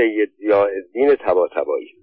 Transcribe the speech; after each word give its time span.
سید 0.00 0.32
زیاءالدین 0.38 1.14
تباتبایی 1.14 1.94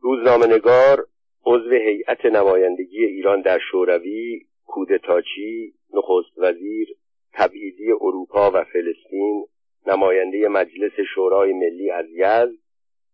روزنامهنگار 0.00 1.06
عضو 1.46 1.70
هیئت 1.70 2.26
نمایندگی 2.26 3.04
ایران 3.04 3.40
در 3.40 3.58
شوروی 3.70 4.46
کودتاچی 4.66 5.74
نخست 5.94 6.38
وزیر 6.38 6.88
تبعیدی 7.32 7.92
اروپا 7.92 8.50
و 8.50 8.64
فلسطین 8.64 9.46
نماینده 9.86 10.48
مجلس 10.48 10.92
شورای 11.14 11.52
ملی 11.52 11.90
از 11.90 12.06
یزد 12.10 12.58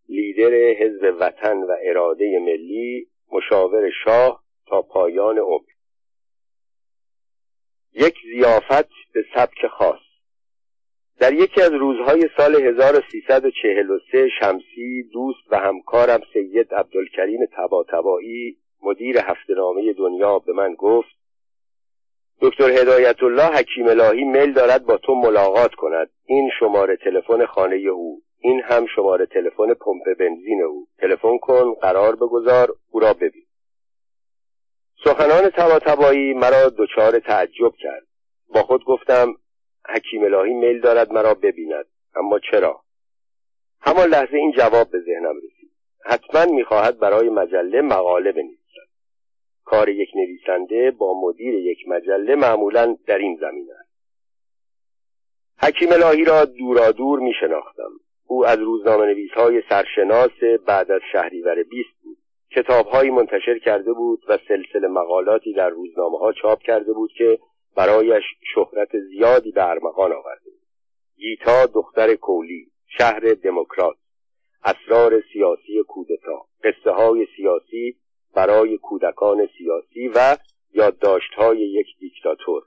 لیدر 0.09 0.55
حزب 0.55 1.17
وطن 1.21 1.57
و 1.57 1.77
اراده 1.83 2.39
ملی 2.39 3.07
مشاور 3.33 3.91
شاه 4.05 4.45
تا 4.67 4.83
پایان 4.83 5.39
عمر. 5.39 5.71
یک 7.93 8.15
زیافت 8.35 8.89
به 9.13 9.25
سبک 9.35 9.67
خاص. 9.67 10.06
در 11.19 11.33
یکی 11.33 11.63
از 11.63 11.73
روزهای 11.73 12.29
سال 12.37 12.55
1343 12.57 14.29
شمسی 14.41 15.03
دوست 15.13 15.53
و 15.53 15.59
همکارم 15.59 16.21
سید 16.33 16.75
عبدالکریم 16.75 17.41
تباتبایی 17.57 18.57
مدیر 18.83 19.19
هفتهنامه 19.19 19.93
دنیا 19.93 20.39
به 20.39 20.53
من 20.53 20.75
گفت 20.75 21.17
دکتر 22.41 22.71
هدایت 22.71 23.23
الله 23.23 23.47
حکیم 23.47 23.89
الهی 23.89 24.25
میل 24.25 24.53
دارد 24.53 24.87
با 24.87 24.97
تو 24.97 25.15
ملاقات 25.15 25.75
کند. 25.75 26.11
این 26.25 26.51
شماره 26.61 26.97
تلفن 26.97 27.47
خانه 27.47 27.77
او. 27.77 28.23
این 28.39 28.61
هم 28.61 28.87
شماره 28.97 29.27
تلفن 29.27 29.75
پمپ 29.75 30.19
بنزین 30.19 30.63
او. 30.63 30.87
تلفن 30.99 31.39
کن 31.39 31.75
قرار 31.75 32.17
بگذار 32.17 32.69
او 32.91 33.01
را 33.01 33.13
ببین. 33.13 33.47
سخنان 35.05 35.51
تباتبایی 35.51 36.35
مرا 36.35 36.69
دچار 36.79 37.19
تعجب 37.19 37.73
کرد. 37.79 38.07
با 38.55 38.63
خود 38.63 38.85
گفتم 38.85 39.35
حکیم 39.89 40.25
الهی 40.25 40.55
میل 40.55 40.81
دارد 40.81 41.13
مرا 41.13 41.35
ببیند. 41.35 41.87
اما 42.15 42.39
چرا؟ 42.39 42.81
همان 43.81 44.09
لحظه 44.09 44.37
این 44.37 44.53
جواب 44.53 44.91
به 44.91 45.01
ذهنم 45.01 45.37
رسید. 45.37 45.71
حتما 46.05 46.45
می‌خواهد 46.53 46.99
برای 46.99 47.29
مجله 47.29 47.81
مقاله 47.81 48.33
بنویسد. 48.33 48.91
کار 49.65 49.89
یک 49.89 50.09
نویسنده 50.15 50.91
با 50.91 51.21
مدیر 51.21 51.55
یک 51.55 51.89
مجله 51.89 52.35
معمولا 52.35 52.97
در 53.07 53.19
این 53.19 53.39
زمین 53.41 53.69
است. 53.81 53.87
حکیم 55.63 55.93
الهی 55.93 56.25
را 56.25 56.45
دورا 56.45 56.93
دور 56.93 57.19
می 57.21 57.33
شناختم 57.41 57.91
او 58.27 58.47
از 58.47 58.59
روزنامه 58.59 59.07
نویس 59.07 59.31
های 59.33 59.63
سرشناس 59.69 60.31
بعد 60.67 60.91
از 60.91 61.01
شهریور 61.13 61.63
بیست 61.63 62.03
بود. 62.03 62.17
کتابهایی 62.51 63.11
منتشر 63.11 63.59
کرده 63.59 63.93
بود 63.93 64.25
و 64.29 64.39
سلسله 64.49 64.89
مقالاتی 64.89 65.53
در 65.53 65.69
روزنامه 65.69 66.19
ها 66.19 66.33
چاپ 66.33 66.63
کرده 66.63 66.93
بود 66.93 67.11
که 67.19 67.39
برایش 67.77 68.25
شهرت 68.55 68.89
زیادی 69.11 69.51
به 69.51 69.69
ارمغان 69.71 70.13
آورده. 70.13 70.51
گیتا 71.17 71.67
دختر 71.67 72.15
کولی 72.15 72.67
شهر 72.99 73.21
دموکرات. 73.21 73.97
اسرار 74.65 75.23
سیاسی 75.33 75.83
کودتا. 75.89 76.47
قصه 76.65 76.91
های 76.91 77.27
سیاسی 77.37 77.97
برای 78.35 78.79
کودکان 78.79 79.49
سیاسی 79.59 80.09
و 80.09 80.37
یادداشت‌های 80.75 81.59
یک 81.59 81.87
دیکتاتور. 82.01 82.63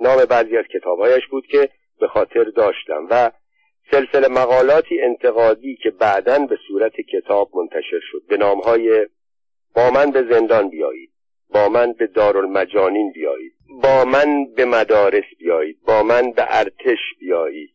نام 0.00 0.24
بعضی 0.24 0.56
از 0.56 0.64
کتابهایش 0.64 1.26
بود 1.26 1.46
که 1.46 1.68
به 2.00 2.08
خاطر 2.08 2.44
داشتم 2.44 3.06
و 3.10 3.30
سلسله 3.90 4.28
مقالاتی 4.28 5.00
انتقادی 5.00 5.76
که 5.82 5.90
بعدا 5.90 6.38
به 6.38 6.58
صورت 6.68 7.00
کتاب 7.00 7.50
منتشر 7.56 8.00
شد. 8.10 8.22
به 8.28 8.36
نامهای 8.36 9.06
با 9.74 9.90
من 9.90 10.10
به 10.10 10.22
زندان 10.30 10.68
بیایید. 10.68 11.10
با 11.54 11.68
من 11.68 11.92
به 11.92 12.06
دارالمجانین 12.06 13.12
بیایید. 13.12 13.61
با 13.82 14.04
من 14.04 14.44
به 14.56 14.64
مدارس 14.64 15.24
بیایید 15.38 15.82
با 15.86 16.02
من 16.02 16.30
به 16.30 16.44
ارتش 16.48 16.98
بیایید 17.20 17.70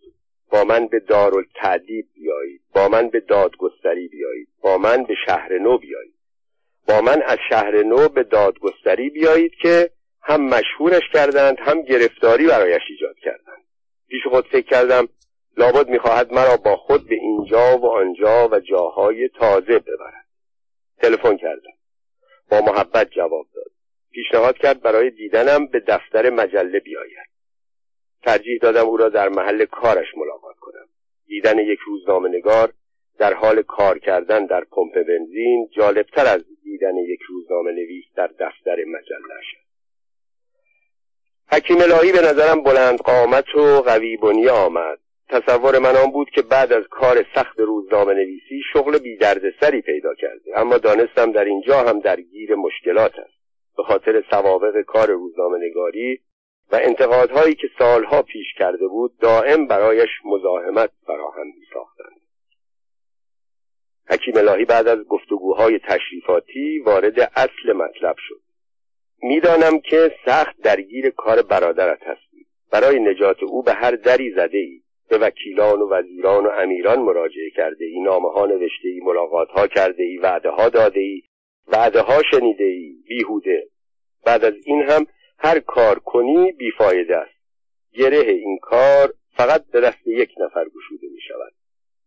با 0.52 0.64
من 0.64 0.88
به 0.88 1.00
دارالتعدیب 1.00 2.06
بیایید 2.16 2.62
با 2.74 2.88
من 2.88 3.10
به 3.10 3.20
دادگستری 3.20 4.08
بیایید 4.08 4.48
با 4.62 4.78
من 4.78 5.04
به 5.04 5.16
شهر 5.26 5.58
نو 5.58 5.78
بیایید. 5.78 6.14
با 6.88 7.02
من 7.02 7.22
از 7.22 7.38
شهر 7.50 7.84
نو 7.84 8.10
به 8.10 8.24
دادگستری 8.24 9.10
بیایید 9.10 9.52
که 9.62 9.90
هم 10.22 10.42
مشهورش 10.42 11.04
کردند 11.14 11.58
هم 11.60 11.82
گرفتاری 11.82 12.48
برایش 12.48 12.82
ایجاد 12.90 13.16
کردند. 13.24 13.64
پیش 14.08 14.22
خود 14.30 14.48
فکر 14.48 14.66
کردم 14.66 15.08
لابد 15.58 15.90
می‌خواهد 15.90 16.34
مرا 16.34 16.58
با 16.58 16.76
خود 16.76 17.08
به 17.08 17.16
اینجا 17.16 17.78
و 17.78 17.86
آنجا 17.86 18.50
و 18.52 18.60
جاهای 18.60 19.30
تازه 19.40 19.80
ببرد. 19.80 20.28
تلفن 21.02 21.38
کردم. 21.38 21.74
با 22.52 22.62
محبت 22.62 23.10
جواب 23.10 23.46
داد. 23.56 23.72
پیشنهاد 24.12 24.58
کرد 24.58 24.82
برای 24.82 25.10
دیدنم 25.10 25.66
به 25.66 25.80
دفتر 25.80 26.30
مجله 26.30 26.80
بیاید. 26.80 27.28
ترجیح 28.24 28.60
دادم 28.62 28.86
او 28.86 28.98
را 28.98 29.10
در 29.10 29.30
محل 29.30 29.66
کارش 29.66 30.08
ملاقات 30.18 30.56
کنم. 30.60 30.88
دیدن 31.28 31.60
یک 31.60 31.80
روزنامه 31.80 32.30
نگار 32.30 32.74
در 33.18 33.34
حال 33.34 33.62
کار 33.62 34.00
کردن 34.00 34.46
در 34.46 34.64
پمپ 34.64 34.94
بنزین 34.94 35.70
جالبتر 35.78 36.26
از 36.26 36.42
دیدن 36.64 36.96
یک 36.96 37.20
روزنامه 37.30 37.72
نویس 37.72 38.06
در 38.16 38.28
دفتر 38.28 38.76
مجله 38.76 39.42
شد 39.52 39.68
حکیم 41.52 41.78
الهی 41.82 42.12
به 42.12 42.22
نظرم 42.22 42.64
بلند 42.64 43.00
قامت 43.00 43.56
و 43.56 43.82
قوی 43.82 44.18
بنی 44.18 44.50
آمد. 44.50 45.00
تصور 45.30 45.80
من 45.80 45.96
آن 45.96 46.12
بود 46.12 46.30
که 46.30 46.42
بعد 46.42 46.74
از 46.74 46.84
کار 46.90 47.26
سخت 47.36 47.60
روزنامه 47.60 48.14
نویسی 48.14 48.62
شغل 48.74 48.98
بی 48.98 49.20
سری 49.60 49.82
پیدا 49.82 50.16
کرده 50.16 50.60
اما 50.60 50.78
دانستم 50.78 51.32
در 51.32 51.46
اینجا 51.46 51.80
هم 51.80 52.00
درگیر 52.00 52.56
مشکلات 52.56 53.20
است. 53.20 53.37
به 53.78 53.84
خاطر 53.84 54.24
سوابق 54.30 54.82
کار 54.82 55.12
روزنامه 55.12 55.58
نگاری 55.58 56.22
و 56.72 56.80
انتقادهایی 56.82 57.56
که 57.56 57.68
سالها 57.80 58.22
پیش 58.22 58.54
کرده 58.58 58.88
بود 58.88 59.18
دائم 59.18 59.68
برایش 59.68 60.10
مزاحمت 60.26 60.92
فراهم 61.06 61.48
می 61.48 61.66
ساختند 61.74 62.22
حکیم 64.10 64.38
الهی 64.38 64.66
بعد 64.66 64.88
از 64.88 65.04
گفتگوهای 65.04 65.80
تشریفاتی 65.80 66.80
وارد 66.80 67.20
اصل 67.20 67.74
مطلب 67.74 68.16
شد. 68.18 68.42
می‌دانم 69.22 69.80
که 69.80 70.12
سخت 70.26 70.62
درگیر 70.62 71.10
کار 71.10 71.42
برادرت 71.42 72.04
هستی. 72.04 72.48
برای 72.72 73.00
نجات 73.00 73.44
او 73.44 73.64
به 73.64 73.74
هر 73.74 73.92
دری 73.92 74.32
زده 74.32 74.58
ای 74.58 74.82
به 75.10 75.18
وکیلان 75.18 75.82
و 75.82 75.90
وزیران 75.90 76.46
و 76.46 76.50
امیران 76.50 77.00
مراجعه 77.00 77.50
کرده 77.50 77.86
ای 77.86 78.00
نامه 78.00 78.30
ها 78.30 78.46
نوشته 78.46 78.88
ای 78.88 79.00
ملاقات 79.00 79.50
ها 79.50 79.68
کرده 79.68 80.04
ای 80.04 80.18
وعده 80.18 80.50
ها 80.50 80.70
داده 80.70 81.00
ای 81.00 81.22
وعده 81.68 82.02
ها 82.02 82.22
شنیده 82.32 82.64
ای 82.64 82.96
بیهوده. 83.08 83.68
بعد 84.26 84.46
از 84.46 84.54
این 84.66 84.82
هم 84.82 85.08
هر 85.40 85.60
کار 85.60 86.00
کنی 86.00 86.52
بیفایده 86.52 87.18
است. 87.18 87.38
گره 87.94 88.18
این 88.18 88.60
کار 88.62 89.14
فقط 89.38 89.66
به 89.66 89.82
دست 89.82 90.08
یک 90.08 90.30
نفر 90.38 90.66
گشوده 90.66 91.08
می 91.14 91.22
شود 91.28 91.54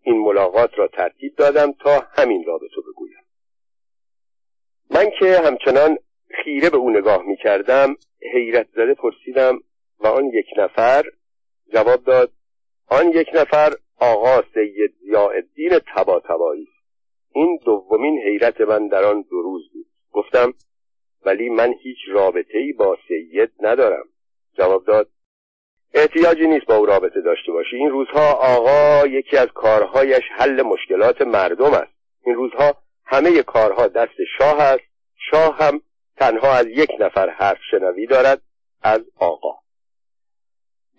این 0.03 0.19
ملاقات 0.19 0.78
را 0.78 0.88
ترتیب 0.88 1.37
دادم 1.37 1.72
تا 1.72 2.06
همین 2.16 2.44
را 2.44 2.59
به 2.59 2.69
تو 2.75 2.82
بگویم. 2.82 3.25
من 4.91 5.10
که 5.19 5.38
همچنان 5.44 5.98
خیره 6.44 6.71
به 6.71 6.77
او 6.77 6.91
نگاه 6.91 7.22
می 7.22 7.37
کردم 7.37 7.97
حیرت 8.32 8.69
زده 8.75 8.94
پرسیدم 8.94 9.59
و 10.00 10.06
آن 10.06 10.25
یک 10.25 10.47
نفر؟ 10.56 11.04
جواب 11.72 12.04
داد 12.04 12.32
آن 12.87 13.09
یک 13.09 13.28
نفر 13.34 13.72
آقا 14.00 14.42
سید 14.54 14.94
ضیاءالدین 15.04 15.78
تباتبایی 15.94 16.69
این 17.32 17.58
دومین 17.64 18.18
حیرت 18.18 18.60
من 18.60 18.88
در 18.88 19.04
آن 19.04 19.24
دو 19.30 19.42
روز 19.42 19.62
بود. 19.72 19.86
گفتم 20.12 20.54
ولی 21.24 21.48
من 21.48 21.74
هیچ 21.82 21.98
رابطه 22.12 22.58
ای 22.58 22.72
با 22.72 22.98
سید 23.08 23.50
ندارم. 23.60 24.04
جواب 24.54 24.84
داد 24.84 25.08
احتیاجی 25.94 26.46
نیست 26.46 26.66
با 26.66 26.76
او 26.76 26.86
رابطه 26.86 27.20
داشته 27.20 27.52
باشی. 27.52 27.76
این 27.76 27.91
روزها 27.91 28.32
آقا 28.32 29.06
یکی 29.06 29.36
از 29.36 29.48
کارهایش 29.54 30.22
حل 30.30 30.62
مشکلات 30.62 31.22
مردم 31.22 31.74
است. 31.74 31.92
این 32.24 32.34
روزها 32.34 32.74
همه 33.04 33.42
کارها 33.42 33.88
دست 33.88 34.24
شاه 34.38 34.60
است. 34.60 34.84
شاه 35.30 35.58
هم 35.58 35.80
تنها 36.16 36.52
از 36.52 36.66
یک 36.66 36.91
نفر 37.00 37.28
حرف 37.28 37.58
شنوی 37.70 38.06
دارد 38.06 38.42
از 38.82 39.00
آقا. 39.16 39.58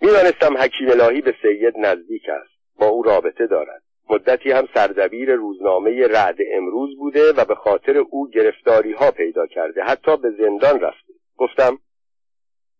می‌دانستم 0.00 0.56
حکیم 0.56 0.90
الهی 0.90 1.20
به 1.20 1.34
سید 1.42 1.74
نزدیک 1.78 2.22
است. 2.28 2.52
با 2.78 2.86
او 2.86 3.02
رابطه 3.02 3.46
دارد. 3.46 3.82
مدتی 4.10 4.50
هم 4.50 4.68
سردبیر 4.74 5.34
روزنامه 5.34 6.06
رعد 6.06 6.38
امروز 6.52 6.96
بوده 6.98 7.32
و 7.32 7.44
به 7.44 7.54
خاطر 7.54 7.98
او 7.98 8.30
گرفتاری 8.30 8.92
ها 8.92 9.10
پیدا 9.10 9.46
کرده. 9.46 9.82
حتی 9.82 10.16
به 10.16 10.30
زندان 10.30 10.80
رفته. 10.80 11.12
گفتم 11.36 11.78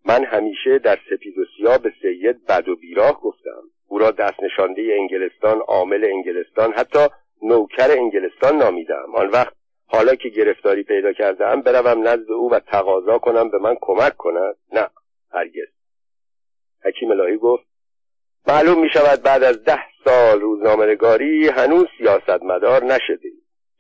من 0.05 0.25
همیشه 0.25 0.79
در 0.79 0.99
سپید 1.11 1.39
و 1.39 1.45
سیاه 1.57 1.79
به 1.79 1.93
سید 2.03 2.47
بد 2.47 2.69
و 2.69 2.77
بیراه 2.77 3.21
گفتم. 3.21 3.63
او 3.89 3.99
را 3.99 4.11
دست 4.11 4.43
نشانده 4.43 4.97
انگلستان 5.01 5.59
عامل 5.59 6.05
انگلستان 6.05 6.73
حتی 6.73 7.07
نوکر 7.43 7.91
انگلستان 7.91 8.57
نامیدم. 8.57 9.15
آن 9.15 9.29
وقت 9.29 9.55
حالا 9.87 10.15
که 10.15 10.29
گرفتاری 10.29 10.83
پیدا 10.83 11.13
کردم 11.13 11.61
بروم 11.61 12.09
نزد 12.09 12.31
او 12.31 12.51
و 12.51 12.61
تقاضا 12.61 13.19
کنم 13.19 13.51
به 13.51 13.59
من 13.59 13.77
کمک 13.81 14.17
کند. 14.17 14.57
نه 14.73 14.89
هرگز. 15.33 15.69
حکیم 16.85 17.11
الهی 17.11 17.37
گفت 17.37 17.72
معلوم 18.49 18.81
می 18.81 18.89
شود 18.91 19.23
بعد 19.23 19.43
از 19.43 19.65
ده 19.65 19.83
سال 20.05 20.41
روزنامهنگاری 20.41 21.49
هنوز 21.49 21.87
سیاستمدار 21.99 22.85
نشده. 22.85 23.29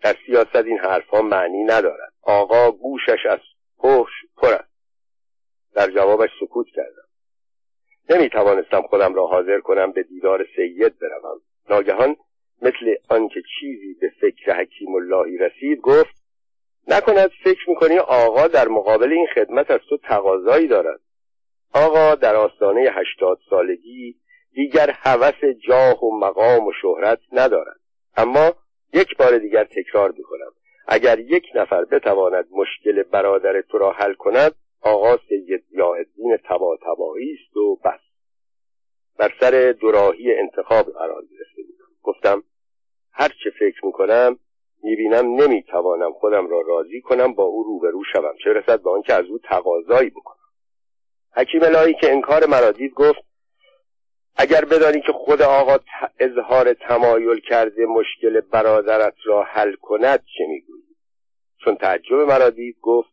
در 0.02 0.16
سیاست 0.26 0.56
این 0.56 0.78
حرفها 0.78 1.22
معنی 1.22 1.64
ندارد. 1.64 2.12
آقا 2.22 2.70
گوشش 2.70 3.26
از 3.30 3.38
پوش 3.78 4.10
پر 4.36 4.58
در 5.74 5.90
جوابش 5.90 6.30
سکوت 6.40 6.66
کردم. 6.66 7.08
نمی 8.10 8.28
توانستم 8.28 8.82
خودم 8.82 9.14
را 9.14 9.26
حاضر 9.26 9.60
کنم 9.60 9.92
به 9.92 10.02
دیدار 10.02 10.46
سید 10.56 10.98
بروم. 10.98 11.40
ناگهان 11.70 12.16
مثل 12.62 12.94
آنکه 13.08 13.42
چیزی 13.60 13.94
به 14.00 14.12
فکر 14.20 14.56
حکیم 14.60 14.94
اللهی 14.94 15.38
رسید 15.38 15.80
گفت 15.80 16.22
نکند 16.88 17.30
فکر 17.44 17.70
می‌کنی 17.70 17.98
آقا 17.98 18.46
در 18.46 18.68
مقابل 18.68 19.12
این 19.12 19.26
خدمت 19.34 19.70
از 19.70 19.80
تو 19.88 19.96
تقاضایی 19.96 20.68
دارد. 20.68 21.00
آقا 21.74 22.14
در 22.14 22.36
آستانه 22.36 22.80
هشتاد 22.80 23.38
سالگی 23.50 24.16
دیگر 24.54 24.90
هوس 24.90 25.44
جاه 25.68 26.04
و 26.04 26.18
مقام 26.18 26.66
و 26.66 26.72
شهرت 26.82 27.18
ندارد. 27.32 27.80
اما 28.16 28.52
یک 28.92 29.16
بار 29.16 29.38
دیگر 29.38 29.64
تکرار 29.64 30.10
می‌کنم. 30.10 30.52
اگر 30.86 31.18
یک 31.18 31.44
نفر 31.54 31.84
بتواند 31.84 32.48
مشکل 32.50 33.02
برادر 33.02 33.60
تو 33.60 33.78
را 33.78 33.92
حل 33.92 34.14
کند 34.14 34.54
آقا 34.80 35.16
سید 35.28 35.64
یاهدین 35.70 36.36
تبا 36.44 36.76
تبایی 36.82 37.32
است 37.32 37.56
و 37.56 37.76
بس. 37.76 38.00
بر 39.18 39.32
سر 39.40 39.74
دوراهی 39.80 40.34
انتخاب 40.38 40.86
قرار 40.86 41.22
گرفته 41.22 41.62
بودم. 41.62 41.90
گفتم 42.02 42.42
هر 43.12 43.28
چه 43.28 43.50
فکر 43.58 43.86
می‌کنم 43.86 44.38
می‌بینم 44.82 45.34
نمی‌توانم 45.34 46.12
خودم 46.12 46.50
را 46.50 46.60
راضی 46.60 47.00
کنم 47.00 47.34
با 47.34 47.44
او 47.44 47.62
روبرو 47.62 48.02
شوم. 48.12 48.34
چه 48.44 48.52
رسد 48.52 48.82
به 48.82 48.90
آنکه 48.90 49.14
از 49.14 49.24
او 49.24 49.38
تقاضایی 49.38 50.10
بکنم. 50.10 50.36
حکیم 51.36 51.62
الهی 51.62 51.94
که 51.94 52.12
انکار 52.12 52.46
مرا 52.46 52.70
دید 52.70 52.94
گفت 52.94 53.31
اگر 54.42 54.64
بدانی 54.64 55.00
که 55.00 55.12
خود 55.12 55.42
آقا 55.42 55.78
اظهار 56.18 56.72
تمایل 56.72 57.40
کرده 57.40 57.86
مشکل 57.86 58.40
برادرت 58.40 59.14
را 59.24 59.42
حل 59.42 59.74
کند 59.74 60.18
چه 60.38 60.44
می‌گویی؟ 60.48 60.96
چون 61.64 61.76
تعجب 61.76 62.14
مرا 62.14 62.50
دید 62.50 62.76
گفت 62.82 63.08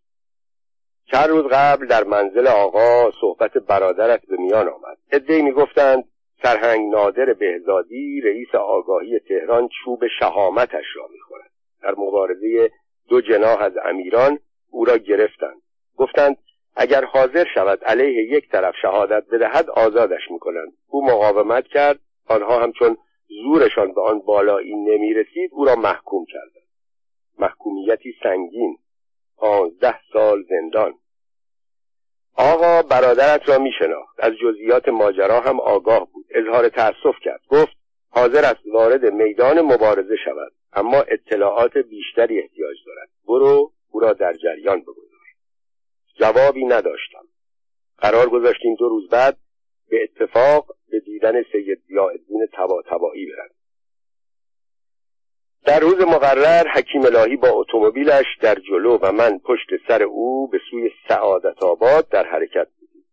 چند 1.11 1.29
روز 1.29 1.45
قبل 1.51 1.87
در 1.87 2.03
منزل 2.03 2.47
آقا 2.47 3.11
صحبت 3.21 3.57
برادرت 3.57 4.25
به 4.25 4.37
میان 4.37 4.67
آمد. 4.69 4.97
عدهای 5.11 5.41
می‌گفتند 5.41 6.03
سرهنگ 6.43 6.91
نادر 6.91 7.33
بهزادی 7.33 8.21
رئیس 8.21 8.55
آگاهی 8.55 9.19
تهران 9.19 9.69
چوب 9.83 10.03
شهامتش 10.19 10.85
را 10.95 11.07
می‌خورد. 11.13 11.51
در 11.81 11.91
مبارزه 11.91 12.71
دو 13.09 13.21
جناح 13.21 13.61
از 13.61 13.73
امیران 13.85 14.39
او 14.69 14.85
را 14.85 14.97
گرفتند. 14.97 15.61
گفتند 15.97 16.37
اگر 16.81 17.05
حاضر 17.05 17.45
شود 17.53 17.83
علیه 17.83 18.23
یک 18.23 18.49
طرف 18.49 18.75
شهادت 18.81 19.23
بدهد 19.31 19.69
آزادش 19.69 20.31
می‌کنند. 20.31 20.73
او 20.87 21.05
مقاومت 21.05 21.67
کرد. 21.67 21.99
آنها 22.27 22.59
همچون 22.59 22.97
زورشان 23.43 23.93
به 23.93 24.01
آن 24.01 24.19
بالایی 24.19 24.75
نمی‌رسید 24.75 25.49
او 25.53 25.65
را 25.65 25.75
محکوم 25.75 26.25
کردند. 26.25 26.67
محکومیتی 27.39 28.13
سنگین. 28.23 28.77
پانزده 29.37 29.99
سال 30.13 30.43
زندان. 30.49 30.93
آقا 32.37 32.81
برادرت 32.81 33.49
را 33.49 33.57
میشناخت. 33.57 34.19
از 34.19 34.33
جزئیات 34.33 34.89
ماجرا 34.89 35.39
هم 35.39 35.59
آگاه 35.59 36.07
بود. 36.13 36.25
اظهار 36.29 36.69
تأسف 36.69 37.19
کرد. 37.23 37.41
گفت 37.49 37.77
حاضر 38.09 38.45
است 38.45 38.65
وارد 38.73 39.05
میدان 39.05 39.61
مبارزه 39.61 40.15
شود 40.25 40.51
اما 40.73 40.97
اطلاعات 40.97 41.77
بیشتری 41.77 42.39
احتیاج 42.39 42.77
دارد. 42.85 43.09
برو 43.27 43.71
او 43.91 43.99
را 43.99 44.13
در 44.13 44.33
جریان 44.33 44.81
بگذار 44.81 45.08
جوابی 46.19 46.65
نداشتم. 46.65 47.25
قرار 47.97 48.29
گذاشتیم 48.29 48.75
دو 48.75 48.89
روز 48.89 49.09
بعد 49.09 49.37
به 49.89 50.03
اتفاق 50.03 50.75
به 50.91 50.99
دیدن 50.99 51.43
سید 51.51 51.79
تبا 52.53 52.81
تبایی 52.81 53.25
برد 53.25 53.51
در 55.65 55.79
روز 55.79 56.01
مقرر 56.01 56.67
حکیم 56.67 57.05
الهی 57.05 57.35
با 57.35 57.49
اتومبیلش 57.49 58.25
در 58.41 58.55
جلو 58.55 58.97
و 59.01 59.11
من 59.11 59.39
پشت 59.39 59.67
سر 59.87 60.03
او 60.03 60.47
به 60.47 60.59
سوی 60.71 60.91
سعادت 61.07 61.63
آباد 61.63 62.09
در 62.09 62.23
حرکت 62.23 62.67
بودیم. 62.79 63.05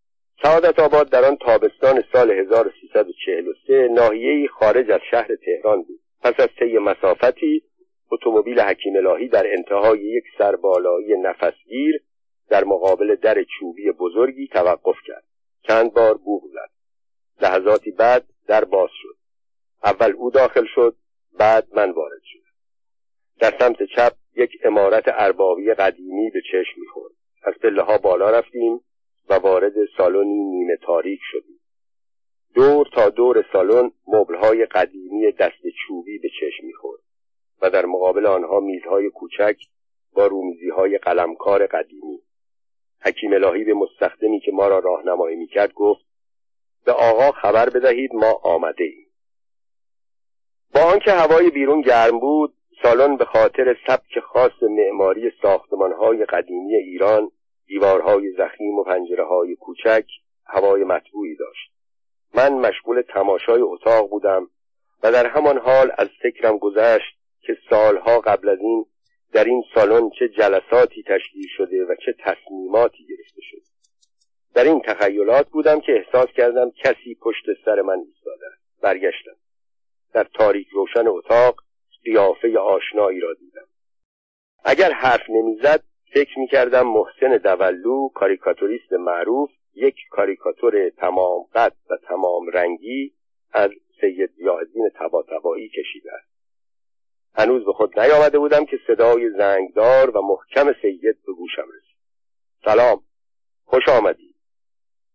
سعادت 0.43 0.79
آباد 0.79 1.11
در 1.11 1.25
آن 1.25 1.37
تابستان 1.37 2.05
سال 2.13 2.31
1343 2.31 3.89
ناحیه‌ای 3.89 4.49
خارج 4.49 4.91
از 4.91 5.01
شهر 5.11 5.29
تهران 5.45 5.83
بود. 5.83 6.01
پس 6.23 6.41
از 6.41 6.49
طی 6.59 6.79
مسافتی 6.79 7.63
اتومبیل 8.11 8.61
حکیم 8.61 8.97
الهی 8.97 9.29
در 9.29 9.47
انتهای 9.53 10.01
یک 10.01 10.25
سربالایی 10.39 11.17
نفسگیر 11.17 12.03
در 12.49 12.65
مقابل 12.65 13.15
در 13.15 13.45
چوبی 13.59 13.91
بزرگی 13.91 14.49
توقف 14.49 14.97
کرد. 15.07 15.25
چند 15.63 15.93
بار 15.93 16.17
بوغ 16.17 16.43
زد. 16.53 16.71
لحظاتی 17.41 17.91
بعد 17.91 18.25
در 18.47 18.65
باز 18.65 18.91
شد. 19.03 19.17
اول 19.85 20.13
او 20.13 20.31
داخل 20.31 20.67
شد 20.75 20.97
بعد 21.39 21.69
من 21.75 21.91
وارد 21.91 22.23
شدم. 22.25 22.43
در 23.41 23.59
سمت 23.59 23.83
چپ 23.97 24.13
یک 24.37 24.51
امارت 24.65 25.05
اربابی 25.07 25.75
قدیمی 25.75 26.31
به 26.31 26.41
چشم 26.53 26.81
می‌خورد. 26.81 27.13
از 27.43 27.55
پله 27.55 27.83
ها 27.83 27.99
بالا 27.99 28.31
رفتیم 28.31 28.81
و 29.29 29.35
وارد 29.35 29.73
سالنی 29.97 30.45
نیمه 30.45 30.77
تاریک 30.77 31.21
شدیم. 31.23 31.61
دور 32.55 32.89
تا 32.93 33.11
دور 33.11 33.45
سالن 33.53 33.91
مبلهای 34.07 34.67
قدیمی 34.67 35.33
دست 35.33 35.63
چوبی 35.87 36.19
به 36.19 36.29
چشم 36.29 36.67
می‌خورد 36.67 37.01
و 37.63 37.71
در 37.71 37.87
مقابل 37.87 38.27
آنها 38.27 38.61
میزهای 38.61 39.11
کوچک 39.11 39.57
با 40.13 40.27
رومیزی 40.27 40.99
قلمکار 41.03 41.67
قدیمی 41.67 42.23
حکیم 43.07 43.33
الهی 43.33 43.65
به 43.65 43.75
مستخدمی 43.75 44.41
که 44.41 44.53
ما 44.53 44.69
را 44.69 44.79
راهنمایی 44.79 45.37
می‌کرد 45.37 45.73
گفت 45.73 46.07
به 46.85 46.93
آقا 46.93 47.33
خبر 47.33 47.71
بدهید 47.71 48.15
ما 48.15 48.41
آمده 48.43 48.85
ایم 48.85 49.07
با 50.75 50.81
آنکه 50.81 51.13
هوای 51.13 51.51
بیرون 51.51 51.81
گرم 51.81 52.19
بود 52.19 52.55
سالن 52.83 53.17
به 53.17 53.25
خاطر 53.25 53.77
سبک 53.87 54.21
خاص 54.21 54.63
معماری 54.63 55.33
ساختمانهای 55.43 56.25
قدیمی 56.25 56.75
ایران 56.75 57.31
دیوارهای 57.67 58.33
زخیم 58.33 58.79
و 58.79 58.85
پنجره 58.85 59.25
های 59.25 59.57
کوچک 59.57 60.05
هوای 60.47 60.85
مطبوعی 60.85 61.37
داشت. 61.37 61.73
من 62.35 62.53
مشغول 62.53 63.03
تماشای 63.03 63.61
اتاق 63.61 64.11
بودم 64.11 64.51
و 65.03 65.13
در 65.13 65.27
همان 65.27 65.59
حال 65.59 65.93
از 65.99 66.09
فکرم 66.23 66.59
گذشت 66.59 67.17
که 67.41 67.57
سالها 67.71 68.21
قبل 68.21 68.49
از 68.49 68.59
این 68.61 68.87
در 69.33 69.45
این 69.45 69.65
سالن 69.75 70.11
چه 70.19 70.29
جلساتی 70.29 71.03
تشکیل 71.03 71.47
شده 71.57 71.85
و 71.85 71.95
چه 72.07 72.15
تصمیماتی 72.19 73.07
گرفته 73.07 73.41
شده. 73.41 73.61
در 74.55 74.65
این 74.65 74.81
تخیلات 74.81 75.49
بودم 75.49 75.81
که 75.81 75.93
احساس 75.93 76.29
کردم 76.37 76.71
کسی 76.71 77.15
پشت 77.15 77.45
سر 77.65 77.81
من 77.81 77.99
ایستاده 77.99 78.47
است. 78.47 78.81
برگشتم. 78.83 79.37
در 80.13 80.25
تاریک 80.25 80.69
روشن 80.69 81.07
اتاق 81.07 81.63
قیافه 82.05 82.59
آشنایی 82.59 83.21
را 83.21 83.35
دیدم. 83.35 83.67
اگر 84.65 84.93
حرف 84.93 85.31
نمی‌زد 85.31 85.83
فکر 86.15 86.39
می‌کردم 86.39 86.87
محسن 86.87 87.37
دولو 87.37 88.09
کاریکاتوریست 88.15 88.93
معروف 88.93 89.51
یک 89.75 89.97
کاریکاتور 90.11 90.89
تمام 90.91 91.43
قد 91.55 91.77
و 91.91 91.97
تمام 92.09 92.49
رنگی 92.49 93.13
از 93.53 93.71
سید 94.01 94.31
یادین 94.37 94.91
تبا 94.95 95.23
تبایی 95.23 95.69
کشیده 95.69 96.13
است. 96.13 96.36
هنوز 97.39 97.65
به 97.65 97.73
خود 97.73 98.01
نیامده 98.01 98.39
بودم 98.39 98.65
که 98.65 98.79
صدای 98.87 99.31
زنگدار 99.31 100.11
و 100.11 100.23
محکم 100.23 100.73
سید 100.83 101.17
به 101.27 101.33
گوشم 101.33 101.63
رسید. 101.63 101.97
سلام 102.65 103.03
خوش 103.65 103.89
آمدی. 103.89 104.35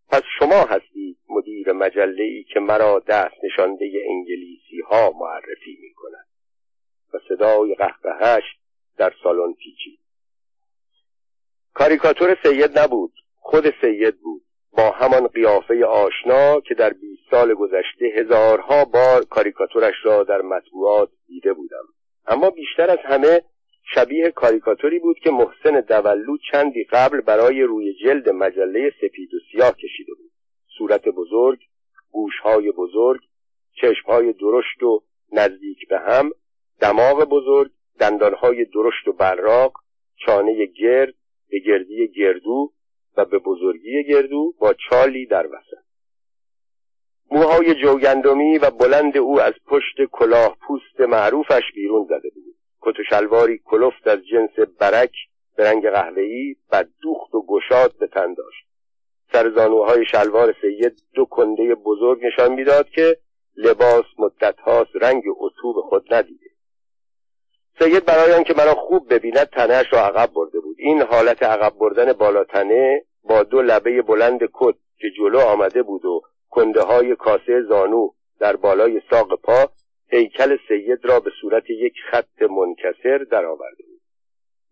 پس 0.10 0.22
شما 0.40 0.62
هستید 0.62 1.18
مدیر 1.30 1.72
مجله 1.72 2.24
ای 2.24 2.44
که 2.44 2.60
مرا 2.60 3.00
دست 3.00 3.36
نشانده 3.44 3.92
انگلیسی 4.10 4.80
ها 4.90 5.12
معرفی 5.20 5.78
می 5.82 5.94
کند 5.94 6.28
و 7.14 7.18
صدای 7.30 7.76
قهقهش 7.76 8.44
در 8.98 9.14
سالن 9.24 9.54
پیچید. 9.54 10.00
کاریکاتور 11.74 12.38
سید 12.44 12.80
نبود 12.80 13.14
خود 13.38 13.74
سید 13.82 14.22
بود. 14.22 14.42
با 14.78 14.92
همان 14.92 15.28
قیافه 15.28 15.86
آشنا 15.86 16.60
که 16.60 16.74
در 16.74 16.94
بیست 16.94 17.22
سال 17.32 17.54
گذشته 17.54 18.06
هزارها 18.16 18.86
بار 18.86 19.26
کاریکاتورش 19.26 19.96
را 20.04 20.24
در 20.24 20.42
مطبوعات 20.42 21.10
دیده 21.28 21.54
بودم. 21.54 21.86
اما 22.32 22.50
بیشتر 22.50 22.92
از 22.92 23.00
همه 23.04 23.42
شبیه 23.96 24.32
کاریکاتوری 24.32 25.00
بود 25.00 25.20
که 25.20 25.32
محسن 25.32 25.82
دولو 25.82 26.38
چندی 26.52 26.84
قبل 26.84 27.22
برای 27.22 27.62
روی 27.62 27.94
جلد 27.94 28.30
مجله 28.30 28.92
سپید 29.02 29.34
و 29.34 29.38
سیاه 29.52 29.76
کشیده 29.76 30.14
بود. 30.14 30.32
صورت 30.78 31.08
بزرگ 31.08 31.60
گوشهای 32.12 32.72
بزرگ 32.72 33.22
چشمهای 33.82 34.34
درشت 34.34 34.84
و 34.84 35.04
نزدیک 35.32 35.88
به 35.90 36.00
هم 36.00 36.32
دماغ 36.82 37.24
بزرگ 37.30 37.72
دندانهای 38.00 38.66
درشت 38.66 39.08
و 39.08 39.14
براق 39.14 39.74
چانه 40.26 40.66
گرد 40.66 41.14
به 41.50 41.60
گردی 41.60 42.08
گردو 42.08 42.74
و 43.18 43.26
به 43.26 43.40
بزرگی 43.40 44.04
گردو 44.04 44.54
با 44.60 44.74
چالی 44.90 45.26
در 45.26 45.48
وسط. 45.48 45.91
موهای 47.32 47.74
جوگندمی 47.74 48.58
و 48.58 48.70
بلند 48.70 49.18
او 49.18 49.42
از 49.42 49.54
پشت 49.68 49.96
کلاه 50.12 50.58
پوست 50.68 51.00
معروفش 51.00 51.64
بیرون 51.76 52.06
زده 52.06 52.30
بود. 52.30 52.56
کت 52.82 53.00
و 53.00 53.04
شلواری 53.10 53.62
کلفت 53.66 54.08
از 54.08 54.20
جنس 54.32 54.68
برک 54.80 55.12
به 55.56 55.64
رنگ 55.64 55.90
قهوه‌ای 55.90 56.56
و 56.72 56.86
دوخت 57.02 57.36
و 57.36 57.46
گشاد 57.48 57.94
به 58.00 58.08
تن 58.08 58.34
داشت. 58.34 58.66
سر 59.34 59.50
زانوهای 59.50 60.06
شلوار 60.06 60.56
سید 60.62 61.04
دو 61.14 61.26
کنده 61.26 61.76
بزرگ 61.76 62.26
نشان 62.26 62.54
می‌داد 62.54 62.90
که 62.90 63.18
لباس 63.58 64.06
مدت 64.20 64.60
هاست 64.60 64.92
رنگ 65.02 65.24
اتو 65.38 65.82
خود 65.82 66.14
ندیده. 66.14 66.46
سید 67.80 68.06
برای 68.06 68.34
آنکه 68.34 68.54
مرا 68.58 68.74
خوب 68.74 69.14
ببیند 69.14 69.50
تنهش 69.50 69.86
را 69.92 70.00
عقب 70.00 70.34
برده 70.34 70.60
بود. 70.60 70.76
این 70.80 71.02
حالت 71.02 71.44
عقب 71.44 71.74
بردن 71.80 72.14
بالا 72.14 72.44
تنه 72.44 73.06
با 73.24 73.44
دو 73.44 73.62
لبه 73.62 74.02
بلند 74.02 74.40
کت 74.54 74.76
که 74.98 75.08
جلو 75.18 75.40
آمده 75.40 75.84
بود 75.84 76.06
و 76.06 76.22
کنده 76.52 76.82
های 76.82 77.16
کاسه 77.16 77.62
زانو 77.70 78.10
در 78.40 78.56
بالای 78.56 79.02
ساق 79.10 79.42
پا 79.42 79.70
هیکل 80.08 80.58
سید 80.68 81.06
را 81.06 81.20
به 81.20 81.32
صورت 81.42 81.70
یک 81.70 81.94
خط 82.12 82.42
منکسر 82.42 83.18
درآورده 83.18 83.84
بود. 83.84 84.02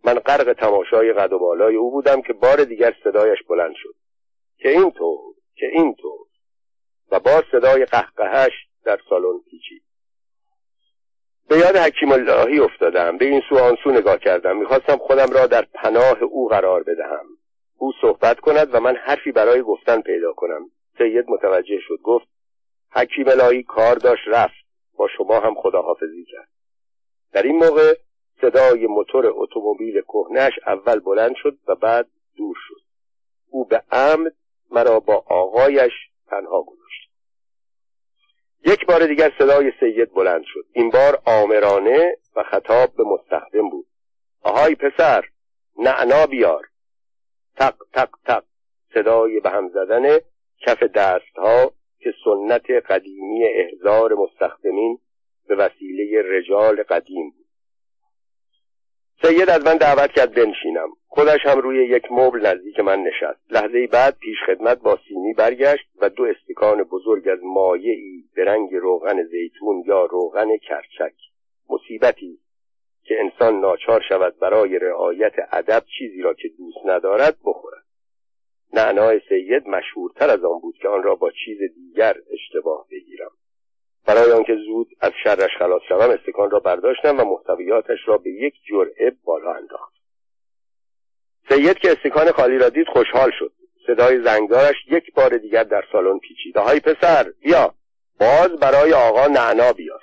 من 0.04 0.14
غرق 0.14 0.54
تماشای 0.54 1.14
قد 1.14 1.34
و 1.34 1.40
بالای 1.40 1.76
او 1.76 1.92
بودم 1.92 2.22
که 2.22 2.34
بار 2.34 2.64
دیگر 2.64 2.96
صدایش 3.04 3.40
بلند 3.50 3.74
شد. 3.76 3.96
که 4.58 4.70
اینطور 4.70 5.20
که 5.56 5.66
اینطور 5.74 6.20
و 7.12 7.20
با 7.20 7.44
صدای 7.52 7.86
قهقهش 7.86 8.54
در 8.84 9.00
سالن 9.10 9.40
پیچید. 9.50 9.84
به 11.50 11.58
یاد 11.58 11.76
حکیم 11.76 12.12
اللهی 12.12 12.60
افتادم. 12.60 13.18
به 13.18 13.26
این 13.26 13.42
سو 13.50 13.58
آنسو 13.58 13.92
نگاه 13.92 14.18
کردم. 14.18 14.58
می‌خواستم 14.58 14.98
خودم 14.98 15.32
را 15.32 15.48
در 15.48 15.66
پناه 15.74 16.24
او 16.24 16.48
قرار 16.48 16.84
بدهم. 16.84 17.26
او 17.78 17.92
صحبت 18.02 18.40
کند 18.40 18.76
و 18.76 18.80
من 18.80 18.96
حرفی 18.96 19.32
برای 19.32 19.62
گفتن 19.62 20.02
پیدا 20.02 20.34
کنم. 20.34 20.70
سید 21.00 21.26
متوجه 21.30 21.80
شد 21.88 22.00
گفت 22.04 22.28
حکیم 22.92 23.28
الهی 23.28 23.64
کار 23.64 23.96
داشت 23.96 24.28
رفت. 24.28 24.70
با 24.98 25.08
شما 25.18 25.40
هم 25.40 25.56
خداحافظی 25.56 26.26
کرد. 26.32 26.50
در 27.32 27.44
این 27.44 27.56
موقع 27.56 27.94
صدای 28.42 28.88
موتور 28.88 29.26
اتومبیل 29.36 30.02
کهنهش 30.02 30.54
اول 30.68 31.00
بلند 31.00 31.36
شد 31.36 31.58
و 31.68 31.76
بعد 31.76 32.08
دور 32.38 32.56
شد. 32.68 32.82
او 33.50 33.66
به 33.66 33.84
عمد 33.92 34.36
مرا 34.72 35.00
با 35.00 35.24
آقایش 35.28 35.94
تنها 36.28 36.62
گذاشت. 36.62 37.10
یک 38.66 38.86
بار 38.86 39.08
دیگر 39.08 39.34
صدای 39.40 39.72
سید 39.80 40.14
بلند 40.14 40.44
شد. 40.46 40.66
این 40.74 40.90
بار 40.90 41.22
آمرانه 41.26 42.18
و 42.36 42.44
خطاب 42.44 42.96
به 42.96 43.04
مستخدم 43.04 43.70
بود. 43.70 43.86
آهای 44.44 44.76
پسر 44.76 45.26
نعنا 45.78 46.26
بیار. 46.26 46.68
تق 47.56 47.76
تق 47.94 48.10
تق. 48.26 48.44
صدای 48.94 49.40
به 49.40 49.50
هم 49.50 49.70
زدن 49.70 50.20
کف 50.62 50.84
دستها 50.84 51.72
که 52.00 52.14
سنت 52.24 52.72
قدیمی 52.72 53.44
احزار 53.46 54.14
مستخدمین 54.14 55.00
به 55.48 55.56
وسیله 55.56 56.22
رجال 56.22 56.84
قدیم 56.84 57.30
بود. 57.30 57.46
سید 59.22 59.50
از 59.50 59.66
من 59.66 59.78
دعوت 59.78 60.12
کرد 60.12 60.34
بنشینم. 60.36 60.90
خودش 61.08 61.40
هم 61.46 61.60
روی 61.60 61.86
یک 61.86 62.12
مبل 62.12 62.46
نزدیک 62.46 62.80
من 62.80 63.00
نشست. 63.00 63.40
لحظه 63.52 63.88
بعد 63.88 64.18
پیش 64.18 64.38
خدمت 64.48 64.80
با 64.80 65.00
سینی 65.08 65.34
برگشت 65.34 65.86
و 66.02 66.10
دو 66.10 66.24
استکان 66.24 66.84
بزرگ 66.84 67.28
از 67.28 67.40
ای 67.84 68.24
به 68.36 68.46
رنگ 68.46 68.76
روغن 68.76 69.24
زیتون 69.24 69.84
یا 69.88 70.06
روغن 70.06 70.58
کرچک 70.58 71.16
مصیبتی 71.70 72.40
که 73.04 73.16
انسان 73.20 73.60
ناچار 73.60 74.02
شود 74.10 74.40
برای 74.40 74.80
رعایت 74.80 75.34
ادب 75.52 75.84
چیزی 75.98 76.22
را 76.22 76.34
که 76.34 76.48
دوست 76.58 76.86
ندارد 76.86 77.38
بخورد. 77.46 77.89
نعنای 78.74 79.22
سید 79.30 79.68
مشهورتر 79.68 80.30
از 80.30 80.44
آن 80.44 80.60
بود 80.60 80.76
که 80.82 80.88
آن 80.88 81.04
را 81.04 81.16
با 81.16 81.32
چیز 81.46 81.58
دیگر 81.76 82.16
اشتباه 82.32 82.86
بگیرم. 82.92 83.32
برای 84.06 84.32
آنکه 84.32 84.56
زود 84.56 84.88
از 85.02 85.12
شرش 85.24 85.50
خلاص 85.60 85.82
شوم 85.90 86.10
استکان 86.10 86.52
را 86.52 86.60
برداشتم 86.60 87.20
و 87.20 87.24
محتویاتش 87.24 88.00
را 88.06 88.18
به 88.18 88.30
یک 88.30 88.54
جرعه 88.70 89.12
بالا 89.24 89.54
انداختم 89.54 90.00
سید 91.50 91.78
که 91.78 91.92
استکان 91.92 92.32
خالی 92.32 92.58
را 92.58 92.70
دید 92.70 92.88
خوشحال 92.88 93.32
شد. 93.40 93.52
صدای 93.88 94.24
زنگدارش 94.24 94.76
یک 94.88 95.14
بار 95.14 95.38
دیگر 95.38 95.64
در 95.64 95.84
سالن 95.92 96.20
پیچید. 96.20 96.58
های 96.58 96.80
پسر 96.80 97.34
بیا 97.42 97.74
باز 98.20 98.50
برای 98.50 98.94
آقا 98.94 99.28
نعنا 99.28 99.74
بیار. 99.74 100.02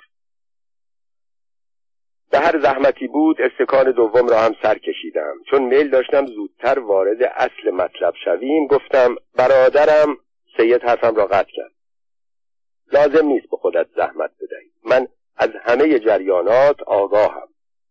به 2.31 2.39
هر 2.39 2.59
زحمتی 2.59 3.07
بود 3.07 3.41
استکان 3.41 3.91
دوم 3.91 4.27
را 4.27 4.37
هم 4.37 4.55
سر 4.61 4.77
کشیدم. 4.77 5.35
چون 5.49 5.61
میل 5.61 5.89
داشتم 5.89 6.25
زودتر 6.25 6.79
وارد 6.79 7.23
اصل 7.23 7.71
مطلب 7.71 8.13
شویم 8.25 8.67
گفتم 8.67 9.15
برادرم 9.35 10.17
سید 10.57 10.83
حرفم 10.83 11.15
را 11.15 11.25
قطع 11.25 11.51
کرد. 11.51 11.71
لازم 12.93 13.27
نیست 13.27 13.49
به 13.51 13.57
خودت 13.57 13.87
زحمت 13.95 14.31
بدهی. 14.41 14.71
من 14.85 15.07
از 15.37 15.49
همه 15.61 15.99
جریانات 15.99 16.83
آگاهم. 16.83 17.47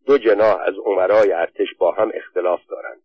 دو 0.06 0.18
جناح 0.18 0.60
از 0.60 0.74
عمرای 0.84 1.32
ارتش 1.32 1.74
با 1.78 1.92
هم 1.92 2.10
اختلاف 2.14 2.60
دارند. 2.68 3.02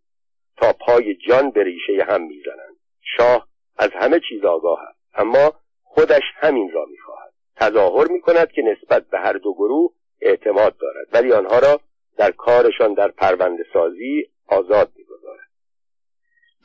تا 0.58 0.74
پای 0.74 1.16
جان 1.16 1.52
به 1.52 1.64
ریشه 1.64 2.04
هم 2.04 2.22
می‌زنند. 2.22 2.76
شاه 3.18 3.48
از 3.78 3.90
همه 3.94 4.20
چیز 4.30 4.46
آگاه 4.46 4.80
است 4.82 5.00
اما 5.14 5.54
خودش 5.84 6.24
همین 6.36 6.72
را 6.72 6.86
می‌خواهد. 6.86 7.34
تظاهر 7.56 8.08
می‌کند 8.08 8.52
که 8.52 8.62
نسبت 8.62 9.08
به 9.08 9.20
هر 9.20 9.34
دو 9.34 9.54
گروه 9.54 9.94
اعتماد 10.22 10.78
دارد. 10.78 11.08
ولی 11.14 11.32
آنها 11.32 11.60
را 11.60 11.80
در 12.18 12.32
کارشان 12.32 12.94
در 12.94 13.08
پرونده 13.08 13.66
سازی 13.74 14.30
آزاد 14.48 14.92
می‌گذارد. 14.96 15.50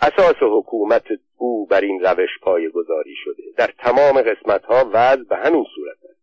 اساس 0.01 0.37
حکومت 0.41 1.05
او 1.37 1.67
بر 1.67 1.81
این 1.81 2.01
روش 2.01 2.31
پای 2.43 2.69
گذاری 2.69 3.15
شده. 3.25 3.43
در 3.57 3.71
تمام 3.79 4.23
قسمت 4.23 4.65
ها 4.65 4.91
وضع 4.93 5.23
به 5.23 5.37
همین 5.37 5.67
صورت 5.75 6.11
است. 6.11 6.21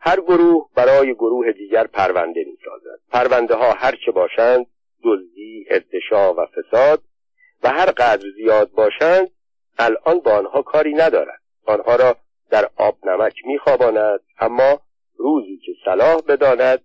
هر 0.00 0.20
گروه 0.20 0.68
برای 0.74 1.14
گروه 1.14 1.52
دیگر 1.52 1.86
پرونده 1.86 2.44
می‌سازد. 2.44 3.00
پرونده 3.10 3.54
ها 3.54 3.72
هر 3.72 3.94
چه 4.06 4.12
باشند 4.12 4.66
دزدی 5.04 5.66
ارتشا 5.70 6.34
و 6.34 6.46
فساد 6.46 7.02
و 7.62 7.68
هر 7.68 7.86
قدر 7.86 8.30
زیاد 8.36 8.70
باشند 8.70 9.30
الان 9.78 10.20
با 10.20 10.32
آنها 10.32 10.62
کاری 10.62 10.94
ندارد. 10.94 11.40
آنها 11.66 11.96
را 11.96 12.16
در 12.50 12.70
آب 12.76 12.96
نمک 13.06 13.34
میخواباند 13.46 14.20
اما 14.40 14.80
روزی 15.22 15.56
که 15.56 15.72
صلاح 15.84 16.20
بداند 16.28 16.80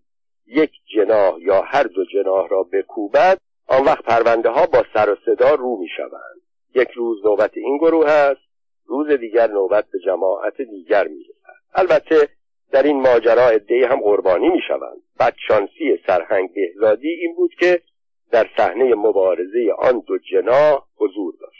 یک 0.47 0.71
جناح 0.95 1.39
یا 1.41 1.61
هر 1.61 1.83
دو 1.83 2.05
جناح 2.05 2.47
را 2.47 2.63
بکوبد 2.63 3.37
آن 3.67 3.85
وقت 3.85 4.03
پرونده 4.03 4.49
ها 4.49 4.65
با 4.65 4.85
سر 4.93 5.09
و 5.09 5.15
صدا 5.25 5.55
رو 5.55 5.77
می 5.77 5.87
شوند 5.97 6.41
یک 6.75 6.91
روز 6.91 7.25
نوبت 7.25 7.57
این 7.57 7.77
گروه 7.77 8.09
است 8.09 8.41
روز 8.85 9.07
دیگر 9.09 9.47
نوبت 9.47 9.85
به 9.91 9.99
جماعت 9.99 10.61
دیگر 10.61 11.07
می 11.07 11.23
رسد 11.23 11.61
البته 11.75 12.29
در 12.71 12.83
این 12.83 13.01
ماجرا 13.01 13.49
عده 13.49 13.87
هم 13.87 13.99
قربانی 14.01 14.49
می 14.49 14.61
شوند 14.67 15.01
بدشانسی 15.19 15.99
سرهنگ 16.07 16.49
بهزادی 16.53 17.09
این 17.09 17.35
بود 17.35 17.51
که 17.59 17.81
در 18.31 18.49
صحنه 18.57 18.95
مبارزه 18.95 19.73
آن 19.77 20.03
دو 20.07 20.17
جناح 20.17 20.83
حضور 20.95 21.33
داشت. 21.41 21.56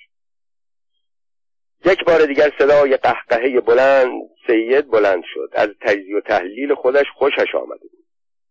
یک 1.86 2.06
بار 2.06 2.26
دیگر 2.26 2.52
صدای 2.60 2.98
قهقهه 2.98 3.60
بلند 3.60 4.22
سید 4.48 4.92
بلند 4.92 5.24
شد. 5.34 5.50
از 5.54 5.70
تجزیه 5.82 6.18
و 6.18 6.22
تحلیل 6.22 6.74
خودش 6.74 7.06
خوشش 7.16 7.56
آمده 7.56 7.88
بود. 7.92 8.06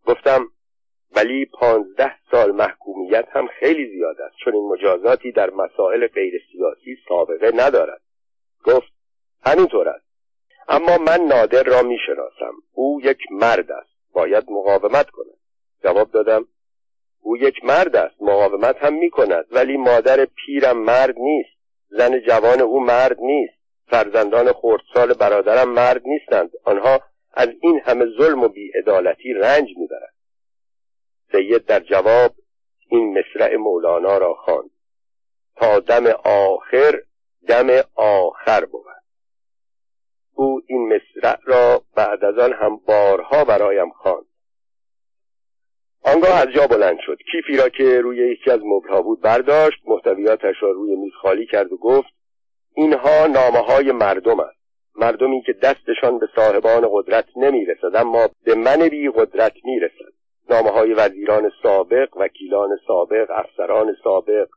گفتم 0.07 0.49
ولی 1.17 1.47
پانزده 1.47 2.15
سال 2.31 2.53
محکومیت 2.53 3.29
هم 3.31 3.47
خیلی 3.47 3.91
زیاد 3.91 4.21
است 4.21 4.37
چون 4.45 4.55
این 4.55 4.69
مجازاتی 4.69 5.33
در 5.33 5.51
مسائل 5.51 6.07
غیر 6.07 6.33
سیاسی 6.53 6.97
سابقه 7.09 7.53
ندارد. 7.55 8.01
گفت 8.65 8.93
همینطور 9.45 9.89
است. 9.89 10.07
اما 10.69 10.99
من 10.99 11.21
نادر 11.21 11.63
را 11.63 11.83
می‌شناسم. 11.83 12.55
او 12.73 13.01
یک 13.05 13.19
مرد 13.31 13.73
است. 13.73 13.91
باید 14.13 14.45
مقاومت 14.51 15.11
کند. 15.11 15.37
جواب 15.85 16.11
دادم 16.11 16.47
او 17.21 17.37
یک 17.37 17.65
مرد 17.65 17.97
است. 17.97 18.23
مقاومت 18.23 18.77
هم 18.77 18.95
می 18.95 19.11
کند 19.11 19.47
ولی 19.51 19.77
مادر 19.77 20.25
پیرم 20.25 20.79
مرد 20.79 21.19
نیست. 21.19 21.56
زن 21.99 22.21
جوان 22.21 22.61
او 22.61 22.81
مرد 22.81 23.21
نیست. 23.21 23.55
فرزندان 23.87 24.53
خردسال 24.53 25.15
برادرم 25.15 25.69
مرد 25.69 26.03
نیستند. 26.05 26.51
آنها 26.65 27.01
از 27.35 27.49
این 27.61 27.81
همه 27.85 28.07
ظلم 28.19 28.43
و 28.43 28.49
بیعدالتی 28.49 29.33
رنج 29.33 29.69
می‌برند. 29.77 30.15
سید 31.33 31.65
در 31.65 31.81
جواب 31.81 32.35
این 32.89 33.19
مصرع 33.19 33.57
مولانا 33.57 34.19
را 34.19 34.35
خواند. 34.35 34.71
تا 35.57 35.81
دم 35.81 36.07
آخر 36.25 37.03
دم 37.49 37.83
آخر 37.95 38.65
بود. 38.65 38.87
او 40.35 40.63
این 40.67 40.89
مصرع 40.89 41.39
را 41.45 41.83
بعد 41.95 42.25
از 42.25 42.39
آن 42.39 42.53
هم 42.53 42.77
بارها 42.77 43.45
برایم 43.45 43.91
خواند. 43.91 44.27
آنگاه 46.15 46.41
از 46.41 46.49
جا 46.49 46.67
بلند 46.67 46.99
شد. 47.07 47.19
کیفی 47.33 47.57
را 47.57 47.69
که 47.69 48.01
روی 48.01 48.17
یکی 48.17 48.51
از 48.51 48.61
مبلها 48.65 49.03
بود 49.03 49.21
برداشت 49.21 49.79
محتویاتش 49.87 50.55
را 50.61 50.71
روی 50.71 50.97
میز 50.97 51.13
خالی 51.23 51.47
کرد 51.47 51.73
و 51.73 51.77
گفت 51.77 52.09
اینها 52.75 53.27
نامه 53.27 53.59
های 53.59 53.93
مردم 53.93 54.41
است 54.41 54.57
مردمی 54.97 55.43
که 55.43 55.53
دستشان 55.53 56.19
به 56.19 56.29
صاحبان 56.37 56.89
قدرت 56.93 57.25
نمی‌رسد 57.37 57.97
اما 57.97 58.29
به 58.45 58.55
من 58.55 58.89
بی 58.89 59.11
قدرت 59.11 59.53
می‌رسد. 59.65 60.13
نامه 60.51 60.71
های 60.71 60.93
وزیران 60.93 61.51
سابق 61.63 62.17
وکیلان 62.17 62.79
سابق 62.87 63.31
افسران 63.31 63.97
سابق 64.05 64.49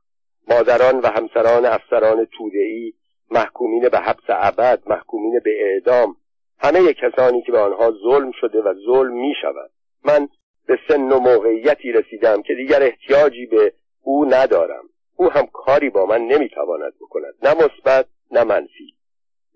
مادران 0.47 0.99
و 0.99 1.07
همسران 1.07 1.65
افسران 1.65 2.27
تودهای 2.37 2.93
محکومین 3.31 3.89
به 3.89 3.97
حبس 3.99 4.23
ابد 4.27 4.81
محکومین 4.87 5.39
به 5.43 5.51
اعدام 5.65 6.15
همه 6.59 6.93
کسانی 6.93 7.41
که 7.41 7.51
به 7.51 7.59
آنها 7.59 7.91
ظلم 7.91 8.31
شده 8.31 8.61
و 8.61 8.73
ظلم 8.85 9.13
می 9.13 9.33
شود 9.41 9.71
من 10.05 10.27
به 10.69 10.79
سن 10.87 11.11
و 11.11 11.19
موقعیتی 11.19 11.91
رسیدم 11.91 12.41
که 12.41 12.53
دیگر 12.53 12.83
احتیاجی 12.83 13.45
به 13.45 13.73
او 14.01 14.25
ندارم. 14.25 14.83
او 15.15 15.29
هم 15.31 15.47
کاری 15.53 15.89
با 15.89 16.05
من 16.05 16.21
نمی‌تواند 16.21 16.93
بکند 17.01 17.33
نه 17.43 17.53
مثبت 17.53 18.05
نه 18.31 18.43
منفی. 18.43 18.95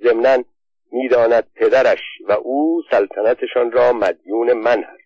ضمنا 0.03 0.43
می‌داند 0.91 1.47
پدرش 1.55 2.01
و 2.27 2.31
او 2.31 2.83
سلطنتشان 2.91 3.71
را 3.71 3.93
مدیون 3.93 4.53
من 4.53 4.83
هست 4.83 5.03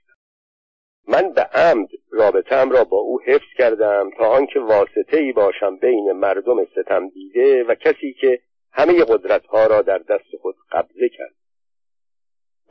من 1.07 1.33
به 1.33 1.41
عمد 1.41 1.87
رابطم 2.11 2.69
را 2.69 2.83
با 2.83 2.97
او 2.97 3.21
حفظ 3.21 3.53
کردم 3.57 4.09
تا 4.17 4.25
آنکه 4.25 4.59
واسطه 4.59 5.17
ای 5.17 5.31
باشم 5.31 5.77
بین 5.77 6.11
مردم 6.11 6.65
ستم 6.65 7.09
دیده 7.09 7.63
و 7.63 7.75
کسی 7.75 8.13
که 8.13 8.39
همه 8.71 9.03
قدرتها 9.03 9.67
را 9.67 9.81
در 9.81 9.97
دست 9.97 10.35
خود 10.41 10.55
قبضه 10.71 11.09
کرد. 11.09 11.33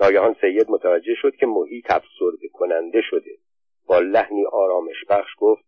ناگهان 0.00 0.36
سید 0.40 0.70
متوجه 0.70 1.14
شد 1.22 1.36
که 1.36 1.46
محیط 1.46 1.90
افسرده 1.90 2.48
کننده 2.52 3.00
شده. 3.10 3.38
با 3.86 3.98
لحنی 3.98 4.46
آرامش 4.46 5.04
بخش 5.08 5.30
گفت 5.38 5.64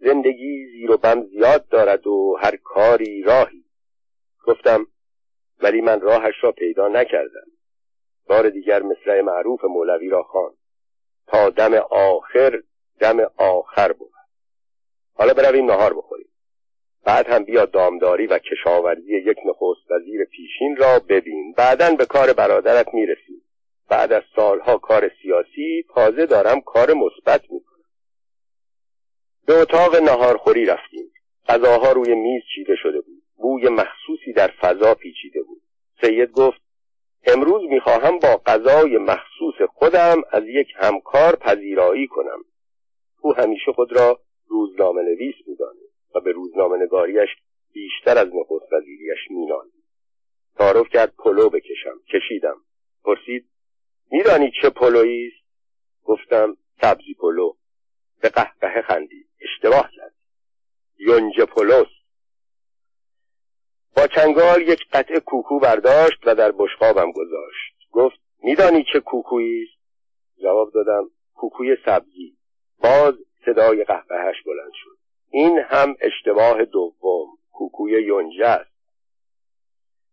زندگی 0.00 0.66
زیر 0.66 0.90
و 0.90 0.96
بم 0.96 1.22
زیاد 1.22 1.68
دارد 1.68 2.06
و 2.06 2.36
هر 2.40 2.56
کاری 2.56 3.22
راهی. 3.22 3.64
گفتم 4.46 4.86
ولی 5.60 5.80
من 5.80 6.00
راهش 6.00 6.34
را 6.42 6.52
پیدا 6.52 6.88
نکردم. 6.88 7.46
بار 8.28 8.50
دیگر 8.50 8.82
مصرع 8.82 9.20
معروف 9.20 9.64
مولوی 9.64 10.08
را 10.08 10.22
خواند. 10.22 10.56
تا 11.26 11.50
دم 11.50 11.74
آخر 11.90 12.62
دم 13.00 13.20
آخر 13.36 13.92
بود. 13.92 14.12
حالا 15.14 15.34
برویم 15.34 15.70
نهار 15.70 15.94
بخوریم. 15.94 16.28
بعد 17.04 17.26
هم 17.26 17.44
بیا 17.44 17.64
دامداری 17.66 18.26
و 18.26 18.38
کشاورزی 18.38 19.16
یک 19.16 19.38
نخست 19.46 19.90
وزیر 19.90 20.24
پیشین 20.24 20.76
را 20.76 20.98
ببین. 21.08 21.52
بعدا 21.56 21.90
به 21.90 22.06
کار 22.06 22.32
برادرت 22.32 22.94
می‌رسیم. 22.94 23.41
بعد 23.92 24.12
از 24.12 24.22
سالها 24.36 24.78
کار 24.78 25.10
سیاسی 25.22 25.84
تازه 25.94 26.26
دارم 26.26 26.60
کار 26.60 26.92
مثبت 26.94 27.42
می‌کنم 27.50 27.84
به 29.46 29.54
اتاق 29.54 29.96
نهارخوری 29.96 30.66
رفتیم. 30.66 31.12
غذاها 31.48 31.92
روی 31.92 32.14
میز 32.14 32.42
چیده 32.54 32.76
شده 32.76 33.00
بود. 33.00 33.22
بوی 33.36 33.68
مخصوصی 33.68 34.32
در 34.32 34.50
فضا 34.60 34.94
پیچیده 34.94 35.42
بود. 35.42 35.62
سید 36.00 36.30
گفت 36.30 36.60
امروز 37.26 37.62
می‌خواهم 37.70 38.18
با 38.18 38.42
غذای 38.46 38.98
مخصوص 38.98 39.68
خودم 39.74 40.22
از 40.30 40.44
یک 40.46 40.68
همکار 40.76 41.36
پذیرایی 41.36 42.06
کنم. 42.06 42.44
او 43.20 43.34
همیشه 43.34 43.72
خود 43.72 43.92
را 43.92 44.20
روزنامه 44.48 45.02
نویس 45.02 45.34
می‌دانست 45.46 45.80
و 46.14 46.20
به 46.20 46.32
روزنامه 46.32 46.76
نگاریش 46.84 47.30
بیشتر 47.72 48.18
از 48.18 48.28
نخست 48.28 48.72
وزیریش 48.72 49.30
می‌بالید. 49.30 49.84
تعارف 50.56 50.88
کرد 50.88 51.14
پلو 51.18 51.50
بکشم. 51.50 52.00
کشیدم. 52.12 52.56
پرسید 53.04 53.51
میدانی 54.12 54.52
چه 54.62 54.70
پلویی 54.70 55.26
است؟ 55.26 55.46
گفتم 56.04 56.56
سبزی 56.80 57.14
پلو. 57.14 57.54
به 58.20 58.28
قهقهه 58.28 58.82
خندید. 58.82 59.28
اشتباه 59.40 59.90
کردی 59.96 60.14
یونجه 60.98 61.40
پلوست. 61.40 62.02
با 63.96 64.06
چنگال 64.06 64.62
یک 64.62 64.80
قطعه 64.92 65.20
کوکو 65.20 65.58
برداشت 65.58 66.18
و 66.26 66.34
در 66.34 66.52
بشقابم 66.52 67.12
گذاشت. 67.12 67.74
گفت 67.92 68.18
میدانی 68.42 68.84
چه 68.92 69.00
کوکویی 69.00 69.62
است؟ 69.62 69.82
جواب 70.42 70.72
دادم 70.72 71.10
کوکوی 71.34 71.76
سبزی. 71.84 72.36
باز 72.78 73.14
صدای 73.44 73.84
قهقهش 73.84 74.42
بلند 74.46 74.72
شد. 74.74 74.98
این 75.30 75.58
هم 75.58 75.96
اشتباه 76.00 76.64
دوم 76.64 77.38
کوکوی 77.50 78.02
یونجه 78.02 78.46
است. 78.46 78.72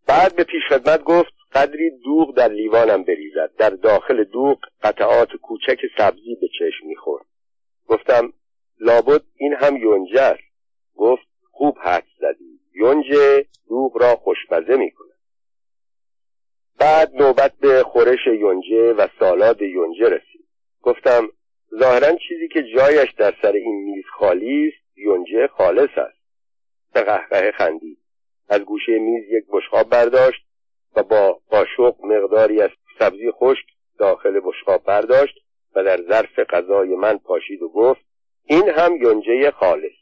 بعد 0.07 0.35
به 0.35 0.43
پیشخدمت 0.43 1.03
گفت 1.03 1.38
قدری 1.53 1.89
دوغ 1.89 2.35
در 2.35 2.47
لیوانم 2.47 3.03
بریزد. 3.03 3.55
در 3.57 3.69
داخل 3.69 4.23
دوغ 4.23 4.59
قطعات 4.83 5.29
کوچک 5.41 5.79
سبزی 5.97 6.35
به 6.41 6.47
چشم 6.59 6.87
می‌خورد. 6.87 7.25
گفتم 7.87 8.33
لابد 8.79 9.21
این 9.35 9.53
هم 9.53 9.77
یونجه 9.77 10.21
است. 10.21 10.49
گفت 10.95 11.27
خوب 11.51 11.77
حد 11.83 12.07
زدی. 12.19 12.59
یونجه 12.73 13.45
دوغ 13.69 13.97
را 13.97 14.15
خوشمزه 14.15 14.75
می‌کند. 14.75 15.09
بعد 16.79 17.15
نوبت 17.15 17.53
به 17.61 17.83
خورش 17.83 18.27
یونجه 18.27 18.93
و 18.93 19.07
سالاد 19.19 19.61
یونجه 19.61 20.09
رسید. 20.09 20.47
گفتم 20.81 21.29
ظاهرا 21.79 22.17
چیزی 22.27 22.47
که 22.47 22.63
جایش 22.63 23.11
در 23.11 23.33
سر 23.41 23.51
این 23.51 23.83
میز 23.83 24.05
خالی 24.13 24.67
است 24.67 24.97
یونجه 24.97 25.47
خالص 25.47 25.97
است. 25.97 26.19
به 26.93 27.01
قهقه 27.01 27.51
خندید. 27.51 27.97
از 28.49 28.61
گوشه 28.61 28.99
میز 28.99 29.23
یک 29.31 29.45
بشقاب 29.49 29.89
برداشت. 29.89 30.48
و 30.95 31.03
با 31.03 31.39
قاشق 31.49 31.95
مقداری 32.03 32.61
از 32.61 32.69
سبزی 32.99 33.31
خشک 33.31 33.65
داخل 33.97 34.39
بشقاب 34.43 34.83
برداشت 34.83 35.35
و 35.75 35.83
در 35.83 36.01
ظرف 36.01 36.39
غذای 36.39 36.95
من 36.95 37.17
پاشید 37.17 37.61
و 37.61 37.69
گفت 37.69 38.01
این 38.45 38.69
هم 38.69 38.95
یونجه 38.95 39.51
خالص. 39.51 39.99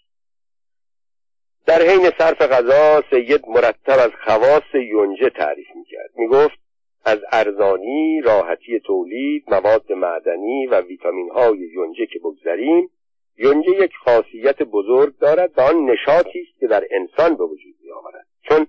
در 1.66 1.82
حین 1.82 2.12
صرف 2.18 2.42
غذا 2.42 3.04
سید 3.10 3.48
مرتب 3.48 4.00
از 4.00 4.12
خواص 4.26 4.74
یونجه 4.74 5.30
تعریف 5.30 5.68
می‌کرد. 5.76 6.10
می‌گفت 6.16 6.60
از 7.06 7.20
ارزانی 7.32 8.22
راحتی 8.22 8.80
تولید 8.80 9.44
مواد 9.48 9.92
معدنی 9.92 10.68
و 10.68 10.82
ویتامین 10.82 11.30
های 11.30 11.58
یونجه 11.58 12.06
که 12.06 12.20
بگذریم 12.20 12.90
یونجه 13.38 13.72
یک 13.72 13.92
خاصیت 14.06 14.64
بزرگ 14.64 15.18
دارد 15.18 15.52
و 15.58 15.62
آن 15.62 15.86
نشاطی 15.86 16.40
است 16.40 16.60
که 16.60 16.68
در 16.68 16.84
انسان 16.92 17.36
به 17.36 17.44
وجود 17.44 17.76
می 17.84 17.92
آورد 17.92 18.28
چون 18.50 18.68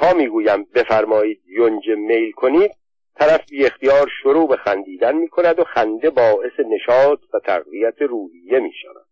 تا 0.00 0.12
می‌گویم 0.12 0.64
بفرمایید 0.74 1.42
یونجه 1.46 1.94
میل 1.94 2.32
کنید 2.32 2.70
طرف 3.14 3.50
بی 3.50 3.66
اختیار 3.66 4.10
شروع 4.22 4.48
به 4.48 4.56
خندیدن 4.56 5.16
می 5.16 5.28
کند 5.28 5.58
و 5.58 5.64
خنده 5.64 6.10
باعث 6.10 6.60
نشاط 6.60 7.20
و 7.34 7.40
تقویت 7.40 8.02
روحیه 8.02 8.58
می 8.60 8.72
شود 8.82 9.06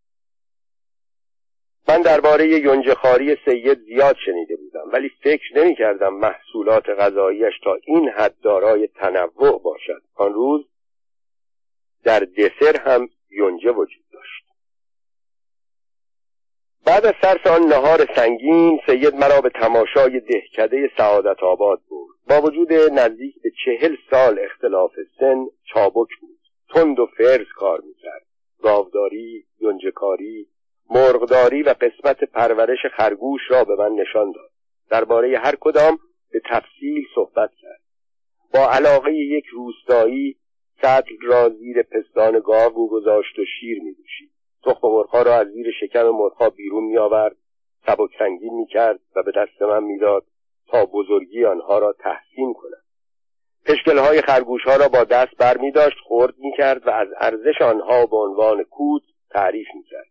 من 1.88 2.02
درباره 2.02 2.46
یونجه 2.46 2.94
خاری 2.94 3.36
سید 3.44 3.78
زیاد 3.78 4.16
شنیده 4.26 4.56
بودم 4.56 4.90
ولی 4.92 5.08
فکر 5.08 5.58
نمی 5.58 5.74
کردم 5.74 6.14
محصولات 6.14 6.88
غذاییش 6.88 7.54
تا 7.64 7.78
این 7.84 8.08
حد 8.08 8.40
دارای 8.42 8.86
تنوع 8.86 9.62
باشد. 9.62 10.02
آن 10.14 10.34
روز 10.34 10.66
در 12.04 12.20
دسر 12.20 12.80
هم 12.80 13.08
یونجه 13.30 13.70
وجود 13.70 14.04
داشت. 14.12 14.45
بعد 16.86 17.06
از 17.06 17.14
صرف 17.22 17.46
آن 17.46 17.62
نهار 17.62 18.06
سنگین 18.16 18.80
سید 18.86 19.14
مرا 19.14 19.40
به 19.40 19.50
تماشای 19.50 20.20
دهکده 20.20 20.90
سعادت 20.96 21.42
آباد 21.42 21.80
بود 21.88 22.16
با 22.28 22.40
وجود 22.40 22.72
نزدیک 22.72 23.34
به 23.42 23.50
چهل 23.64 23.96
سال 24.10 24.38
اختلاف 24.38 24.92
سن 25.20 25.46
چابک 25.64 26.08
بود. 26.20 26.38
تند 26.74 26.98
و 26.98 27.06
فرز 27.06 27.46
کار 27.56 27.80
می‌کرد. 27.80 28.26
گاوداری 28.62 29.44
یونجکاری 29.60 30.46
مرغداری 30.90 31.62
و 31.62 31.74
قسمت 31.80 32.24
پرورش 32.24 32.86
خرگوش 32.96 33.40
را 33.48 33.64
به 33.64 33.76
من 33.76 33.92
نشان 33.92 34.32
داد. 34.32 34.50
درباره 34.90 35.38
هر 35.38 35.54
کدام 35.60 35.98
به 36.32 36.40
تفصیل 36.50 37.06
صحبت 37.14 37.50
کرد. 37.62 37.80
با 38.54 38.70
علاقه 38.70 39.12
یک 39.12 39.44
روستایی 39.46 40.36
سطل 40.82 41.14
را 41.22 41.48
زیر 41.48 41.82
پستان 41.82 42.40
گاو 42.44 42.90
گذاشت 42.90 43.38
و 43.38 43.44
شیر 43.60 43.82
می 43.82 43.94
دوشید 43.94 44.35
تخم 44.66 44.88
مرغها 44.88 45.22
را 45.22 45.34
از 45.34 45.46
زیر 45.46 45.66
شکم 45.80 46.08
مرغها 46.08 46.50
بیرون 46.50 46.84
می 46.84 46.98
آورد 46.98 47.36
سبک 47.86 48.10
سنگین 48.18 48.54
می 48.54 48.66
کرد 48.66 49.00
و 49.16 49.22
به 49.22 49.32
دست 49.36 49.62
من 49.62 49.84
می‌داد 49.84 50.24
تا 50.68 50.86
بزرگی 50.86 51.44
آنها 51.44 51.78
را 51.78 51.92
تحسین 51.92 52.54
کنم 52.54 52.82
پشکلهای 53.66 54.20
خرگوش 54.20 54.62
ها 54.64 54.76
را 54.76 54.88
با 54.88 55.04
دست 55.04 55.36
بر 55.38 55.56
می 55.56 55.70
داشت 55.70 55.96
خورد 56.04 56.34
می 56.38 56.52
کرد 56.56 56.86
و 56.86 56.90
از 56.90 57.08
ارزش 57.20 57.62
آنها 57.62 58.06
به 58.06 58.16
عنوان 58.16 58.62
کود 58.62 59.02
تعریف 59.30 59.66
می 59.74 59.82
کرد 59.82 60.06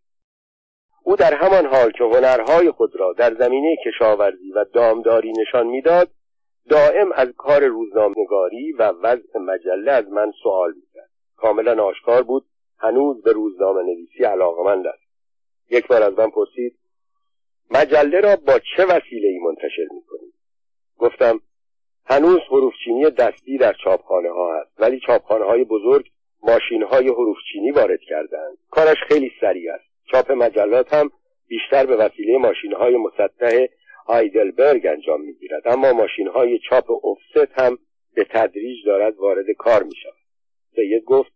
او 1.03 1.15
در 1.15 1.33
همان 1.33 1.65
حال 1.65 1.91
که 1.91 2.03
هنرهای 2.03 2.71
خود 2.71 2.95
را 2.95 3.13
در 3.13 3.33
زمینه 3.33 3.75
کشاورزی 3.85 4.51
و 4.55 4.65
دامداری 4.73 5.31
نشان 5.31 5.67
می‌داد 5.67 6.09
دائم 6.69 7.11
از 7.11 7.27
کار 7.37 7.65
روزنامه‌نگاری 7.65 8.71
و 8.71 8.83
وضع 8.83 9.39
مجله 9.39 9.91
از 9.91 10.09
من 10.09 10.31
سوال 10.43 10.73
می‌کرد. 10.73 11.09
کاملا 11.37 11.83
آشکار 11.83 12.23
بود 12.23 12.45
هنوز 12.79 13.23
به 13.23 13.31
روزنامه 13.31 13.83
نویسی 13.83 14.23
علاقمند 14.23 14.87
است 14.87 15.05
یک 15.69 15.87
بار 15.87 16.03
از 16.03 16.13
من 16.13 16.29
پرسید 16.29 16.77
مجله 17.71 18.19
را 18.19 18.35
با 18.35 18.59
چه 18.75 18.85
وسیله 18.85 19.27
ای 19.27 19.39
منتشر 19.39 19.87
می‌کنید؟ 19.91 20.33
گفتم 20.97 21.41
هنوز 22.05 22.39
حروفچینی 22.49 23.09
دستی 23.09 23.57
در 23.57 23.73
چاپخانه 23.83 24.29
ها 24.29 24.59
هست 24.59 24.71
ولی 24.79 24.99
چاپخانه 24.99 25.45
های 25.45 25.63
بزرگ 25.63 26.05
ماشین 26.43 26.83
های 26.83 27.07
حروفچینی 27.07 27.71
وارد 27.71 27.99
کردند 28.01 28.57
کارش 28.71 28.97
خیلی 29.07 29.31
سریع 29.41 29.73
است. 29.73 29.85
چاپ 30.11 30.31
مجلات 30.31 30.93
هم 30.93 31.11
بیشتر 31.47 31.85
به 31.85 31.95
وسیله 31.95 32.37
ماشین 32.37 32.73
های 32.73 32.97
مسطح 32.97 33.65
آیدلبرگ 34.05 34.85
انجام 34.85 35.21
می‌گیرد. 35.21 35.67
اما 35.67 35.93
ماشین 35.93 36.27
های 36.27 36.59
چاپ 36.69 36.91
افست 37.05 37.59
هم 37.59 37.77
به 38.15 38.23
تدریج 38.23 38.85
دارد 38.85 39.17
وارد 39.17 39.45
کار 39.57 39.83
می 39.83 39.95
شود 40.03 40.13
سید 40.75 41.03
گفت 41.03 41.31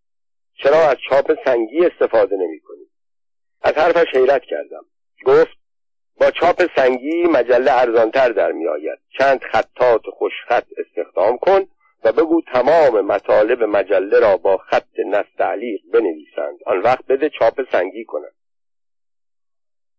چرا 0.63 0.89
از 0.89 0.97
چاپ 1.09 1.31
سنگی 1.45 1.85
استفاده 1.85 2.35
نمی 2.35 2.59
کنی؟ 2.59 2.85
از 3.61 3.73
حرفش 3.73 4.15
حیرت 4.15 4.41
کردم. 4.41 4.85
گفت 5.25 5.57
با 6.19 6.31
چاپ 6.31 6.63
سنگی 6.75 7.23
مجله 7.23 7.71
ارزانتر 7.71 8.29
در 8.29 8.51
می 8.51 8.67
آید. 8.67 8.99
چند 9.17 9.41
خطات 9.43 10.01
خوشخط 10.13 10.65
استخدام 10.77 11.37
کن 11.37 11.65
و 12.03 12.11
بگو 12.11 12.41
تمام 12.53 13.01
مطالب 13.01 13.63
مجله 13.63 14.19
را 14.19 14.37
با 14.37 14.57
خط 14.57 14.99
نستعلیق 15.05 15.81
بنویسند. 15.93 16.59
آن 16.65 16.79
وقت 16.79 17.05
بده 17.05 17.29
چاپ 17.29 17.61
سنگی 17.71 18.05
کنند 18.05 18.33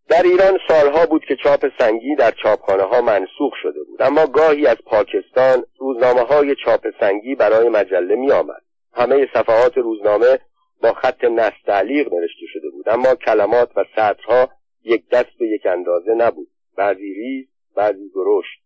در 0.09 0.23
ایران 0.23 0.59
سالها 0.67 1.05
بود 1.05 1.25
که 1.25 1.35
چاپ 1.35 1.65
سنگی 1.79 2.15
در 2.15 2.31
چاپخانه 2.31 2.83
ها 2.83 3.01
منسوخ 3.01 3.53
شده 3.61 3.83
بود. 3.83 4.01
اما 4.01 4.27
گاهی 4.27 4.67
از 4.67 4.77
پاکستان 4.85 5.63
روزنامه 5.79 6.21
های 6.21 6.55
چاپ 6.65 6.87
سنگی 6.99 7.35
برای 7.35 7.69
مجله 7.69 8.15
می 8.15 8.31
آمد 8.31 8.61
همه 8.93 9.27
صفحات 9.33 9.77
روزنامه 9.77 10.39
با 10.81 10.93
خط 10.93 11.23
نستعلیق 11.23 12.13
نوشته 12.13 12.45
شده 12.53 12.69
بود. 12.69 12.89
اما 12.89 13.15
کلمات 13.15 13.77
و 13.77 13.85
سطرها 13.95 14.49
یک 14.83 15.09
دست 15.09 15.41
و 15.41 15.43
یک 15.43 15.65
اندازه 15.65 16.13
نبود. 16.13 16.47
بعضی 16.77 17.13
ریز 17.13 17.47
بعضی 17.75 18.09
درشت. 18.15 18.61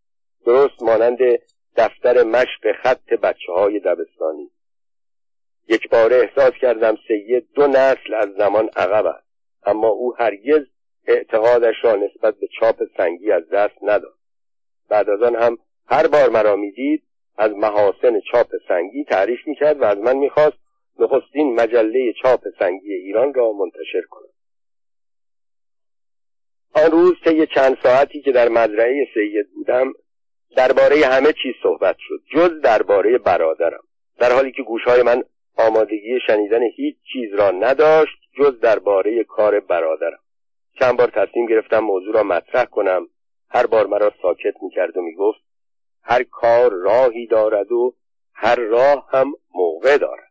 درست 0.45 0.84
مانند 0.84 1.19
دفتر 1.75 2.23
مشق 2.23 2.71
خط 2.84 3.10
بچه 3.10 3.51
های 3.51 3.80
دبستانی. 3.80 4.51
یک 5.67 5.89
بار 5.89 6.13
احساس 6.13 6.51
کردم 6.62 6.97
سید 7.08 7.47
دو 7.56 7.67
نسل 7.67 8.13
از 8.13 8.30
زمان 8.38 8.69
عقب 8.75 9.06
است. 9.06 9.28
اما 9.65 9.88
او 9.88 10.15
هرگز 10.19 10.65
اعتقادش 11.08 11.75
را 11.84 11.95
نسبت 11.95 12.36
به 12.36 12.47
چاپ 12.60 12.84
سنگی 12.97 13.32
از 13.32 13.49
دست 13.49 13.75
نداد. 13.82 14.15
بعد 14.89 15.10
از 15.10 15.21
آن 15.21 15.36
هم 15.36 15.58
هر 15.88 16.08
بار 16.08 16.30
مرا 16.30 16.56
می‌دید 16.56 17.04
از 17.38 17.51
محاسن 17.51 18.19
چاپ 18.32 18.47
سنگی 18.67 19.04
تعریف 19.04 19.47
می‌کرد 19.47 19.82
و 19.82 19.84
از 19.84 19.97
من 19.97 20.17
می‌خواست 20.17 20.58
نخستین 20.99 21.55
مجله 21.55 22.13
چاپ 22.21 22.41
سنگی 22.60 22.93
ایران 22.93 23.34
را 23.34 23.51
منتشر 23.51 24.01
کنم 24.10 24.29
آن 26.75 26.91
روز 26.91 27.13
طی 27.25 27.47
چند 27.47 27.77
ساعتی 27.84 28.21
که 28.21 28.31
در 28.31 28.49
مزرعه 28.49 29.08
سید 29.13 29.53
بودم 29.55 29.93
درباره 30.55 30.95
همه 31.05 31.34
چیز 31.43 31.53
صحبت 31.63 31.95
شد 31.99 32.21
جز 32.31 32.62
درباره 32.62 33.17
برادرم. 33.17 33.84
در 34.17 34.31
حالی 34.31 34.51
که 34.51 34.63
گوشهای 34.63 35.03
من 35.03 35.23
آمادگی 35.58 36.19
شنیدن 36.27 36.62
هیچ 36.75 36.95
چیز 37.13 37.34
را 37.34 37.51
نداشت 37.51 38.17
جز 38.39 38.60
درباره 38.60 39.23
کار 39.23 39.60
برادرم. 39.60 40.19
چند 40.79 40.97
بار 40.97 41.08
تصمیم 41.08 41.45
گرفتم 41.45 41.79
موضوع 41.79 42.13
را 42.13 42.23
مطرح 42.23 42.65
کنم. 42.65 43.08
هر 43.49 43.65
بار 43.65 43.88
مرا 43.88 44.12
ساکت 44.21 44.53
می‌کرد 44.62 44.97
و 44.97 45.01
می‌گفت 45.01 45.41
هر 46.03 46.23
کار 46.23 46.73
راهی 46.73 47.27
دارد 47.27 47.71
و 47.71 47.95
هر 48.34 48.55
راه 48.55 49.08
هم 49.12 49.34
موقع 49.55 49.97
دارد. 49.97 50.24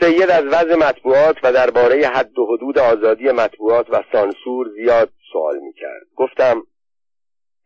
سید 0.00 0.30
از 0.30 0.44
وضع 0.44 0.74
مطبوعات 0.74 1.36
و 1.42 1.52
درباره 1.52 2.06
حد 2.06 2.38
و 2.38 2.46
حدود 2.46 2.78
آزادی 2.78 3.30
مطبوعات 3.30 3.86
و 3.90 4.02
سانسور 4.12 4.68
زیاد 4.68 5.10
سوال 5.32 5.58
می‌کرد. 5.58 6.06
گفتم 6.16 6.62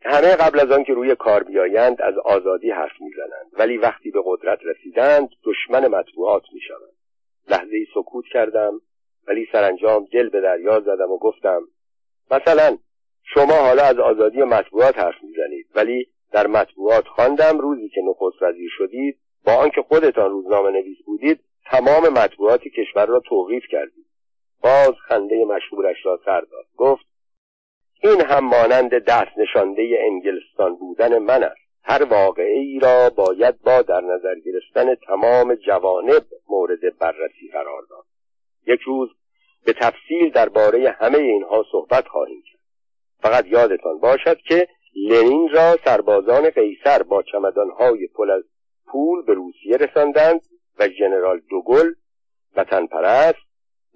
همه 0.01 0.35
قبل 0.35 0.59
از 0.59 0.71
آن 0.71 0.83
که 0.83 0.93
روی 0.93 1.15
کار 1.15 1.43
بیایند 1.43 2.01
از 2.01 2.17
آزادی 2.17 2.71
حرف 2.71 3.01
می‌زنند 3.01 3.51
ولی 3.53 3.77
وقتی 3.77 4.11
به 4.11 4.19
قدرت 4.25 4.59
رسیدند 4.63 5.29
دشمن 5.43 5.87
مطبوعات 5.87 6.43
می‌شوند. 6.53 6.97
لحظه 7.49 7.85
سکوت 7.93 8.25
کردم 8.33 8.81
ولی 9.27 9.47
سرانجام 9.51 10.05
دل 10.13 10.29
به 10.29 10.41
دریا 10.41 10.79
زدم 10.79 11.11
و 11.11 11.17
گفتم 11.17 11.61
مثلا 12.31 12.77
شما 13.23 13.53
حالا 13.53 13.83
از 13.83 13.99
آزادی 13.99 14.41
مطبوعات 14.41 14.99
حرف 14.99 15.23
می‌زنید 15.23 15.67
ولی 15.75 16.07
در 16.31 16.47
مطبوعات 16.47 17.07
خواندم 17.07 17.59
روزی 17.59 17.89
که 17.89 18.01
نخست 18.09 18.41
وزیر 18.41 18.69
شدید 18.77 19.17
با 19.45 19.53
آنکه 19.53 19.81
خودتان 19.81 20.31
روزنامه 20.31 20.71
نویس 20.71 20.97
بودید 21.05 21.39
تمام 21.71 22.09
مطبوعات 22.09 22.61
کشور 22.61 23.05
را 23.05 23.19
توقیف 23.19 23.63
کردید 23.71 24.05
باز 24.63 24.93
خنده 25.07 25.45
مشهورش 25.45 26.05
را 26.05 26.19
سر 26.25 26.41
داد. 26.41 26.65
گفت 26.77 27.05
این 28.03 28.21
هم 28.21 28.45
مانند 28.45 28.93
دست 28.93 29.37
نشانده 29.37 29.99
انگلستان 29.99 30.75
بودن 30.75 31.17
من 31.17 31.43
است. 31.43 31.67
هر 31.83 32.03
واقعه 32.03 32.79
را 32.81 33.09
باید 33.09 33.61
با 33.61 33.81
در 33.81 34.01
نظر 34.01 34.35
گرفتن 34.45 34.95
تمام 34.95 35.55
جوانب 35.55 36.25
مورد 36.49 36.97
بررسی 36.99 37.49
قرار 37.53 37.81
داد. 37.89 38.05
یک 38.67 38.81
روز 38.81 39.09
به 39.65 39.73
تفصیل 39.73 40.29
درباره 40.29 40.95
همه 40.99 41.17
اینها 41.17 41.65
صحبت 41.71 42.07
خواهیم 42.07 42.43
کرد. 42.51 42.59
فقط 43.21 43.45
یادتان 43.47 43.99
باشد 43.99 44.37
که 44.37 44.67
لنین 44.95 45.49
را 45.49 45.77
سربازان 45.85 46.49
قیصر 46.49 47.03
با 47.03 47.23
چمدانهای 47.23 48.07
پل 48.07 48.31
از 48.31 48.43
پول 48.85 49.25
به 49.25 49.33
روسیه 49.33 49.77
رساندند 49.77 50.41
و 50.79 50.89
ژنرال 50.89 51.41
دوگل 51.49 51.93
وطن 52.55 52.85
پرست 52.85 53.47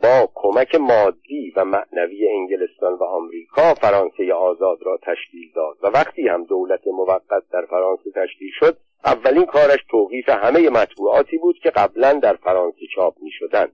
با 0.03 0.29
کمک 0.35 0.75
مادی 0.75 1.53
و 1.55 1.65
معنوی 1.65 2.27
انگلستان 2.27 2.93
و 2.93 3.03
آمریکا 3.03 3.73
فرانسه 3.73 4.33
آزاد 4.33 4.77
را 4.81 4.97
تشکیل 4.97 5.51
داد. 5.55 5.77
و 5.83 5.87
وقتی 5.87 6.27
هم 6.27 6.43
دولت 6.43 6.87
موقت 6.87 7.43
در 7.51 7.65
فرانسه 7.69 8.11
تشکیل 8.15 8.51
شد 8.59 8.77
اولین 9.05 9.45
کارش 9.45 9.79
توقیف 9.89 10.29
همه 10.29 10.69
مطبوعاتی 10.69 11.37
بود 11.37 11.59
که 11.63 11.69
قبلا 11.69 12.13
در 12.13 12.35
فرانسه 12.35 12.79
چاپ 12.95 13.15
می 13.21 13.31
شدن. 13.31 13.67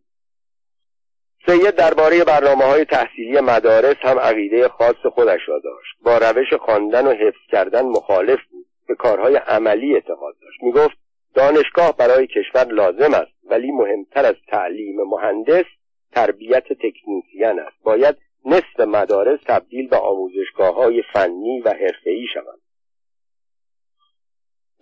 سید 1.45 1.75
درباره 1.75 2.23
برنامه 2.23 2.63
های 2.65 2.85
تحصیلی 2.85 3.39
مدارس 3.39 3.95
هم 4.01 4.19
عقیده 4.19 4.67
خاص 4.67 5.05
خودش 5.13 5.41
را 5.47 5.59
داشت. 5.59 5.95
با 6.03 6.17
روش 6.17 6.53
خواندن 6.53 7.07
و 7.07 7.11
حفظ 7.11 7.51
کردن 7.51 7.85
مخالف 7.85 8.39
بود. 8.51 8.65
به 8.87 8.95
کارهای 8.95 9.35
عملی 9.35 9.93
اعتقاد 9.93 10.35
داشت. 10.41 10.63
می 10.63 10.71
گفت 10.71 10.97
دانشگاه 11.37 11.97
برای 11.97 12.27
کشور 12.27 12.67
لازم 12.67 13.13
است 13.13 13.31
ولی 13.49 13.71
مهمتر 13.71 14.25
از 14.25 14.35
تعلیم 14.47 14.95
مهندس 15.01 15.65
تربیت 16.11 16.63
تکنیسیان 16.63 17.59
است. 17.59 17.83
باید 17.83 18.15
نصف 18.45 18.79
مدارس 18.79 19.39
تبدیل 19.45 19.87
به 19.87 19.97
آموزشگاه 19.97 20.75
های 20.75 21.03
فنی 21.13 21.61
و 21.61 21.69
حرفه‌ای 21.69 22.27
شوند. 22.33 22.61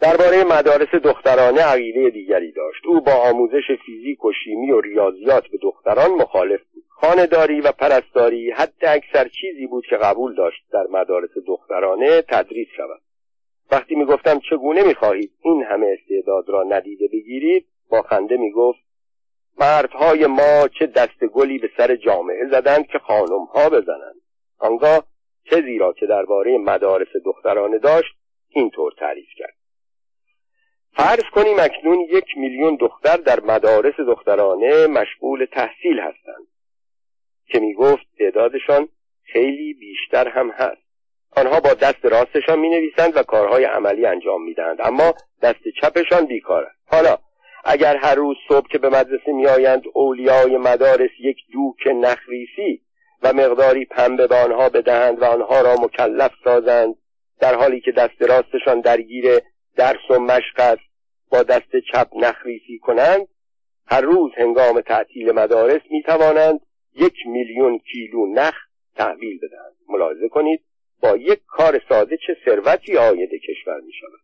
درباره 0.02 0.44
مدارس 0.44 0.96
دخترانه 1.04 1.62
عقیده 1.62 2.10
دیگری 2.10 2.52
داشت. 2.52 2.86
او 2.86 3.02
با 3.02 3.14
آموزش 3.14 3.72
فیزیک 3.86 4.26
و 4.26 4.32
شیمی 4.44 4.72
و 4.72 4.82
ریاضیات 4.82 5.48
به 5.48 5.58
دختران 5.58 6.12
مخالف 6.12 6.62
بود. 6.74 6.84
خانهداری 6.90 7.62
و 7.62 7.72
پرستاری 7.72 8.52
حتی 8.52 8.86
اکثر 8.88 9.28
چیزی 9.28 9.68
بود 9.68 9.86
که 9.90 9.98
قبول 9.98 10.36
داشت 10.36 10.64
در 10.72 10.88
مدارس 10.92 11.32
دخترانه 11.48 12.22
تدریس 12.22 12.68
شود. 12.78 13.02
وقتی 13.72 13.96
می‌گفتم 13.96 14.40
چگونه 14.50 14.84
می‌خواهید 14.84 15.32
این 15.42 15.64
همه 15.64 15.98
استعداد 16.00 16.50
را 16.50 16.64
ندیده 16.64 17.08
بگیرید 17.08 17.66
با 17.90 18.02
خنده 18.02 18.38
می‌گفت 18.38 18.86
مردهای 19.60 20.26
ما 20.26 20.68
چه 20.80 20.86
دست 20.86 21.26
گلی 21.34 21.58
به 21.58 21.70
سر 21.78 21.96
جامعه 21.96 22.48
زدند 22.52 22.88
که 22.88 23.00
خانمها 23.00 23.70
بزنند. 23.70 24.22
آنگاه 24.60 25.06
چه 25.50 25.62
زیرا 25.62 25.94
که 25.94 26.06
درباره 26.06 26.58
مدارس 26.58 27.08
دخترانه 27.26 27.78
داشت 27.78 28.16
اینطور 28.50 28.94
تعریف 29.00 29.30
کرد. 29.38 29.56
فرض 30.94 31.24
کنیم 31.34 31.60
اکنون 31.60 32.00
یک 32.00 32.38
میلیون 32.38 32.76
دختر 32.76 33.18
در 33.18 33.40
مدارس 33.40 34.00
دخترانه 34.08 34.88
مشغول 34.88 35.46
تحصیل 35.46 36.00
هستند. 36.00 36.48
که 37.48 37.60
می 37.60 37.74
گفت 37.74 38.06
تعدادشان 38.18 38.88
خیلی 39.24 39.74
بیشتر 39.74 40.28
هم 40.28 40.50
هست. 40.50 40.85
آنها 41.36 41.60
با 41.60 41.74
دست 41.74 42.06
راستشان 42.06 42.60
می 42.60 42.70
نویسند 42.70 43.18
و 43.18 43.24
کارهای 43.24 43.64
عملی 43.64 44.06
انجام 44.06 44.44
می 44.44 44.54
دهند 44.54 44.82
اما 44.82 45.14
دست 45.42 45.62
چپشان 45.82 46.26
بیکار 46.26 46.64
است 46.64 46.78
حالا 46.88 47.18
اگر 47.66 47.96
هر 47.98 48.16
روز 48.16 48.38
صبح 48.50 48.68
که 48.68 48.78
به 48.78 48.90
مدرسه 48.90 49.32
میآیند 49.32 49.84
اولیای 49.94 50.58
مدارس 50.58 51.10
یک 51.20 51.38
دوک 51.54 51.96
نخریسی 51.96 52.82
و 53.24 53.34
مقداری 53.34 53.86
پنبه 53.86 54.28
به 54.28 54.36
آنها 54.36 54.70
بدهند 54.70 55.22
و 55.22 55.26
آنها 55.26 55.62
را 55.62 55.76
مکلف 55.76 56.32
سازند 56.44 56.96
در 57.40 57.56
حالی 57.56 57.82
که 57.82 57.92
دست 57.92 58.22
راستشان 58.22 58.82
درگیر 58.82 59.26
درس 59.76 60.10
و 60.10 60.20
مشق 60.20 60.60
است 60.60 60.82
با 61.32 61.44
دست 61.44 61.76
چپ 61.92 62.08
نخریسی 62.16 62.80
کنند 62.80 63.28
هر 63.88 64.02
روز 64.02 64.32
هنگام 64.38 64.82
تعطیل 64.82 65.32
مدارس 65.32 65.82
می 65.90 66.04
توانند 66.04 66.60
یک 66.96 67.14
میلیون 67.26 67.80
کیلو 67.80 68.26
نخ 68.34 68.54
تحویل 68.96 69.38
بدهند. 69.38 69.76
ملاحظه 69.90 70.30
کنید 70.30 70.62
با 71.02 71.18
یک 71.18 71.40
کار 71.48 71.82
ساده 71.90 72.18
چه 72.18 72.38
ثروتی 72.46 72.98
آید 72.98 73.30
کشور 73.30 73.80
می 73.80 73.94
شود 73.94 74.20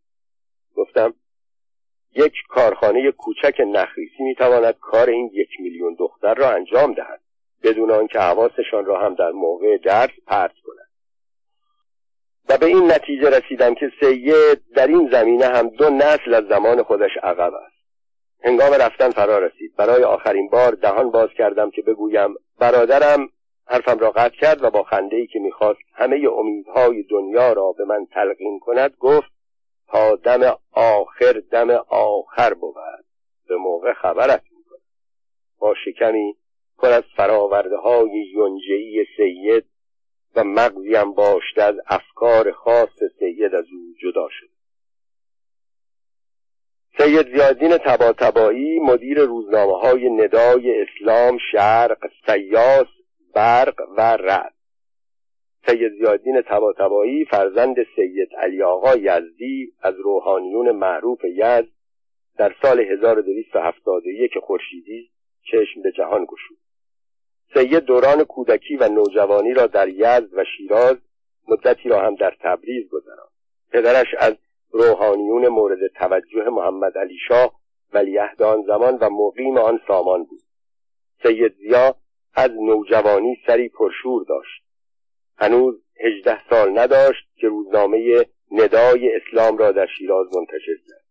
گفتم 0.75 1.13
یک 2.15 2.33
کارخانه 2.49 3.11
کوچک 3.11 3.61
نخریسی 3.67 4.23
می 4.23 4.35
تواند 4.35 4.75
کار 4.79 5.09
این 5.09 5.29
یک 5.33 5.49
میلیون 5.59 5.95
دختر 5.99 6.33
را 6.33 6.51
انجام 6.51 6.93
دهد 6.93 7.21
بدون 7.63 7.91
آنکه 7.91 8.19
حواسشان 8.19 8.85
را 8.85 8.99
هم 8.99 9.15
در 9.15 9.31
موقع 9.31 9.77
درس 9.77 10.11
پرت 10.27 10.53
کند. 10.65 10.89
و 12.49 12.57
به 12.57 12.65
این 12.65 12.91
نتیجه 12.91 13.29
رسیدم 13.29 13.75
که 13.75 13.91
سید 13.99 14.73
در 14.75 14.87
این 14.87 15.09
زمینه 15.11 15.45
هم 15.45 15.69
دو 15.69 15.89
نسل 15.89 16.33
از 16.33 16.43
زمان 16.49 16.83
خودش 16.83 17.11
عقب 17.23 17.53
است. 17.53 17.81
هنگام 18.43 18.73
رفتن 18.73 19.09
فرا 19.09 19.39
رسید. 19.39 19.75
برای 19.75 20.03
آخرین 20.03 20.49
بار 20.49 20.71
دهان 20.71 21.11
باز 21.11 21.29
کردم 21.37 21.71
که 21.71 21.81
بگویم 21.81 22.35
برادرم 22.59 23.29
حرفم 23.71 23.99
را 23.99 24.11
قطع 24.11 24.35
کرد 24.35 24.63
و 24.63 24.69
با 24.69 24.83
خنده 24.83 25.15
ای 25.15 25.27
که 25.27 25.39
می‌خواست 25.39 25.79
همه 25.93 26.29
امیدهای 26.37 27.03
دنیا 27.03 27.53
را 27.53 27.71
به 27.71 27.85
من 27.85 28.05
تلقین 28.05 28.59
کند 28.59 28.95
گفت 28.99 29.31
تا 29.87 30.15
دم 30.15 30.57
آخر 30.71 31.41
دم 31.51 31.69
آخر 31.89 32.53
بود. 32.53 32.75
به 33.47 33.55
موقع 33.55 33.93
خبرت 33.93 34.43
می‌کنم. 34.51 34.79
با 35.59 35.75
شکمی 35.85 36.35
پر 36.77 36.87
از 36.87 37.03
فراورده 37.17 37.77
های 37.77 38.09
یونجهی 38.33 39.05
سید 39.17 39.65
و 40.35 40.43
مغزیم 40.43 41.13
باشته 41.13 41.63
از 41.63 41.75
افکار 41.87 42.51
خاص 42.51 43.03
سید 43.19 43.55
از 43.55 43.65
او 43.73 43.93
جدا 44.01 44.27
شد. 44.29 44.49
سید 46.97 47.35
زیادین 47.35 47.77
تبا 47.77 48.13
تبایی 48.13 48.79
مدیر 48.79 49.19
روزنامه 49.19 49.79
های 49.79 50.09
ندای 50.09 50.81
اسلام 50.81 51.37
شرق 51.51 51.97
سیاس 52.25 52.87
برق 53.33 53.75
و 53.97 54.17
رد 54.19 54.53
سید 55.65 55.91
زیادین 55.93 56.41
تباتبایی 56.41 57.25
فرزند 57.25 57.75
سید 57.95 58.29
علی 58.37 58.63
آقا 58.63 58.95
یزدی 58.95 59.73
از 59.81 59.95
روحانیون 59.99 60.71
معروف 60.71 61.23
یزد 61.23 61.67
در 62.37 62.55
سال 62.61 62.79
1271 62.79 64.31
خورشیدی 64.43 65.09
چشم 65.51 65.81
به 65.81 65.91
جهان 65.91 66.25
گشود. 66.25 66.57
سید 67.53 67.83
دوران 67.83 68.23
کودکی 68.23 68.75
و 68.75 68.89
نوجوانی 68.89 69.53
را 69.53 69.67
در 69.67 69.87
یزد 69.87 70.33
و 70.33 70.43
شیراز 70.57 70.97
مدتی 71.47 71.89
را 71.89 72.01
هم 72.01 72.15
در 72.15 72.37
تبریز 72.39 72.89
گذراند. 72.89 73.31
پدرش 73.71 74.07
از 74.19 74.33
روحانیون 74.71 75.47
مورد 75.47 75.87
توجه 75.87 76.49
محمد 76.49 76.97
علی 76.97 77.17
شاه 77.27 77.53
ولیعهد 77.93 78.37
زمان 78.67 78.97
و 79.01 79.09
مقیم 79.09 79.57
آن 79.57 79.79
سامان 79.87 80.23
بود. 80.23 80.41
سید 81.23 81.55
زیا 81.55 81.95
از 82.33 82.51
نوجوانی 82.51 83.37
سری 83.47 83.69
پرشور 83.69 84.25
داشت. 84.25 84.63
هنوز 85.37 85.75
هجده 86.05 86.49
سال 86.49 86.79
نداشت 86.79 87.27
که 87.35 87.47
روزنامه 87.47 88.25
ندای 88.51 89.11
اسلام 89.15 89.57
را 89.57 89.71
در 89.71 89.87
شیراز 89.97 90.27
منتشر 90.35 90.75
کرد. 90.87 91.03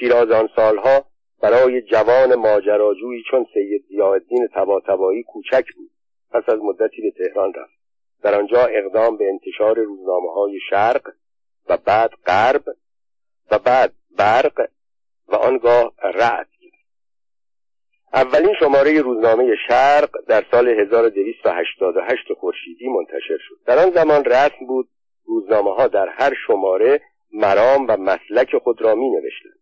شیراز 0.00 0.30
آن 0.30 0.48
سالها 0.56 1.04
برای 1.40 1.82
جوان 1.82 2.34
ماجراجویی 2.34 3.22
چون 3.30 3.46
سید 3.54 3.84
ضیاءالدین 3.88 4.48
طباطبایی 4.54 5.22
کوچک 5.22 5.64
بود. 5.76 5.90
پس 6.30 6.48
از 6.48 6.58
مدتی 6.62 7.02
به 7.02 7.10
تهران 7.10 7.52
رفت. 7.54 7.74
در 8.22 8.34
آنجا 8.34 8.60
اقدام 8.60 9.16
به 9.16 9.24
انتشار 9.28 9.78
روزنامه 9.78 10.32
های 10.32 10.58
شرق 10.70 11.10
و 11.68 11.76
بعد 11.76 12.10
غرب 12.26 12.64
و 13.50 13.58
بعد 13.58 13.92
برق 14.18 14.68
و 15.28 15.34
آنگاه 15.34 15.92
رعد 16.02 16.48
اولین 18.14 18.54
شماره 18.60 19.02
روزنامه 19.02 19.56
شرق 19.68 20.10
در 20.28 20.44
سال 20.50 20.68
1288 20.68 22.32
خورشیدی 22.40 22.88
منتشر 22.88 23.38
شد. 23.48 23.56
در 23.66 23.78
آن 23.78 23.90
زمان 23.90 24.24
رسم 24.24 24.66
بود 24.68 24.88
روزنامه 25.24 25.74
ها 25.74 25.88
در 25.88 26.08
هر 26.08 26.32
شماره 26.46 27.00
مرام 27.32 27.86
و 27.88 27.96
مسلک 27.96 28.58
خود 28.58 28.82
را 28.82 28.94
می 28.94 29.10
نوشتند 29.10 29.58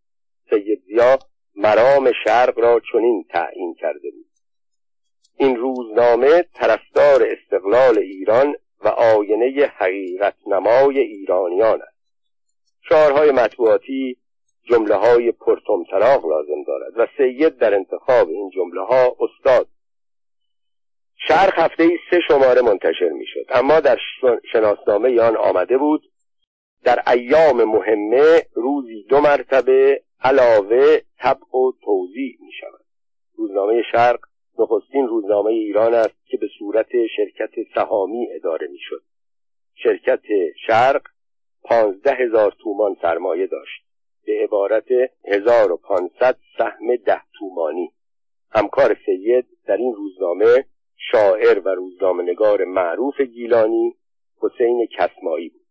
سید 0.50 0.82
زیا 0.86 1.18
مرام 1.56 2.12
شرق 2.24 2.58
را 2.58 2.80
چنین 2.92 3.24
تعیین 3.30 3.74
کرده 3.74 4.10
بود. 4.10 4.26
این 5.38 5.56
روزنامه 5.56 6.44
طرفدار 6.54 7.22
استقلال 7.22 7.98
ایران 7.98 8.54
و 8.84 8.88
آینه 8.88 9.72
حقیقت 9.76 10.34
نمای 10.46 10.98
ایرانیان 10.98 11.82
است. 11.82 11.98
شعارهای 12.88 13.30
مطبوعاتی 13.30 14.16
جمله 14.64 14.94
های 14.94 15.32
پرتمطراق 15.32 16.26
لازم 16.26 16.62
دارد 16.66 16.92
و 16.96 17.06
سید 17.16 17.58
در 17.58 17.74
انتخاب 17.74 18.28
این 18.28 18.50
جمله 18.50 18.80
ها 18.84 19.16
استاد. 19.20 19.68
شرق 21.28 21.58
هفته 21.58 21.82
ای 21.82 21.98
سه 22.10 22.20
شماره 22.28 22.62
منتشر 22.62 23.08
می 23.08 23.26
شد 23.26 23.46
اما 23.48 23.80
در 23.80 23.98
شناسنامه 24.52 25.20
آن 25.20 25.36
آمده 25.36 25.78
بود 25.78 26.02
در 26.84 27.02
ایام 27.10 27.64
مهمه 27.64 28.42
روزی 28.54 29.02
دو 29.02 29.20
مرتبه 29.20 30.02
علاوه 30.20 30.98
طبع 31.18 31.56
و 31.56 31.72
توضیح 31.84 32.38
می 32.40 32.52
شود 32.60 32.84
روزنامه 33.36 33.82
شرق 33.92 34.20
نخستین 34.58 35.06
روزنامه 35.08 35.50
ایران 35.50 35.94
است 35.94 36.26
که 36.26 36.36
به 36.36 36.46
صورت 36.58 36.88
شرکت 37.16 37.50
سهامی 37.74 38.28
اداره 38.32 38.66
می 38.66 38.78
شد 38.80 39.02
شرکت 39.74 40.22
شرق 40.66 41.02
پانزده 41.62 42.14
هزار 42.14 42.56
تومان 42.62 42.96
سرمایه 43.02 43.46
داشت. 43.46 43.91
به 44.26 44.32
عبارت 44.42 44.86
1500 45.24 46.36
سهم 46.58 46.96
ده 46.96 47.20
تومانی. 47.38 47.92
همکار 48.50 48.96
سید 49.06 49.46
در 49.66 49.76
این 49.76 49.94
روزنامه 49.94 50.64
شاعر 51.12 51.58
و 51.58 51.68
روزنامه 51.68 52.22
نگار 52.22 52.64
معروف 52.64 53.20
گیلانی 53.20 53.96
حسین 54.40 54.88
کسمایی 54.98 55.48
بود. 55.48 55.62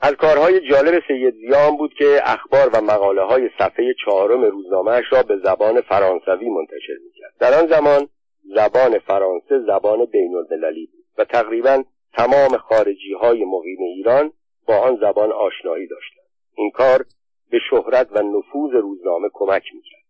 از 0.00 0.12
کارهای 0.12 0.68
جالب 0.70 1.02
سید 1.08 1.34
زیان 1.34 1.76
بود 1.76 1.94
که 1.94 2.20
اخبار 2.24 2.70
و 2.72 2.80
مقاله 2.80 3.22
های 3.22 3.50
صفحه 3.58 3.94
چهارم 4.04 4.44
روزنامهش 4.44 5.04
را 5.10 5.22
به 5.22 5.36
زبان 5.44 5.80
فرانسوی 5.80 6.48
منتشر 6.48 6.98
می‌کرد. 7.04 7.34
در 7.40 7.60
آن 7.60 7.66
زمان 7.66 8.08
زبان 8.54 8.98
فرانسه 8.98 9.58
زبان 9.66 10.04
بین 10.04 10.34
المللی 10.34 10.86
بود 10.86 11.04
و 11.18 11.24
تقریبا 11.24 11.84
تمام 12.12 12.56
خارجی 12.56 13.12
های 13.20 13.44
مقیم 13.44 13.78
ایران 13.80 14.32
با 14.66 14.78
آن 14.78 14.96
زبان 15.00 15.32
آشنایی 15.32 15.86
داشتند. 15.86 16.21
این 16.56 16.70
کار 16.70 17.04
به 17.50 17.58
شهرت 17.70 18.08
و 18.12 18.22
نفوذ 18.22 18.72
روزنامه 18.72 19.28
کمک 19.32 19.62
می‌کرد. 19.74 20.02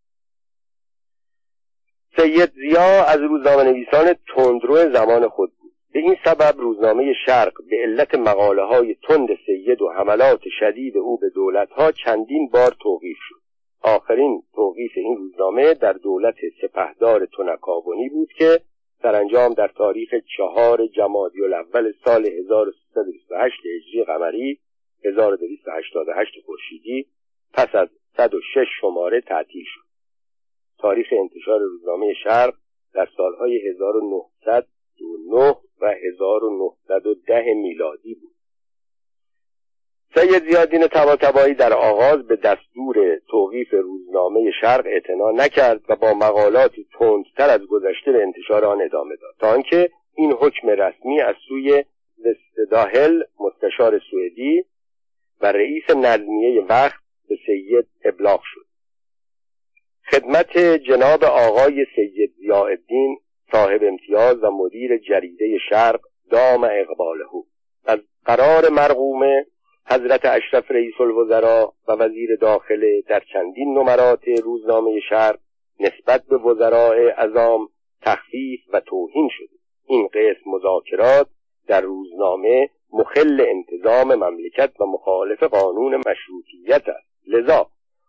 سید 2.16 2.52
زیا 2.52 3.04
از 3.04 3.20
روزنامه 3.20 3.64
نویسان 3.64 4.14
تندرو 4.36 4.92
زمان 4.92 5.28
خود 5.28 5.52
بود. 5.60 5.72
به 5.92 5.98
این 5.98 6.16
سبب 6.24 6.54
روزنامه 6.60 7.12
شرق 7.26 7.52
به 7.70 7.76
علت 7.82 8.14
مقاله 8.14 8.62
های 8.62 8.94
تند 9.08 9.28
سید 9.46 9.82
و 9.82 9.88
حملات 9.88 10.40
شدید 10.60 10.96
او 10.96 11.18
به 11.18 11.30
دولت 11.30 11.70
ها 11.70 11.92
چندین 11.92 12.48
بار 12.48 12.76
توقیف 12.80 13.16
شد. 13.28 13.42
آخرین 13.82 14.42
توقیف 14.54 14.92
این 14.96 15.16
روزنامه 15.16 15.74
در 15.74 15.92
دولت 15.92 16.34
سپهدار 16.62 17.26
تنکابونی 17.36 18.08
بود 18.08 18.32
که 18.32 18.60
سرانجام 19.02 19.54
در 19.54 19.68
تاریخ 19.68 20.14
چهار 20.36 20.86
جمادی 20.86 21.44
الاول 21.44 21.92
سال 22.04 22.26
1328 22.26 23.54
هجری 23.66 24.04
قمری 24.04 24.58
1288 25.04 26.32
خورشیدی 26.46 27.06
پس 27.52 27.74
از 27.74 27.88
106 28.16 28.66
شماره 28.80 29.20
تعطیل 29.20 29.64
شد. 29.64 29.86
تاریخ 30.78 31.06
انتشار 31.12 31.60
روزنامه 31.60 32.14
شرق 32.24 32.54
در 32.94 33.08
سالهای 33.16 33.68
1909 33.68 35.56
و 35.80 35.86
1910 35.86 37.54
میلادی 37.54 38.14
بود. 38.14 38.32
سید 40.14 40.50
زیادین 40.50 40.86
تباتبایی 40.86 41.54
در 41.54 41.72
آغاز 41.72 42.26
به 42.26 42.36
دستور 42.36 43.18
توقیف 43.30 43.70
روزنامه 43.72 44.50
شرق 44.60 44.86
اعتنا 44.86 45.30
نکرد 45.30 45.80
و 45.88 45.96
با 45.96 46.14
مقالاتی 46.14 46.86
تندتر 46.98 47.50
از 47.50 47.60
گذشته 47.66 48.12
به 48.12 48.22
انتشار 48.22 48.64
آن 48.64 48.82
ادامه 48.82 49.16
داد. 49.16 49.34
تا 49.38 49.48
آنکه 49.48 49.90
این 50.14 50.32
حکم 50.32 50.68
رسمی 50.68 51.20
از 51.20 51.34
سوی 51.48 51.84
وستداهل 52.24 53.22
مستشار 53.40 54.00
سوئدی 54.10 54.64
و 55.42 55.46
رئیس 55.46 55.90
نظمیه 55.90 56.62
وقت 56.68 57.02
به 57.28 57.38
سید 57.46 57.88
ابلاغ 58.04 58.40
شد. 58.44 58.66
خدمت 60.10 60.58
جناب 60.58 61.24
آقای 61.24 61.86
سید 61.96 62.32
ضیاءالدین 62.38 63.18
صاحب 63.52 63.82
امتیاز 63.82 64.44
و 64.44 64.50
مدیر 64.50 64.98
جریده 64.98 65.58
شرق 65.70 66.00
دام 66.30 66.64
اقباله. 66.64 67.24
از 67.84 67.98
قرار 68.24 68.68
مرقومه 68.68 69.46
حضرت 69.86 70.24
اشرف 70.24 70.70
رئیس 70.70 71.00
الوزراء 71.00 71.72
و 71.88 71.92
وزیر 71.92 72.36
داخله 72.36 73.02
در 73.08 73.22
چندین 73.32 73.78
نمرات 73.78 74.28
روزنامه 74.28 75.00
شرق 75.08 75.38
نسبت 75.80 76.24
به 76.26 76.36
وزراء 76.36 76.94
ازام 77.16 77.68
تخفیف 78.02 78.60
و 78.72 78.80
توهین 78.80 79.28
شده. 79.32 79.56
این 79.86 80.06
قسم 80.06 80.50
مذاکرات 80.50 81.26
در 81.66 81.80
روزنامه 81.80 82.70
مخل 82.92 83.46
انتظام 83.48 84.14
مملکت 84.14 84.80
و 84.80 84.84
مخالف 84.84 85.42
قانون 85.42 85.96
مشروطیت 85.96 86.88
است. 86.88 87.08
لذا 87.26 87.66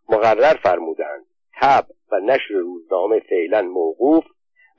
مقرر 0.10 0.54
فرمودند 0.54 1.26
تب 1.62 1.86
و 2.12 2.20
نشر 2.20 2.54
روزنامه 2.54 3.20
فعلا 3.20 3.62
موقوف 3.62 4.24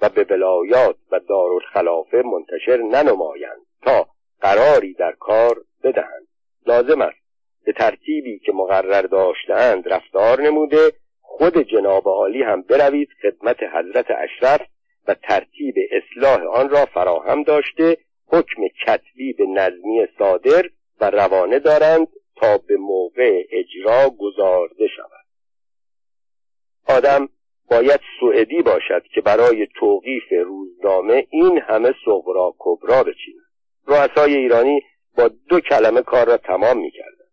و 0.02 0.08
به 0.08 0.26
ولایات 0.30 0.96
و 1.12 1.20
دارالخلافه 1.28 2.22
منتشر 2.22 2.76
ننمایند 2.76 3.60
تا 3.82 4.06
قراری 4.40 4.94
در 4.94 5.12
کار 5.12 5.56
بدهند. 5.84 6.26
لازم 6.66 7.02
است 7.02 7.24
به 7.64 7.72
ترتیبی 7.72 8.38
که 8.38 8.52
مقرر 8.52 9.02
داشتهاند 9.02 9.88
رفتار 9.88 10.40
نموده 10.42 10.92
خود 11.20 11.58
جناب 11.58 12.08
عالی 12.08 12.42
هم 12.42 12.62
بروید 12.62 13.08
خدمت 13.22 13.56
حضرت 13.62 14.06
اشرف 14.10 14.60
و 15.08 15.14
ترتیب 15.14 15.74
اصلاح 15.90 16.42
آن 16.42 16.68
را 16.68 16.84
فراهم 16.84 17.42
داشته 17.42 17.96
حکم 18.34 18.62
کتبی 18.86 19.32
به 19.32 19.46
نظمی 19.46 20.06
صادر 20.18 20.62
و 21.00 21.10
روانه 21.10 21.58
دارند 21.58 22.08
تا 22.36 22.58
به 22.58 22.76
موقع 22.76 23.42
اجرا 23.50 24.10
گذارده 24.10 24.88
شود. 24.96 25.26
آدم 26.88 27.28
باید 27.70 28.00
سوئدی 28.20 28.62
باشد 28.62 29.02
که 29.14 29.20
برای 29.20 29.66
توقیف 29.66 30.32
روزنامه 30.44 31.26
این 31.30 31.60
همه 31.60 31.94
صغرا 32.04 32.54
کبرا 32.58 33.02
بچیند. 33.02 33.44
رؤسای 33.86 34.36
ایرانی 34.36 34.82
با 35.16 35.28
دو 35.28 35.60
کلمه 35.60 36.02
کار 36.02 36.26
را 36.26 36.36
تمام 36.36 36.78
می‌کردند. 36.78 37.30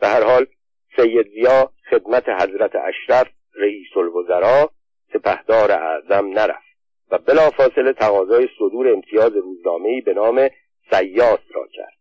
به 0.00 0.08
هر 0.08 0.24
حال 0.24 0.46
سید 0.96 1.26
زیا 1.28 1.72
خدمت 1.90 2.28
حضرت 2.28 2.72
اشرف 2.74 3.26
رئیس 3.54 3.96
الوزراء 3.96 4.68
سپهدار 5.12 5.72
اعظم 5.72 6.26
نرفت. 6.26 6.65
و 7.10 7.18
بلافاصله 7.18 7.92
تقاضای 7.92 8.48
صدور 8.58 8.92
امتیاز 8.92 9.36
روزنامه‌ای 9.36 10.00
به 10.00 10.14
نام 10.14 10.48
سیاس 10.90 11.40
را 11.54 11.66
کرد. 11.72 11.96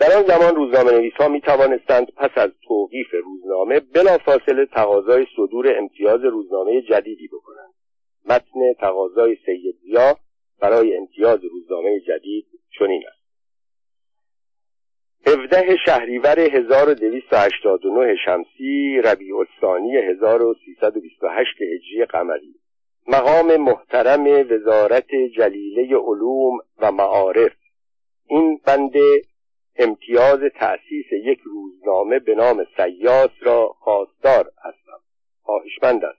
در 0.00 0.16
آن 0.16 0.26
زمان 0.26 0.56
روزنامه 0.56 0.92
نویس 0.92 1.12
ها 1.12 1.28
می 1.28 1.40
توانستند 1.40 2.06
پس 2.16 2.30
از 2.36 2.50
توقیف 2.68 3.06
روزنامه 3.24 3.80
بلافاصله 3.80 4.66
تقاضای 4.66 5.26
صدور 5.36 5.78
امتیاز 5.78 6.24
روزنامه 6.24 6.82
جدیدی 6.82 7.28
بکنند. 7.28 7.74
متن 8.24 8.72
تقاضای 8.80 9.36
سید 9.46 9.76
زیا 9.82 10.16
برای 10.60 10.96
امتیاز 10.96 11.44
روزنامه 11.44 12.00
جدید 12.00 12.46
چنین 12.78 13.02
است. 13.08 13.18
17 15.26 15.76
شهریور 15.86 16.40
1289 16.40 18.16
شمسی 18.24 19.00
ربیع 19.04 19.36
الثانی 19.36 19.96
1328 19.96 21.56
هجری 21.62 22.04
قمری 22.04 22.54
مقام 23.10 23.56
محترم 23.56 24.26
وزارت 24.50 25.10
جلیله 25.36 25.96
علوم 25.96 26.58
و 26.78 26.92
معارف. 26.92 27.52
این 28.26 28.60
بنده 28.66 29.22
امتیاز 29.76 30.40
تأسیس 30.56 31.06
یک 31.24 31.38
روزنامه 31.44 32.18
به 32.18 32.34
نام 32.34 32.64
سیاس 32.76 33.30
را 33.40 33.68
خواستار 33.78 34.52
هستم. 34.64 35.00
خواهشمند 35.42 36.04
است. 36.04 36.18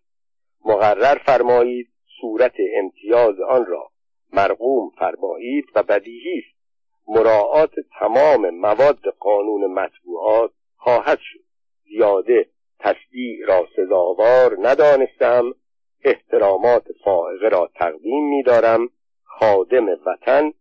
مقرر 0.66 1.18
فرمایید 1.18 1.88
صورت 2.22 2.54
امتیاز 2.76 3.40
آن 3.40 3.66
را 3.66 3.90
مرقوم 4.34 4.90
فرمایید 4.90 5.66
و 5.76 5.84
بدیهی 5.84 6.40
است. 6.40 6.60
مراعات 7.08 7.72
تمام 8.00 8.50
مواد 8.50 9.00
قانون 9.20 9.74
مطبوعات 9.74 10.52
خواهد 10.78 11.20
شد. 11.22 11.40
زیاده 11.84 12.50
تصدیع 12.80 13.46
را 13.48 13.68
سزاوار 13.76 14.58
ندانستم 14.62 15.54
احترامات 16.04 16.84
فائقه 17.06 17.50
را 17.50 17.70
تقدیم 17.76 18.30
می‌دارم. 18.30 18.90
خادم 19.24 19.86
وطن 20.06 20.52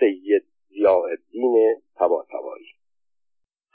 سید 0.00 0.44
ضیاءالدین 0.70 1.82
طباطبایی. 1.98 2.66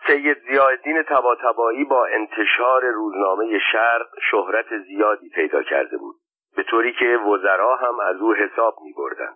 سید 0.07 0.37
ضیاءالدین 0.49 1.03
طباطبایی 1.03 1.83
با 1.83 2.05
انتشار 2.05 2.85
روزنامه 2.85 3.59
شرق 3.71 4.07
شهرت 4.31 4.65
زیادی 4.87 5.29
پیدا 5.29 5.63
کرده 5.63 5.97
بود. 5.97 6.15
به 6.55 6.63
طوری 6.63 6.93
که 6.99 7.05
وزرا 7.05 7.75
هم 7.75 7.99
از 7.99 8.21
او 8.21 8.33
حساب 8.33 8.75
می 8.83 8.93
بردن. 8.93 9.33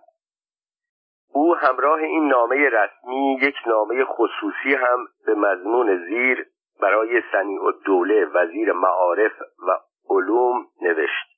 او 1.32 1.54
همراه 1.54 1.98
این 1.98 2.28
نامه 2.28 2.56
رسمی 2.56 3.38
یک 3.42 3.54
نامه 3.66 4.04
خصوصی 4.04 4.74
هم 4.74 5.06
به 5.26 5.34
مضمون 5.34 6.04
زیر 6.08 6.46
برای 6.80 7.22
سنی 7.32 7.58
و 7.58 7.70
دوله 7.70 8.24
وزیر 8.24 8.72
معارف 8.72 9.32
و 9.68 9.78
علوم 10.10 10.66
نوشت. 10.82 11.33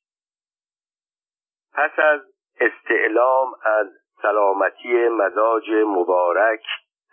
پس 1.77 1.99
از 1.99 2.21
استعلام 2.61 3.55
از 3.65 3.87
سلامتی 4.23 5.09
مزاج 5.09 5.71
مبارک 5.71 6.63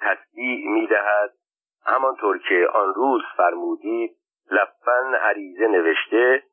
تصدیع 0.02 0.70
می 0.70 0.88
دهد 0.88 1.34
همانطور 1.86 2.38
که 2.38 2.68
آن 2.74 2.94
روز 2.94 3.22
فرمودید 3.38 4.16
لفن 4.52 5.16
عریضه 5.16 5.68
نوشته 5.68 6.44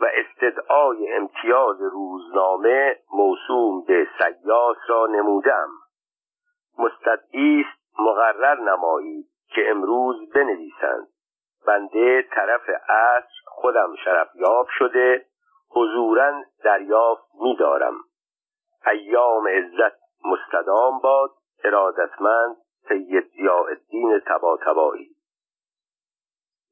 و 0.00 0.06
استدعای 0.14 1.12
امتیاز 1.12 1.76
روزنامه 1.80 2.96
موسوم 3.12 3.84
به 3.84 4.08
سیاس 4.18 4.76
را 4.88 5.06
نمودم. 5.06 5.68
مستدعی 6.78 7.66
مقرر 7.98 8.60
نمایید 8.60 9.26
که 9.48 9.70
امروز 9.70 10.32
بنویسند. 10.34 11.08
بنده 11.66 12.22
طرف 12.22 12.68
عصر 12.88 13.28
خودم 13.46 13.94
شرفیاب 14.04 14.66
شده 14.78 15.24
حضورا 15.70 16.42
دریافت 16.64 17.24
می‌دارم. 17.40 17.94
ایام 18.86 19.48
عزت 19.48 19.98
مستدام 20.24 20.98
باد 20.98 21.30
ارادتمند 21.64 22.56
سید 22.88 23.30
ضیاءالدین 23.36 24.20
طباطبایی 24.20 25.16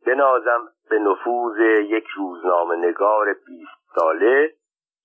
بنازم 0.07 0.69
به 0.91 0.99
نفوذ 0.99 1.61
یک 1.81 2.07
روزنامه 2.07 2.77
نگار 2.77 3.33
بیست 3.33 3.95
ساله 3.95 4.53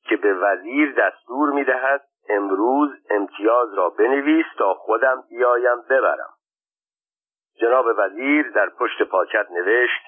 که 0.04 0.18
به 0.18 0.34
وزیر 0.34 0.96
دستور 0.98 1.52
می‌دهد 1.52 2.08
امروز 2.30 2.90
امتیاز 3.10 3.74
را 3.74 3.90
بنویس 3.90 4.46
تا 4.58 4.74
خودم 4.74 5.24
بیایم 5.30 5.82
ببرم. 5.90 6.34
جناب 7.62 7.86
وزیر 7.98 8.52
در 8.52 8.70
پشت 8.70 9.04
پاکت 9.04 9.52
نوشت 9.52 10.02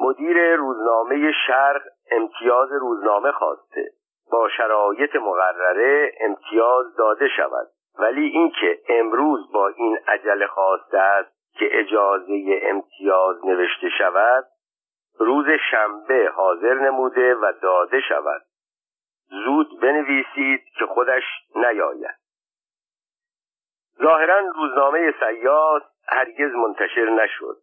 مدیر 0.00 0.56
روزنامه 0.56 1.32
شرق 1.46 1.82
امتیاز 2.10 2.68
روزنامه 2.72 3.32
خواسته. 3.32 3.90
با 4.32 4.48
شرایط 4.48 5.16
مقرره 5.16 6.12
امتیاز 6.20 6.96
داده 6.96 7.28
شود. 7.36 7.68
ولی 7.98 8.26
اینکه 8.26 8.80
امروز 8.88 9.52
با 9.52 9.68
این 9.68 9.98
عجله 10.08 10.46
خواسته 10.46 10.98
است 10.98 11.40
که 11.58 11.68
اجازه 11.80 12.60
امتیاز 12.62 13.44
نوشته 13.44 13.88
شود 13.98 14.44
روز 15.18 15.46
شنبه 15.70 16.30
حاضر 16.34 16.74
نموده 16.74 17.34
و 17.34 17.52
داده 17.62 18.00
شود. 18.00 18.42
زود 19.44 19.80
بنویسید 19.80 20.64
که 20.78 20.86
خودش 20.86 21.22
نیاید. 21.54 22.20
ظاهرا 24.02 24.38
روزنامه 24.38 25.14
سیاس 25.20 25.82
هرگز 26.08 26.54
منتشر 26.54 27.10
نشد 27.10 27.56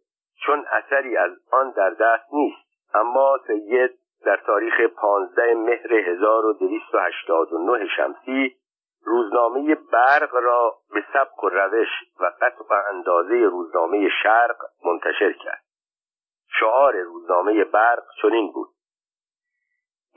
چون 0.46 0.66
اثری 0.72 1.16
از 1.16 1.30
آن 1.52 1.70
در 1.70 1.90
دست 1.90 2.32
نیست. 2.32 2.68
اما 2.94 3.38
سید 3.46 3.98
در 4.24 4.36
تاریخ 4.36 4.80
15 4.80 5.54
مهر 5.54 5.94
1289 5.94 7.86
شمسی 7.96 8.56
روزنامه 9.04 9.74
برق 9.92 10.34
را 10.34 10.74
به 10.94 11.04
سبک 11.12 11.44
و 11.44 11.48
روش 11.48 11.88
و 12.20 12.32
قطع 12.40 12.74
اندازه 12.90 13.34
روزنامه 13.34 14.08
شرق 14.22 14.56
منتشر 14.84 15.32
کرد. 15.32 15.62
شعار 16.60 16.96
روزنامه 16.96 17.64
برق 17.64 18.02
چنین 18.22 18.52
بود. 18.52 18.68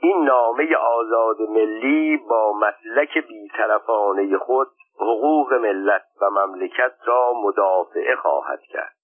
این 0.02 0.24
نامه 0.24 0.76
آزاد 0.76 1.40
ملی 1.40 2.16
با 2.16 2.52
مسلک 2.52 3.18
بیطرفانه 3.18 4.38
خود 4.38 4.68
حقوق 4.96 5.52
ملت 5.52 6.04
و 6.20 6.30
مملکت 6.30 6.94
را 7.04 7.32
مدافعه 7.32 8.16
خواهد 8.16 8.60
کرد. 8.60 8.96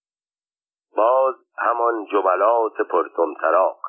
باز 0.97 1.35
همان 1.59 2.07
جملات 2.13 2.81
پرتمطراق. 2.91 3.81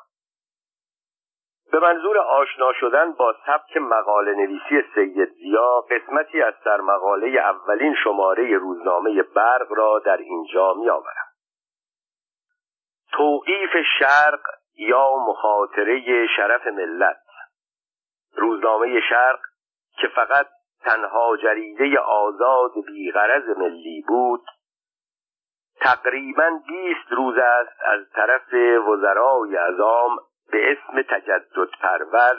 به 1.72 1.78
منظور 1.78 2.18
آشنا 2.18 2.72
شدن 2.72 3.12
با 3.12 3.34
سبک 3.46 3.76
مقاله 3.76 4.34
نویسی 4.34 4.82
سید 4.94 5.32
زیا 5.32 5.80
قسمتی 5.90 6.42
از 6.42 6.54
سرمقاله 6.64 7.40
اولین 7.40 7.94
شماره 8.04 8.58
روزنامه 8.58 9.22
برق 9.22 9.72
را 9.72 9.98
در 9.98 10.16
اینجا 10.16 10.74
می 10.74 10.90
آورم. 10.90 11.30
توقیف 13.12 13.70
شرق 13.98 14.40
یا 14.78 15.16
مخاطره 15.28 16.26
شرف 16.36 16.66
ملت 16.66 17.20
روزنامه 18.36 19.00
شرق 19.08 19.40
که 20.00 20.08
فقط 20.08 20.46
تنها 20.84 21.36
جریده 21.36 21.98
آزاد 21.98 22.72
بیغرز 22.86 23.58
ملی 23.58 24.04
بود 24.08 24.44
تقریبا 25.80 26.60
بیست 26.68 27.12
روز 27.12 27.38
است 27.38 27.80
از 27.82 28.00
طرف 28.14 28.54
وزرای 28.88 29.56
ازام 29.56 30.18
به 30.52 30.72
اسم 30.72 31.02
تجدد 31.02 31.70
پرور 31.80 32.36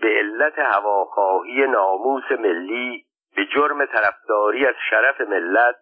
به 0.00 0.08
علت 0.08 0.58
هواخواهی 0.58 1.66
ناموس 1.66 2.32
ملی 2.32 3.04
به 3.36 3.46
جرم 3.46 3.86
طرفداری 3.86 4.66
از 4.66 4.74
شرف 4.90 5.20
ملت 5.20 5.76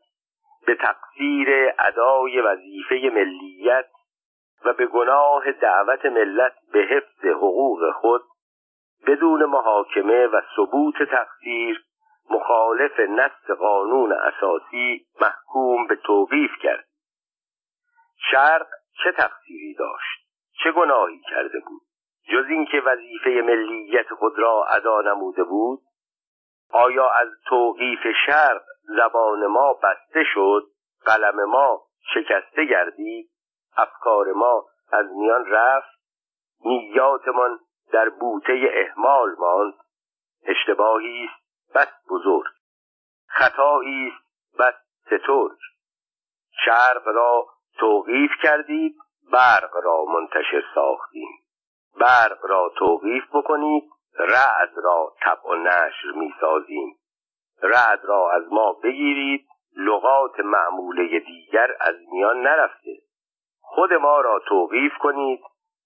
به 0.67 0.75
تقصیر 0.75 1.49
ادای 1.79 2.41
وظیفه 2.41 3.11
ملیت 3.15 3.89
و 4.65 4.73
به 4.73 4.87
گناه 4.87 5.53
دعوت 5.53 6.07
ملت 6.07 6.53
به 6.73 6.79
حفظ 6.79 7.25
حقوق 7.25 7.93
خود 7.93 8.23
بدون 9.07 9.45
محاکمه 9.45 10.27
و 10.27 10.41
ثبوت 10.57 11.03
تقصیر 11.03 11.85
مخالف 12.31 13.01
نص 13.01 13.51
قانون 13.59 14.13
اساسی 14.13 15.07
محکوم 15.21 15.87
به 15.87 15.97
توقیف 15.97 16.51
کرد. 16.63 16.85
شرق 18.31 18.67
چه 19.05 19.13
تقصیری 19.13 19.75
داشت؟ 19.75 20.20
چه 20.63 20.73
گناهی 20.73 21.21
کرده 21.31 21.61
بود؟ 21.61 21.83
جز 22.33 22.45
اینکه 22.49 22.81
وظیفه 22.81 23.31
ملیت 23.31 24.15
خود 24.15 24.39
را 24.39 24.65
ادا 24.71 25.01
نموده 25.01 25.45
بود؟ 25.45 25.81
آیا 26.73 27.11
از 27.11 27.29
توقیف 27.47 28.01
شرق 28.27 28.63
زبان 28.83 29.47
ما 29.47 29.73
بسته 29.73 30.25
شد؟ 30.35 30.63
قلم 31.05 31.45
ما 31.45 31.83
شکسته 32.15 32.65
گردید؟ 32.65 33.31
افکار 33.77 34.33
ما 34.33 34.67
از 34.93 35.07
میان 35.13 35.47
رفت؟ 35.47 36.01
نیاتمان 36.65 37.59
در 37.93 38.09
بوته 38.09 38.71
احمال 38.75 39.35
ماند؟ 39.39 39.75
اشتباهی 40.47 41.25
است 41.25 41.75
بس 41.75 41.93
بزرگ. 42.11 42.53
خطایی 43.29 44.09
است 44.09 44.59
بس 44.59 44.75
سترگ. 45.07 45.59
شرق 46.65 47.09
را 47.09 47.47
توقیف 47.79 48.31
کردید؟ 48.43 48.97
برق 49.33 49.77
را 49.85 50.05
منتشر 50.05 50.63
ساختیم. 50.75 51.29
برق 52.01 52.47
را 52.47 52.73
توقیف 52.79 53.25
بکنید 53.35 53.85
رعد 54.19 54.73
را 54.77 55.13
طبع 55.23 55.51
و 55.51 55.55
نشر 55.55 56.11
می‌سازیم. 56.15 56.97
رعد 57.63 58.05
را 58.05 58.31
از 58.33 58.43
ما 58.53 58.73
بگیرید 58.73 59.47
لغات 59.77 60.41
معموله 60.41 61.19
دیگر 61.19 61.77
از 61.81 61.95
میان 62.13 62.43
نرفته. 62.43 62.97
خود 63.61 63.93
ما 63.93 64.21
را 64.21 64.39
توقیف 64.49 64.93
کنید 64.99 65.41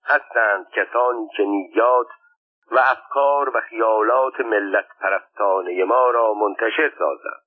هستند 0.04 0.70
کسانی 0.70 1.28
که 1.36 1.42
نیات 1.42 2.06
و 2.70 2.78
افکار 2.78 3.56
و 3.56 3.60
خیالات 3.60 4.40
ملت 4.40 4.86
پرستانه 5.00 5.84
ما 5.84 6.10
را 6.10 6.34
منتشر 6.34 6.92
سازند. 6.98 7.42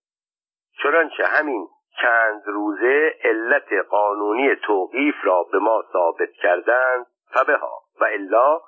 چنانچه 0.83 1.23
همین 1.25 1.67
چند 2.01 2.43
روزه 2.45 3.15
علت 3.23 3.73
قانونی 3.89 4.55
توقیف 4.55 5.15
را 5.23 5.43
به 5.51 5.59
ما 5.59 5.83
ثابت 5.93 6.31
کردند 6.31 7.05
فبها 7.33 7.81
و 8.01 8.05
الا 8.05 8.59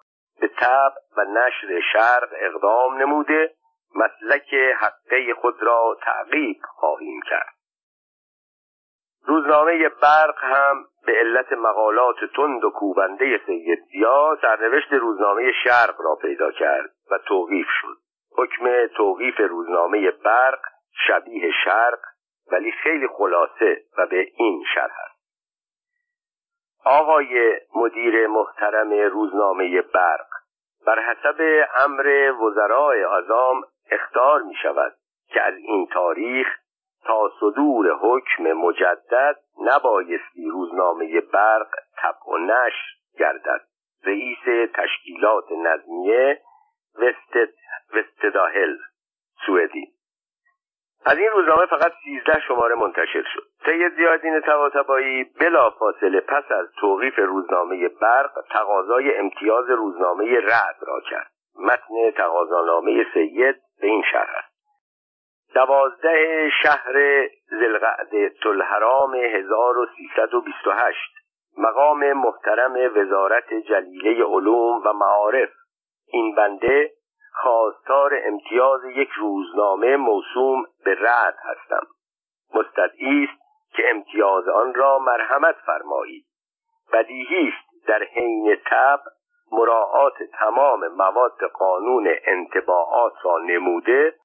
به 0.41 0.47
تب 0.47 0.91
و 1.17 1.23
نشر 1.23 1.81
شرق 1.93 2.29
اقدام 2.33 2.97
نموده 2.97 3.53
مسلک 3.95 4.53
حقه 4.53 5.33
خود 5.41 5.63
را 5.63 5.97
تعقیب 6.01 6.57
خواهیم 6.63 7.21
کرد. 7.29 7.53
روزنامه 9.25 9.89
برق 9.89 10.43
هم 10.43 10.85
به 11.05 11.11
علت 11.11 11.53
مقالات 11.53 12.15
تند 12.35 12.63
و 12.63 12.69
کوبنده 12.69 13.41
سید 13.45 13.79
زیا 13.91 14.37
سرنوشت 14.41 14.93
روزنامه 14.93 15.51
شرق 15.63 16.01
را 16.01 16.15
پیدا 16.15 16.51
کرد 16.51 16.89
و 17.11 17.17
توقیف 17.17 17.67
شد. 17.81 17.97
حکم 18.37 18.87
توقیف 18.87 19.39
روزنامه 19.39 20.11
برق 20.11 20.59
شبیه 21.07 21.51
شرق 21.65 21.99
ولی 22.51 22.71
خیلی 22.71 23.07
خلاصه 23.07 23.81
و 23.97 24.05
به 24.05 24.27
این 24.35 24.63
شرح 24.73 24.95
است. 25.05 25.19
آقای 26.85 27.59
مدیر 27.75 28.27
محترم 28.27 28.93
روزنامه 28.93 29.81
برق 29.81 30.27
بر 30.85 30.99
حسب 30.99 31.65
امر 31.75 32.31
وزرای 32.31 33.03
اعظام 33.03 33.63
اختار 33.91 34.41
می 34.41 34.55
شود 34.55 34.95
که 35.27 35.41
از 35.41 35.53
این 35.57 35.87
تاریخ 35.87 36.47
تا 37.05 37.31
صدور 37.39 37.97
حکم 38.01 38.43
مجدد 38.43 39.35
نبایستی 39.61 40.49
روزنامه 40.51 41.21
برق 41.21 41.69
طبع 41.97 42.33
و 42.33 42.37
نشر 42.37 42.85
گردد. 43.19 43.61
رئیس 44.05 44.71
تشکیلات 44.73 45.51
نظمیه 45.51 46.41
وستد 46.95 47.49
وستداهل 47.93 48.77
سوئدی. 49.45 49.98
از 51.05 51.17
این 51.17 51.29
روزنامه 51.29 51.65
فقط 51.65 51.91
سیزده 52.03 52.39
شماره 52.47 52.75
منتشر 52.75 53.23
شد. 53.33 53.43
سید 53.65 53.95
زیادین 53.95 54.41
طباطبایی 54.41 55.23
بلا 55.23 55.69
فاصله 55.69 56.19
پس 56.19 56.51
از 56.51 56.67
توقیف 56.79 57.19
روزنامه 57.19 57.87
برق 57.87 58.31
تقاضای 58.49 59.17
امتیاز 59.17 59.69
روزنامه 59.69 60.39
رعد 60.39 60.77
را 60.81 61.01
کرد. 61.09 61.31
متن 61.59 62.11
تقاضانامه 62.17 63.05
سید 63.13 63.55
به 63.81 63.87
این 63.87 64.03
شرح 64.11 64.35
است. 64.37 64.49
دوازده 65.53 66.49
شهر 66.63 66.93
زلقعده 67.49 68.29
تلحرام 68.43 69.15
1328 69.15 70.99
مقام 71.57 72.13
محترم 72.13 72.75
وزارت 72.95 73.53
جلیله 73.53 74.25
علوم 74.25 74.81
و 74.85 74.93
معارف. 74.93 75.49
این 76.13 76.35
بنده 76.35 76.91
خواستار 77.43 78.19
امتیاز 78.23 78.85
یک 78.85 79.09
روزنامه 79.09 79.95
موسوم 79.95 80.65
به 80.85 80.95
رد 80.99 81.37
هستم. 81.43 81.87
مستدعی 82.53 83.23
است 83.23 83.41
که 83.75 83.89
امتیاز 83.89 84.47
آن 84.47 84.73
را 84.73 84.99
مرحمت 84.99 85.55
فرمایید. 85.65 86.25
بدیهی 86.93 87.47
است 87.47 87.87
در 87.87 88.03
حین 88.03 88.55
تب 88.65 88.99
مراعات 89.51 90.23
تمام 90.23 90.87
مواد 90.87 91.43
قانون 91.53 92.15
انتباعات 92.25 93.13
را 93.23 93.37
نموده 93.37 94.15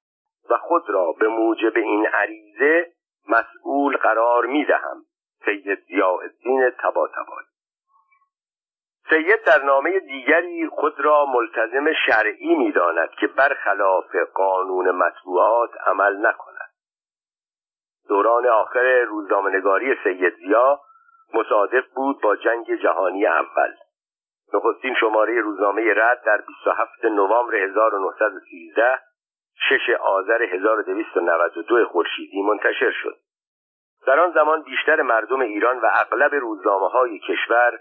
و 0.49 0.57
خود 0.57 0.89
را 0.89 1.11
به 1.19 1.27
موجب 1.27 1.77
این 1.77 2.05
عریضه 2.05 2.91
مسئول 3.27 3.97
قرار 3.97 4.45
می 4.45 4.65
دهم 4.65 5.05
سید 5.45 5.79
ضیاءالدین 5.87 6.71
طباطبایی 6.71 7.54
سید 9.09 9.43
در 9.43 9.63
نامه 9.63 9.99
دیگری 9.99 10.67
خود 10.67 10.99
را 10.99 11.25
ملتزم 11.25 11.93
شرعی 12.05 12.55
می‌داند 12.55 13.09
که 13.09 13.27
برخلاف 13.27 14.15
قانون 14.33 14.91
مطبوعات 14.91 15.69
عمل 15.87 16.17
نکند. 16.17 16.71
دوران 18.07 18.47
آخر 18.47 19.01
روزنامهنگاری 19.01 19.95
سید 20.03 20.35
زیا 20.35 20.79
مصادف 21.33 21.85
بود 21.95 22.21
با 22.21 22.35
جنگ 22.35 22.75
جهانی 22.75 23.25
اول. 23.25 23.73
نخستین 24.53 24.95
شماره 24.95 25.41
روزنامه 25.41 25.93
رد 25.93 26.21
در 26.25 26.41
27 26.47 27.05
نوامبر 27.05 27.55
1913 27.55 28.99
شش 29.69 29.89
آذر 29.99 30.41
1292 30.41 31.85
خورشیدی 31.85 32.41
منتشر 32.41 32.91
شد. 32.91 33.17
در 34.07 34.19
آن 34.19 34.31
زمان 34.31 34.61
بیشتر 34.61 35.01
مردم 35.01 35.39
ایران 35.39 35.79
و 35.79 35.85
اغلب 35.93 36.35
روزنامه 36.35 36.89
های 36.89 37.19
کشور 37.19 37.79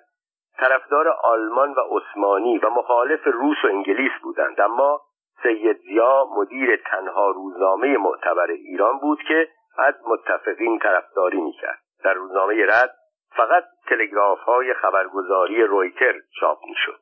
طرفدار 0.58 1.08
آلمان 1.08 1.74
و 1.74 1.80
عثمانی 1.80 2.58
و 2.58 2.70
مخالف 2.70 3.20
روس 3.24 3.56
و 3.64 3.66
انگلیس 3.66 4.12
بودند. 4.22 4.60
اما 4.60 5.00
سید 5.42 5.76
زیا 5.76 6.26
مدیر 6.36 6.82
تنها 6.90 7.30
روزنامه 7.30 7.96
معتبر 7.96 8.50
ایران 8.50 8.98
بود 8.98 9.18
که 9.28 9.48
از 9.78 9.94
متفقین 10.06 10.78
طرفداری 10.78 11.40
می‌کرد. 11.40 11.78
در 12.04 12.14
روزنامه 12.14 12.66
رد 12.66 12.94
فقط 13.36 13.64
تلگراف 13.88 14.40
های 14.40 14.74
خبرگزاری 14.74 15.62
رویتر 15.62 16.14
چاپ 16.40 16.58
می‌شد. 16.68 17.00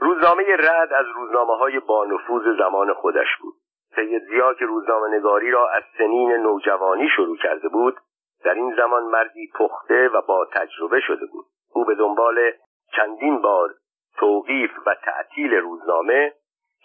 روزنامه 0.00 0.44
رد 0.58 0.92
از 0.92 1.06
روزنامه 1.14 1.56
های 1.56 1.80
بانفوذ 1.80 2.58
زمان 2.58 2.92
خودش 2.92 3.36
بود. 3.40 3.54
سید 3.94 4.22
زیا 4.22 4.54
که 4.54 4.64
روزنامه 4.64 5.08
نگاری 5.08 5.50
را 5.50 5.68
از 5.68 5.82
سنین 5.98 6.32
نوجوانی 6.32 7.08
شروع 7.16 7.36
کرده 7.36 7.68
بود 7.68 7.96
در 8.44 8.54
این 8.54 8.74
زمان 8.76 9.02
مردی 9.02 9.52
پخته 9.54 10.08
و 10.08 10.22
با 10.22 10.46
تجربه 10.52 11.00
شده 11.00 11.26
بود. 11.26 11.46
او 11.74 11.84
به 11.84 11.94
دنبال 11.94 12.52
چندین 12.96 13.40
بار 13.40 13.74
توقیف 14.16 14.70
و 14.86 14.94
تعطیل 14.94 15.54
روزنامه 15.54 16.32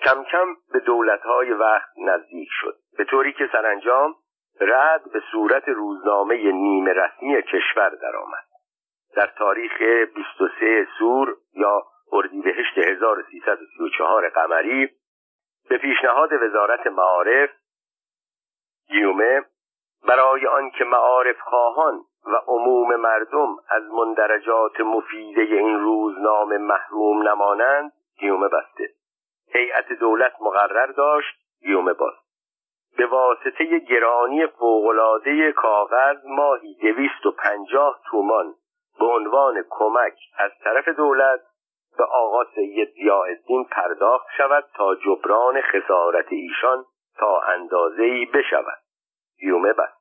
کم 0.04 0.24
کم 0.24 0.56
به 0.74 0.80
دولتهای 0.80 1.52
وقت 1.52 1.90
نزدیک 1.98 2.50
شد 2.52 2.76
به 2.98 3.04
طوری 3.04 3.34
که 3.34 3.50
سرانجام 3.52 4.16
رد 4.62 5.12
به 5.14 5.22
صورت 5.32 5.68
روزنامه 5.68 6.52
نیمه 6.52 6.94
رسمی 6.94 7.42
کشور 7.42 7.90
درآمد. 7.90 8.46
در 9.16 9.28
تاریخ 9.38 9.82
23 10.16 10.88
سور 11.00 11.36
یا 11.54 11.84
اردیبهشت 12.12 12.78
1334 12.78 14.30
قمری 14.30 14.90
به 15.70 15.78
پیشنهاد 15.78 16.34
وزارت 16.34 16.88
معارف 16.88 17.50
گیومه 18.90 19.42
برای 20.08 20.47
آنکه 20.47 20.84
معارف 20.84 21.39
خواهان 21.39 22.02
و 22.26 22.36
عموم 22.47 22.95
مردم 22.95 23.56
از 23.70 23.84
مندرجات 23.91 24.80
مفیده 24.80 25.41
این 25.41 25.80
روزنامه 25.80 26.58
محروم 26.58 27.28
نمانند 27.28 27.91
گیومه 28.20 28.47
بسته. 28.47 28.89
هیئت 29.54 29.93
دولت 29.93 30.34
مقرر 30.41 30.86
داشت 30.86 31.36
گیومه 31.62 31.93
باز. 31.93 32.14
به 32.97 33.06
واسطه 33.06 33.80
گرانی 33.80 34.47
فوقالعاده 34.47 35.52
کاغذ 35.52 36.18
ماهی 36.26 36.76
دویست 36.82 37.26
و 37.26 37.32
پنجاه 37.32 38.00
تومان 38.12 38.54
به 39.00 39.06
عنوان 39.06 39.64
کمک 39.70 40.14
از 40.38 40.52
طرف 40.64 40.88
دولت 40.88 41.39
به 41.97 42.04
آقا 42.04 42.43
سید 42.56 42.93
ضیاءالدین 42.93 43.66
پرداخت 43.66 44.28
شود 44.38 44.66
تا 44.76 44.95
جبران 44.95 45.62
خسارت 45.62 46.26
ایشان 46.30 46.86
تا 47.18 47.41
اندازه‌ای 47.41 48.26
بشود. 48.26 48.79
گیومه 49.40 49.74
بست 49.74 50.00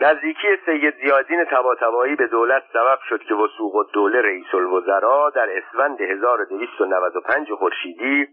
نزدیکی 0.00 0.56
سید 0.66 0.94
زیادین 0.96 1.44
تباتبایی 1.44 2.16
به 2.16 2.26
دولت 2.26 2.62
سبب 2.72 2.98
شد 3.08 3.22
که 3.22 3.34
وسوق 3.34 3.76
الدوله 3.76 4.22
رئیس 4.22 4.54
الوزراء 4.54 5.30
در 5.30 5.56
اسفند 5.56 6.00
1295 6.00 7.52
خورشیدی 7.52 8.28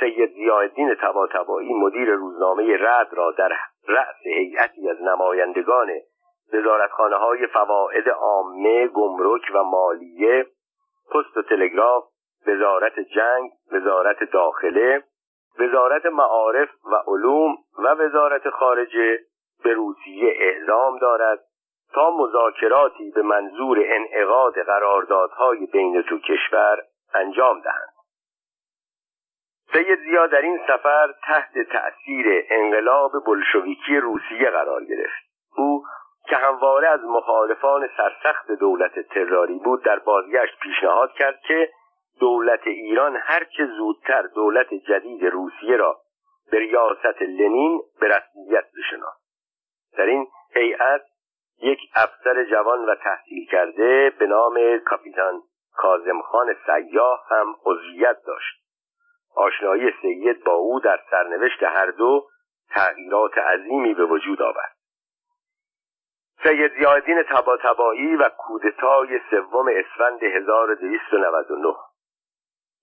سید 0.00 0.32
زیادین 0.32 0.94
تباتبایی 0.94 1.74
مدیر 1.74 2.14
روزنامه 2.14 2.76
رد 2.80 3.08
را 3.12 3.30
در 3.30 3.52
رأس 3.88 4.16
هیئتی 4.24 4.90
از 4.90 5.02
نمایندگان 5.02 5.90
وزارتخانه 6.52 7.16
های 7.16 7.46
فواید 7.46 8.08
عامه 8.08 8.86
گمرک 8.86 9.42
و 9.54 9.62
مالیه 9.62 10.46
پست 11.10 11.36
و 11.36 11.42
تلگراف 11.42 12.04
وزارت 12.46 13.00
جنگ 13.00 13.50
وزارت 13.72 14.30
داخله 14.32 15.02
وزارت 15.58 16.06
معارف 16.06 16.68
و 16.84 16.94
علوم 17.06 17.56
و 17.78 17.88
وزارت 17.88 18.50
خارجه 18.50 19.18
به 19.64 19.72
روسیه 19.74 20.34
اعزام 20.36 20.98
دارد 20.98 21.38
تا 21.94 22.10
مذاکراتی 22.10 23.10
به 23.10 23.22
منظور 23.22 23.78
انعقاد 23.84 24.62
قراردادهای 24.62 25.66
بین 25.66 26.00
دو 26.00 26.18
کشور 26.18 26.82
انجام 27.14 27.60
دهند. 27.60 27.92
سید 29.72 29.98
زیا 29.98 30.26
در 30.26 30.40
این 30.40 30.60
سفر 30.68 31.14
تحت 31.22 31.58
تأثیر 31.58 32.44
انقلاب 32.50 33.12
بلشویکی 33.26 33.96
روسیه 33.96 34.50
قرار 34.50 34.84
گرفت. 34.84 35.22
او 35.56 35.84
که 36.28 36.36
همواره 36.36 36.88
از 36.88 37.00
مخالفان 37.04 37.88
سرسخت 37.96 38.52
دولت 38.52 39.00
تراری 39.00 39.58
بود 39.58 39.84
در 39.84 39.98
بازگشت 39.98 40.58
پیشنهاد 40.62 41.12
کرد 41.12 41.40
که 41.40 41.70
دولت 42.20 42.66
ایران 42.66 43.16
هرچه 43.16 43.66
زودتر 43.66 44.22
دولت 44.22 44.74
جدید 44.74 45.24
روسیه 45.24 45.76
را 45.76 46.00
به 46.50 46.58
ریاست 46.58 47.22
لنین 47.22 47.80
به 48.00 48.06
رسمیت 48.06 48.64
بشناسد. 48.78 49.21
در 49.96 50.06
این 50.06 50.26
هیئت 50.54 51.02
یک 51.62 51.78
افسر 51.94 52.44
جوان 52.44 52.84
و 52.84 52.94
تحصیل 52.94 53.46
کرده 53.50 54.10
به 54.18 54.26
نام 54.26 54.78
کاپیتان 54.78 55.42
کازمخان 55.72 56.56
سیاه 56.66 57.26
هم 57.30 57.56
عضویت 57.64 58.16
داشت. 58.26 58.62
آشنایی 59.36 59.92
سید 60.02 60.44
با 60.44 60.52
او 60.52 60.80
در 60.80 61.00
سرنوشت 61.10 61.62
هر 61.62 61.86
دو 61.86 62.28
تغییرات 62.70 63.38
عظیمی 63.38 63.94
به 63.94 64.04
وجود 64.04 64.42
آورد. 64.42 64.76
سید 66.42 66.72
زیادین 66.78 67.22
تبا 67.22 67.58
و 68.18 68.30
کودتای 68.38 69.20
سوم 69.30 69.68
اسفند 69.68 70.22
1299 70.22 71.74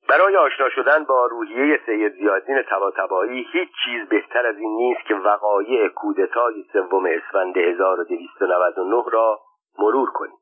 برای 0.09 0.37
آشنا 0.37 0.69
شدن 0.69 1.03
با 1.03 1.25
روحیه 1.25 1.79
سید 1.85 2.13
زیادین 2.13 2.61
تباتبایی 2.61 3.47
هیچ 3.51 3.69
چیز 3.85 4.09
بهتر 4.09 4.45
از 4.47 4.57
این 4.57 4.75
نیست 4.75 5.05
که 5.07 5.15
وقایع 5.15 5.87
کودتای 5.87 6.65
سوم 6.73 7.05
اسفند 7.05 7.57
1299 7.57 9.03
را 9.11 9.39
مرور 9.79 10.09
کنیم. 10.11 10.37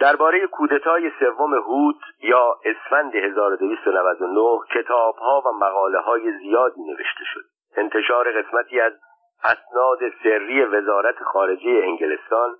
درباره 0.00 0.46
کودتای 0.46 1.10
سوم 1.20 1.54
هوت 1.54 1.96
یا 2.22 2.58
اسفند 2.64 3.14
1299 3.14 4.58
کتابها 4.74 5.42
و 5.46 5.52
مقاله 5.52 5.98
های 5.98 6.32
زیادی 6.38 6.80
نوشته 6.80 7.24
شد. 7.34 7.44
انتشار 7.76 8.42
قسمتی 8.42 8.80
از 8.80 8.92
اسناد 9.44 9.98
سری 10.22 10.64
وزارت 10.64 11.22
خارجه 11.22 11.80
انگلستان 11.84 12.56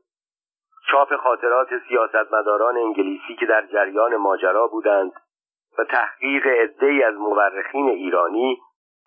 چاپ 0.91 1.17
خاطرات 1.17 1.69
سیاستمداران 1.89 2.77
انگلیسی 2.77 3.37
که 3.41 3.47
در 3.47 3.67
جریان 3.67 4.17
ماجرا 4.17 4.67
بودند 4.67 5.13
و 5.79 5.85
تحقیق 5.85 6.47
عدهای 6.47 7.03
از 7.03 7.15
مورخین 7.15 7.89
ایرانی 7.89 8.59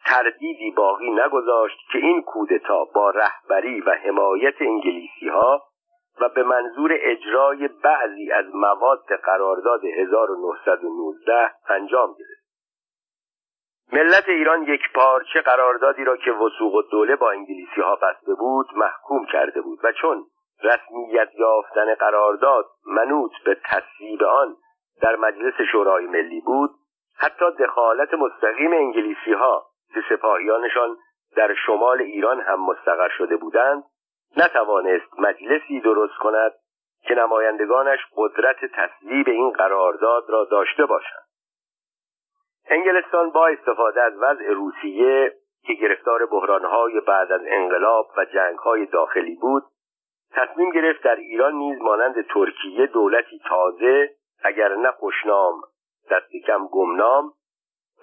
تردیدی 0.05 0.71
باقی 0.71 1.11
نگذاشت 1.11 1.77
که 1.91 1.97
این 1.97 2.21
کودتا 2.21 2.85
با 2.85 3.09
رهبری 3.09 3.81
و 3.81 3.91
حمایت 3.91 4.61
انگلیسی 4.61 5.27
ها 5.27 5.63
و 6.21 6.29
به 6.29 6.43
منظور 6.43 6.91
اجرای 6.93 7.67
بعضی 7.67 8.31
از 8.31 8.45
مواد 8.53 9.05
قرارداد 9.23 9.85
1919 9.85 11.51
انجام 11.69 12.15
گرفت. 12.19 12.41
ملت 13.93 14.29
ایران 14.29 14.63
یک 14.63 14.81
پارچه 14.95 15.41
قراردادی 15.41 16.03
را 16.03 16.17
که 16.17 16.31
وسوق 16.31 16.75
و 16.75 16.81
دوله 16.81 17.15
با 17.15 17.31
انگلیسی 17.31 17.81
ها 17.81 17.95
بسته 17.95 18.33
بود 18.33 18.67
محکوم 18.75 19.25
کرده 19.25 19.61
بود 19.61 19.79
و 19.83 19.91
چون 19.91 20.25
رسمیت 20.63 21.29
یافتن 21.37 21.95
قرارداد 21.95 22.65
منوط 22.85 23.31
به 23.45 23.57
تصویب 23.65 24.23
آن 24.23 24.55
در 25.01 25.15
مجلس 25.15 25.53
شورای 25.71 26.05
ملی 26.05 26.41
بود 26.41 26.69
حتی 27.17 27.45
دخالت 27.59 28.13
مستقیم 28.13 28.73
انگلیسی 28.73 29.33
ها 29.33 29.65
که 29.93 30.03
سپاهیانشان 30.09 30.97
در 31.35 31.53
شمال 31.65 32.01
ایران 32.01 32.41
هم 32.41 32.65
مستقر 32.65 33.09
شده 33.17 33.37
بودند 33.37 33.83
نتوانست 34.37 35.19
مجلسی 35.19 35.79
درست 35.79 36.17
کند 36.19 36.51
که 37.07 37.15
نمایندگانش 37.15 37.99
قدرت 38.15 38.65
تصویب 38.65 39.29
این 39.29 39.49
قرارداد 39.49 40.29
را 40.29 40.45
داشته 40.45 40.85
باشند. 40.85 41.23
انگلستان 42.69 43.29
با 43.29 43.47
استفاده 43.47 44.01
از 44.01 44.13
وضع 44.17 44.53
روسیه 44.53 45.33
که 45.67 45.73
گرفتار 45.73 46.25
بحرانهای 46.25 46.99
بعد 46.99 47.31
از 47.31 47.41
انقلاب 47.45 48.07
و 48.17 48.25
جنگهای 48.25 48.85
داخلی 48.85 49.35
بود 49.35 49.63
تصمیم 50.31 50.71
گرفت 50.71 51.03
در 51.03 51.15
ایران 51.15 51.53
نیز 51.53 51.81
مانند 51.81 52.27
ترکیه 52.27 52.85
دولتی 52.85 53.39
تازه 53.49 54.09
اگر 54.43 54.75
نه 54.75 54.91
خوشنام 54.91 55.61
دست 56.11 56.31
کم 56.47 56.67
گمنام 56.67 57.33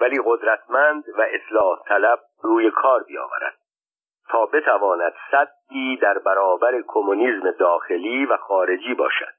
ولی 0.01 0.21
قدرتمند 0.25 1.05
و 1.19 1.23
اصلاح 1.23 1.83
طلب 1.89 2.21
روی 2.43 2.71
کار 2.71 3.03
بیاورد. 3.03 3.59
تا 4.29 4.47
بتواند 4.47 5.15
صدی 5.31 5.97
در 5.97 6.19
برابر 6.19 6.83
کمونیسم 6.87 7.51
داخلی 7.51 8.27
و 8.27 8.37
خارجی 8.37 8.95
باشد. 8.95 9.35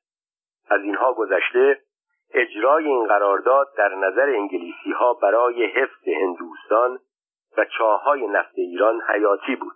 از 0.70 0.82
اینها 0.82 1.14
گذشته 1.14 1.82
اجرای 2.34 2.86
این 2.86 3.08
قرارداد 3.08 3.68
در 3.78 3.96
نظر 3.96 4.30
انگلیسی 4.30 4.92
ها 4.92 5.14
برای 5.14 5.66
حفظ 5.66 6.08
هندوستان 6.08 7.00
و 7.58 7.66
چاهای 7.66 8.28
نفت 8.28 8.54
ایران 8.56 9.02
حیاتی 9.02 9.56
بود. 9.56 9.76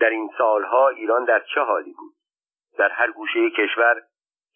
در 0.00 0.10
این 0.10 0.30
سالها 0.38 0.88
ایران 0.88 1.24
در 1.24 1.42
چه 1.54 1.60
حالی 1.60 1.92
بود؟ 1.92 2.14
در 2.78 2.88
هر 2.88 3.10
گوشه 3.10 3.50
کشور 3.50 4.02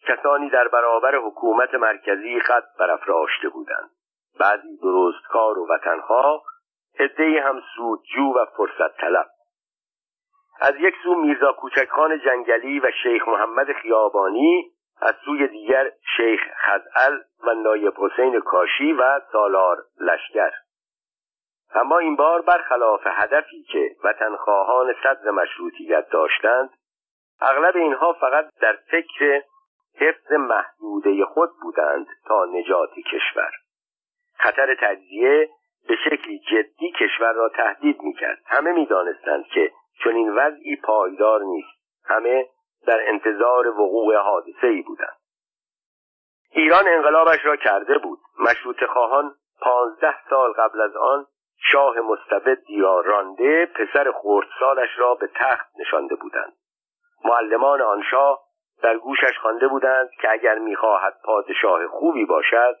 کسانی 0.07 0.49
در 0.49 0.67
برابر 0.67 1.15
حکومت 1.15 1.73
مرکزی 1.75 2.39
خط 2.39 2.63
برافراشته 2.79 3.49
بودند. 3.49 3.89
بعضی 4.39 4.77
درستکار 4.83 5.59
و 5.59 5.67
وطنها 5.69 6.43
عدهای 6.99 7.37
هم 7.37 7.61
سودجو 7.75 8.33
و 8.35 8.45
فرصت 8.57 8.97
طلب. 8.97 9.25
از 10.61 10.73
یک 10.79 10.95
سو 11.03 11.15
میرزا 11.15 11.53
کوچکخان 11.53 12.19
جنگلی 12.19 12.79
و 12.79 12.91
شیخ 13.03 13.27
محمد 13.27 13.73
خیابانی 13.73 14.71
از 15.01 15.15
سوی 15.25 15.47
دیگر 15.47 15.91
شیخ 16.17 16.41
خزعل 16.57 17.19
و 17.43 17.53
نایب 17.53 17.93
حسین 17.97 18.39
کاشی 18.39 18.93
و 18.93 19.21
سالار 19.31 19.77
لشکر. 19.99 20.51
اما 21.75 21.97
این 21.97 22.15
بار 22.15 22.41
برخلاف 22.41 23.01
هدفی 23.05 23.63
که 23.63 23.95
وطنخواهان 24.03 24.95
صدر 25.03 25.31
مشروطیت 25.31 26.09
داشتند 26.09 26.69
اغلب 27.41 27.75
اینها 27.75 28.13
فقط 28.13 28.49
در 28.61 28.77
فکر 28.91 29.41
حفظ 29.97 30.31
محدوده 30.31 31.25
خود 31.25 31.49
بودند 31.61 32.07
تا 32.27 32.45
نجات 32.45 32.89
کشور. 33.11 33.51
خطر 34.37 34.75
تجزیه 34.81 35.49
به 35.87 35.95
شکلی 35.95 36.39
جدی 36.39 36.91
کشور 36.91 37.33
را 37.33 37.49
تهدید 37.49 38.01
می‌کرد. 38.01 38.41
همه 38.45 38.71
می‌دانستند 38.71 39.45
که 39.45 39.71
چون 40.03 40.15
این 40.15 40.35
وضعی 40.35 40.75
پایدار 40.75 41.41
نیست. 41.43 41.75
همه 42.05 42.49
در 42.87 43.09
انتظار 43.09 43.67
وقوع 43.67 44.15
حادثه 44.15 44.67
ای 44.67 44.81
بودند. 44.81 45.17
ایران 46.51 46.87
انقلابش 46.87 47.45
را 47.45 47.55
کرده 47.55 47.97
بود. 47.97 48.19
مشروط 48.39 48.83
خواهان 48.83 49.35
پانزده 49.61 50.15
سال 50.29 50.53
قبل 50.53 50.81
از 50.81 50.95
آن 50.95 51.25
شاه 51.71 51.99
مستبدی 51.99 52.81
را 52.81 52.99
رانده 52.99 53.65
پسر 53.65 54.11
خردسالش 54.11 54.89
را 54.97 55.15
به 55.15 55.29
تخت 55.35 55.67
نشانده 55.79 56.15
بودند. 56.15 56.53
معلمان 57.25 57.81
آن 57.81 58.03
شاه 58.11 58.39
در 58.81 58.97
گوشش 58.97 59.37
خوانده 59.41 59.67
بودند 59.67 60.09
که 60.21 60.31
اگر 60.31 60.55
می‌خواهد 60.55 61.13
پادشاه 61.23 61.87
خوبی 61.87 62.25
باشد 62.25 62.75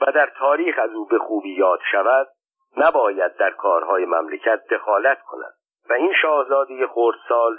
و 0.00 0.12
در 0.12 0.32
تاریخ 0.38 0.78
از 0.78 0.90
او 0.90 1.06
به 1.06 1.18
خوبی 1.18 1.54
یاد 1.54 1.80
شود 1.92 2.28
نباید 2.76 3.36
در 3.36 3.50
کارهای 3.50 4.04
مملکت 4.04 4.60
دخالت 4.70 5.22
کند. 5.22 5.54
و 5.90 5.92
این 5.92 6.12
شاهزاده 6.22 6.86
خردسال 6.86 7.58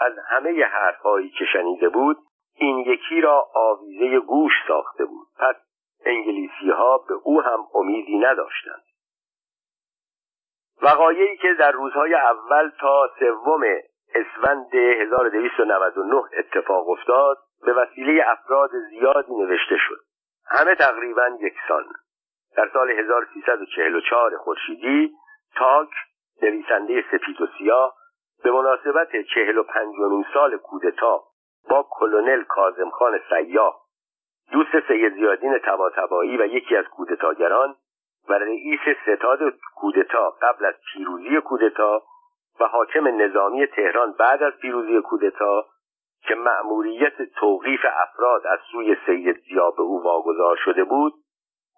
از 0.00 0.12
همه 0.28 0.64
حرفهایی 0.64 1.30
که 1.30 1.44
شنیده 1.52 1.88
بود 1.88 2.16
این 2.56 2.78
یکی 2.78 3.20
را 3.20 3.48
آویزه 3.54 4.20
گوش 4.20 4.52
ساخته 4.68 5.04
بود. 5.04 5.26
پس 5.38 5.56
انگلیسی 6.04 6.70
ها 6.70 6.98
به 6.98 7.14
او 7.24 7.42
هم 7.42 7.66
امیدی 7.74 8.18
نداشتند. 8.18 8.82
وقایعی 10.82 11.36
که 11.36 11.54
در 11.54 11.70
روزهای 11.70 12.14
اول 12.14 12.70
تا 12.80 13.10
سوم 13.18 13.62
اسفند 14.14 14.74
1299 14.74 16.22
اتفاق 16.38 16.88
افتاد 16.88 17.36
به 17.66 17.72
وسیله 17.72 18.24
افراد 18.26 18.70
زیادی 18.90 19.34
نوشته 19.34 19.76
شد. 19.76 20.00
همه 20.46 20.74
تقریبا 20.74 21.28
یکسان. 21.40 21.84
در 22.56 22.70
سال 22.72 22.90
1344 22.90 24.36
خورشیدی 24.36 25.14
تاک 25.56 25.88
نویسنده 26.42 27.04
سپید 27.12 27.40
و 27.40 27.46
سیاه 27.58 27.94
به 28.44 28.50
مناسبت 28.50 29.08
چهل 29.34 29.58
و 29.58 29.62
پنجمین 29.62 30.24
سال 30.34 30.56
کودتا 30.56 31.22
با 31.70 31.86
کلونل 31.90 32.42
کازم 32.42 32.90
خان 32.90 33.20
سیاه 33.28 33.80
دوست 34.52 34.80
سید 34.88 35.14
زیادین 35.14 35.58
تباتبایی 35.58 36.36
و 36.36 36.46
یکی 36.46 36.76
از 36.76 36.84
کودتاگران 36.84 37.74
و 38.28 38.32
رئیس 38.32 38.80
ستاد 39.02 39.38
کودتا 39.76 40.30
قبل 40.30 40.64
از 40.64 40.74
پیروزی 40.92 41.40
کودتا 41.40 42.02
و 42.60 42.64
حاکم 42.64 43.22
نظامی 43.22 43.66
تهران 43.66 44.12
بعد 44.12 44.42
از 44.42 44.52
پیروزی 44.52 45.00
کودتا 45.00 45.66
که 46.22 46.34
مأموریت 46.34 47.22
توقیف 47.22 47.80
افراد 47.84 48.46
از 48.46 48.58
سوی 48.72 48.96
سید 49.06 49.36
زیا 49.38 49.70
به 49.70 49.82
او 49.82 50.02
واگذار 50.02 50.56
شده 50.64 50.84
بود 50.84 51.14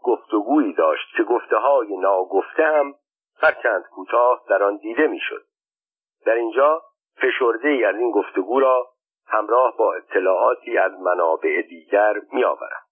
گفتگویی 0.03 0.72
داشت 0.72 1.16
که 1.16 1.22
گفته 1.22 1.57
های 1.57 1.97
ناگفته 1.97 2.64
هم 2.64 2.95
هرچند 3.43 3.85
کوتاه 3.95 4.43
در 4.49 4.62
آن 4.62 4.77
دیده 4.77 5.07
می‌شد. 5.07 5.45
در 6.27 6.35
اینجا 6.35 6.83
فشرده 7.16 7.68
ای 7.68 7.85
از 7.85 7.97
این 7.97 8.11
گفتگو 8.11 8.61
را 8.61 8.87
همراه 9.27 9.77
با 9.77 9.95
اطلاعاتی 9.95 10.79
از 10.79 10.93
منابع 11.01 11.62
دیگر 11.62 12.14
میآورم. 12.33 12.83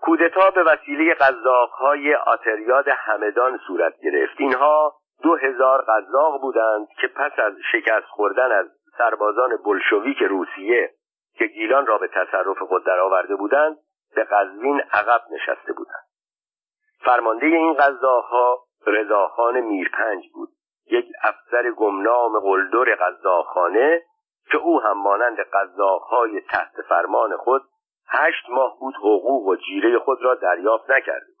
کودتا 0.00 0.50
به 0.50 0.62
وسیله 0.62 1.14
قذاقهای 1.14 2.14
آتریاد 2.14 2.88
همدان 2.88 3.58
صورت 3.66 3.94
گرفت. 4.02 4.34
اینها 4.40 4.94
دو 5.22 5.36
هزار 5.36 5.82
قذاق 5.82 6.40
بودند 6.40 6.88
که 7.00 7.08
پس 7.08 7.32
از 7.38 7.52
شکست 7.72 8.06
خوردن 8.06 8.52
از 8.52 8.66
سربازان 8.98 9.56
بلشویک 9.64 10.22
روسیه 10.22 10.90
که 11.34 11.46
گیلان 11.46 11.86
را 11.86 11.98
به 11.98 12.08
تصرف 12.08 12.58
خود 12.58 12.84
درآورده 12.84 13.36
بودند 13.36 13.76
به 14.14 14.24
قزوین 14.24 14.80
عقب 14.80 15.20
نشسته 15.30 15.72
بودند. 15.72 16.06
فرمانده 17.04 17.46
این 17.46 17.74
قزاقها 17.74 18.62
رضاخان 18.86 19.60
میرپنج 19.60 20.24
بود. 20.34 20.48
یک 20.90 21.06
افسر 21.22 21.70
گمنام 21.70 22.40
قلدر 22.40 22.94
قزاقخانه 22.94 24.02
که 24.50 24.58
او 24.58 24.80
هم 24.82 24.98
مانند 24.98 25.38
قزاقهای 25.40 26.40
تحت 26.40 26.82
فرمان 26.88 27.36
خود 27.36 27.62
هشت 28.08 28.50
ماه 28.50 28.78
بود 28.80 28.94
حقوق 28.94 29.46
و 29.46 29.56
جیره 29.56 29.98
خود 29.98 30.22
را 30.22 30.34
دریافت 30.34 30.90
نکرده 30.90 31.35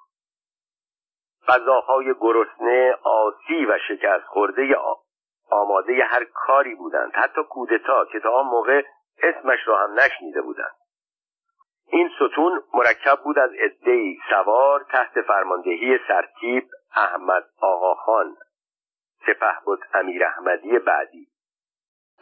غذاهای 1.48 2.14
گرسنه 2.20 2.98
آسی 3.02 3.66
و 3.66 3.78
شکست 3.88 4.24
خورده 4.26 4.76
آماده 5.50 6.04
هر 6.04 6.24
کاری 6.24 6.74
بودند. 6.74 7.12
حتی 7.14 7.42
کودتا 7.42 8.04
که 8.04 8.20
تا 8.20 8.30
آن 8.30 8.46
موقع 8.46 8.82
اسمش 9.22 9.58
را 9.66 9.78
هم 9.78 10.00
نشنیده 10.00 10.42
بودند. 10.42 10.74
این 11.88 12.10
ستون 12.16 12.62
مرکب 12.74 13.18
بود 13.24 13.38
از 13.38 13.50
عدهای 13.52 14.16
سوار 14.30 14.86
تحت 14.90 15.22
فرماندهی 15.22 15.98
سرتیب 16.08 16.68
احمد 16.96 17.44
آقاخان 17.60 18.36
سپه 19.26 19.54
بود 19.64 19.80
امیر 19.94 20.24
احمدی 20.24 20.78
بعدی. 20.78 21.26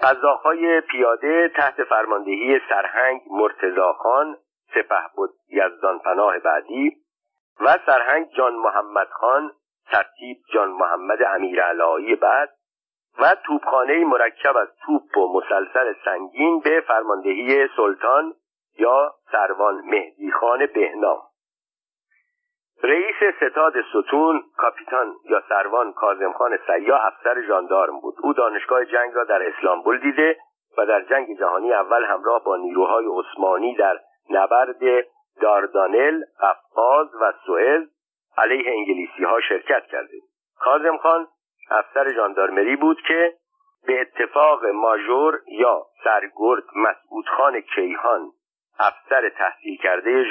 قزاقهای 0.03 0.81
پیاده 0.81 1.49
تحت 1.49 1.85
فرماندهی 1.85 2.61
سرهنگ 2.69 3.21
مرتزاخان 3.31 4.37
سپه 4.75 5.03
بود 5.17 5.31
یزدان 5.49 5.99
پناه 5.99 6.39
بعدی. 6.39 7.04
و 7.61 7.79
سرهنگ 7.87 8.31
جان 8.37 8.55
محمد 8.55 9.09
خان 9.09 9.53
ترتیب 9.91 10.37
جان 10.53 10.71
محمد 10.71 11.23
امیر 11.23 11.63
علایی 11.63 12.17
بعد 12.17 12.51
و 13.19 13.37
توپخانه 13.47 14.05
مرکب 14.05 14.57
از 14.57 14.69
توپ 14.87 15.17
و 15.19 15.33
مسلسل 15.39 15.93
سنگین 16.05 16.61
به 16.61 16.81
فرماندهی 16.81 17.69
سلطان 17.77 18.35
یا 18.79 19.15
سروان 19.33 19.75
مهدی 19.75 20.31
خان 20.31 20.67
بهنام. 20.67 21.23
رئیس 22.83 23.17
ستاد 23.37 23.73
ستون 23.91 24.43
کاپیتان 24.57 25.15
یا 25.25 25.43
سروان 25.49 25.93
کازمخان 25.93 26.59
سیا 26.67 26.97
افسر 26.97 27.43
ژاندارم 27.47 28.01
بود. 28.01 28.15
او 28.23 28.33
دانشگاه 28.33 28.85
جنگ 28.85 29.15
را 29.15 29.25
در 29.25 29.43
اسلامبول 29.43 30.01
دیده 30.01 30.37
و 30.79 30.87
در 30.87 31.01
جنگ 31.01 31.39
جهانی 31.39 31.73
اول 31.73 32.05
همراه 32.05 32.45
با 32.45 32.57
نیروهای 32.57 33.07
عثمانی 33.07 33.75
در 33.75 34.01
نبرد 34.31 34.83
داردانل، 35.41 36.23
قفقاز 36.41 37.09
و 37.21 37.33
سوئز 37.47 37.83
علیه 38.39 38.73
انگلیسی 38.73 39.25
ها 39.25 39.41
شرکت 39.41 39.87
کرده. 39.87 40.17
کازم 40.59 40.97
خان 40.97 41.29
افسر 41.71 42.13
ژاندارمری 42.13 42.77
بود 42.77 43.03
که 43.09 43.35
به 43.87 44.01
اتفاق 44.01 44.67
ماژور 44.67 45.41
یا 45.49 45.87
سرگرد 46.05 46.65
مسعود 46.77 47.29
خان 47.37 47.61
کیهان 47.61 48.31
افسر 48.79 49.29
تحصیل 49.29 49.77
کرده 49.83 50.25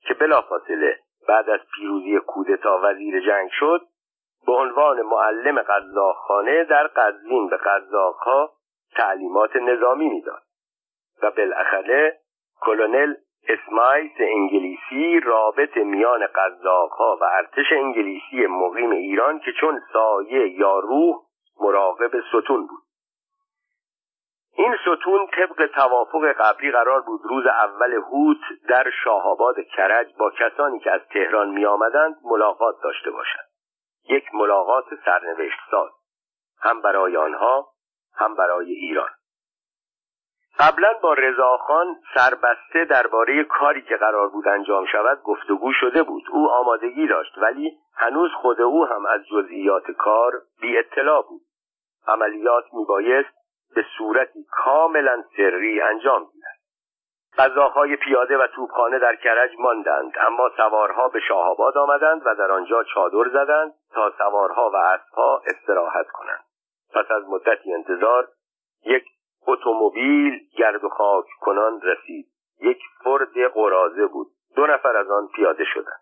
که 0.00 0.14
بلافاصله 0.14 0.98
بعد 1.28 1.50
از 1.50 1.60
پیروزی 1.76 2.18
کودتا 2.18 2.80
وزیر 2.82 3.26
جنگ 3.26 3.50
شد 3.52 3.80
به 4.46 4.52
عنوان 4.52 5.02
معلم 5.02 5.62
قزاقخانه 5.62 6.64
در 6.64 6.86
قزوین 6.86 7.48
به 7.48 7.56
قزاقها 7.56 8.52
تعلیمات 8.96 9.56
نظامی 9.56 10.08
می‌داد. 10.08 10.42
و 11.22 11.30
بالاخره 11.30 12.20
کلونل 12.60 13.14
اسمایس 13.48 14.12
انگلیسی 14.18 15.20
رابط 15.20 15.76
میان 15.76 16.26
قزاقها 16.26 17.18
و 17.20 17.24
ارتش 17.24 17.72
انگلیسی 17.72 18.46
مقیم 18.46 18.90
ایران 18.90 19.38
که 19.38 19.52
چون 19.60 19.80
سایه 19.92 20.48
یا 20.48 20.78
روح 20.78 21.16
مراقب 21.60 22.10
ستون 22.20 22.66
بود. 22.66 22.82
این 24.56 24.76
ستون 24.82 25.26
طبق 25.26 25.66
توافق 25.66 26.32
قبلی 26.32 26.70
قرار 26.70 27.00
بود 27.00 27.20
روز 27.24 27.46
اول 27.46 27.92
هوت 27.92 28.38
در 28.68 28.90
شاهآباد 29.04 29.56
کرج 29.76 30.06
با 30.18 30.30
کسانی 30.30 30.80
که 30.80 30.90
از 30.90 31.00
تهران 31.12 31.48
می 31.48 31.66
آمدند 31.66 32.16
ملاقات 32.24 32.74
داشته 32.82 33.10
باشد. 33.10 33.48
یک 34.08 34.34
ملاقات 34.34 34.84
سرنوشت 35.04 35.58
ساز 35.70 35.90
هم 36.60 36.82
برای 36.82 37.16
آنها 37.16 37.68
هم 38.14 38.34
برای 38.34 38.72
ایران. 38.72 39.10
قبلا 40.58 40.92
با 41.02 41.12
رضاخان 41.12 41.96
سربسته 42.14 42.84
درباره 42.84 43.44
کاری 43.44 43.82
که 43.82 43.96
قرار 43.96 44.28
بود 44.28 44.48
انجام 44.48 44.86
شود 44.86 45.22
گفتگو 45.22 45.72
شده 45.72 46.02
بود. 46.02 46.22
او 46.30 46.50
آمادگی 46.50 47.06
داشت 47.06 47.38
ولی 47.38 47.78
هنوز 47.96 48.30
خود 48.32 48.60
او 48.60 48.86
هم 48.86 49.06
از 49.06 49.20
جزئیات 49.26 49.90
کار 49.90 50.32
بی 50.60 50.78
اطلاع 50.78 51.22
بود. 51.22 51.40
عملیات 52.06 52.64
میبایست 52.72 53.28
به 53.74 53.84
صورتی 53.98 54.44
کاملا 54.50 55.24
سری 55.36 55.80
انجام 55.80 56.24
گیرد. 56.24 56.58
غذاهای 57.38 57.96
پیاده 57.96 58.38
و 58.38 58.46
توپخانه 58.46 58.98
در 58.98 59.16
کرج 59.16 59.50
ماندند 59.58 60.12
اما 60.26 60.50
سوارها 60.56 61.08
به 61.08 61.20
شاهآباد 61.20 61.78
آمدند 61.78 62.22
و 62.26 62.34
در 62.34 62.52
آنجا 62.52 62.82
چادر 62.82 63.28
زدند 63.32 63.74
تا 63.94 64.12
سوارها 64.18 64.70
و 64.70 64.76
اسبها 64.76 65.42
استراحت 65.46 66.06
کنند. 66.06 66.44
پس 66.94 67.10
از 67.10 67.28
مدتی 67.28 67.74
انتظار 67.74 68.28
یک 68.84 69.04
اتومبیل 69.48 70.40
گرد 70.56 70.84
و 70.84 70.88
خاک 70.88 71.26
کنان 71.40 71.80
رسید. 71.80 72.26
یک 72.60 72.78
فرد 73.04 73.52
قرازه 73.54 74.06
بود. 74.06 74.26
دو 74.56 74.66
نفر 74.66 74.96
از 74.96 75.10
آن 75.10 75.28
پیاده 75.28 75.64
شدند. 75.64 76.00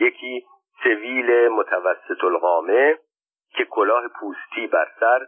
یکی 0.00 0.46
سویل 0.82 1.48
متوسط 1.48 2.24
القامه 2.24 2.98
که 3.56 3.64
کلاه 3.64 4.08
پوستی 4.08 4.66
بر 4.66 4.88
سر 5.00 5.26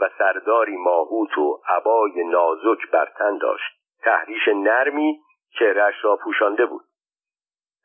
و 0.00 0.10
سرداری 0.18 0.76
ماهوت 0.76 1.38
و 1.38 1.60
عبای 1.68 2.24
نازک 2.24 2.90
بر 2.92 3.12
تن 3.18 3.38
داشت. 3.38 3.78
تحریش 4.02 4.48
نرمی 4.48 5.20
چهرش 5.58 5.94
را 6.04 6.16
پوشانده 6.16 6.66
بود. 6.66 6.84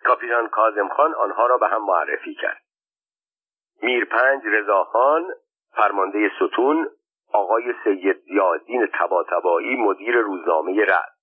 کاپیتان 0.04 0.48
کازم 0.48 0.88
خان 0.88 1.14
آنها 1.14 1.46
را 1.46 1.58
به 1.58 1.68
هم 1.68 1.86
معرفی 1.86 2.36
کرد. 2.36 2.62
میرپنج 3.82 4.42
رضاخان 4.46 5.26
فرمانده 5.76 6.32
ستون 6.36 6.90
آقای 7.34 7.74
سید 7.84 8.18
زیادین 8.18 8.88
تباتبایی 9.00 9.76
مدیر 9.76 10.16
روزنامه 10.16 10.86
رد. 10.86 11.14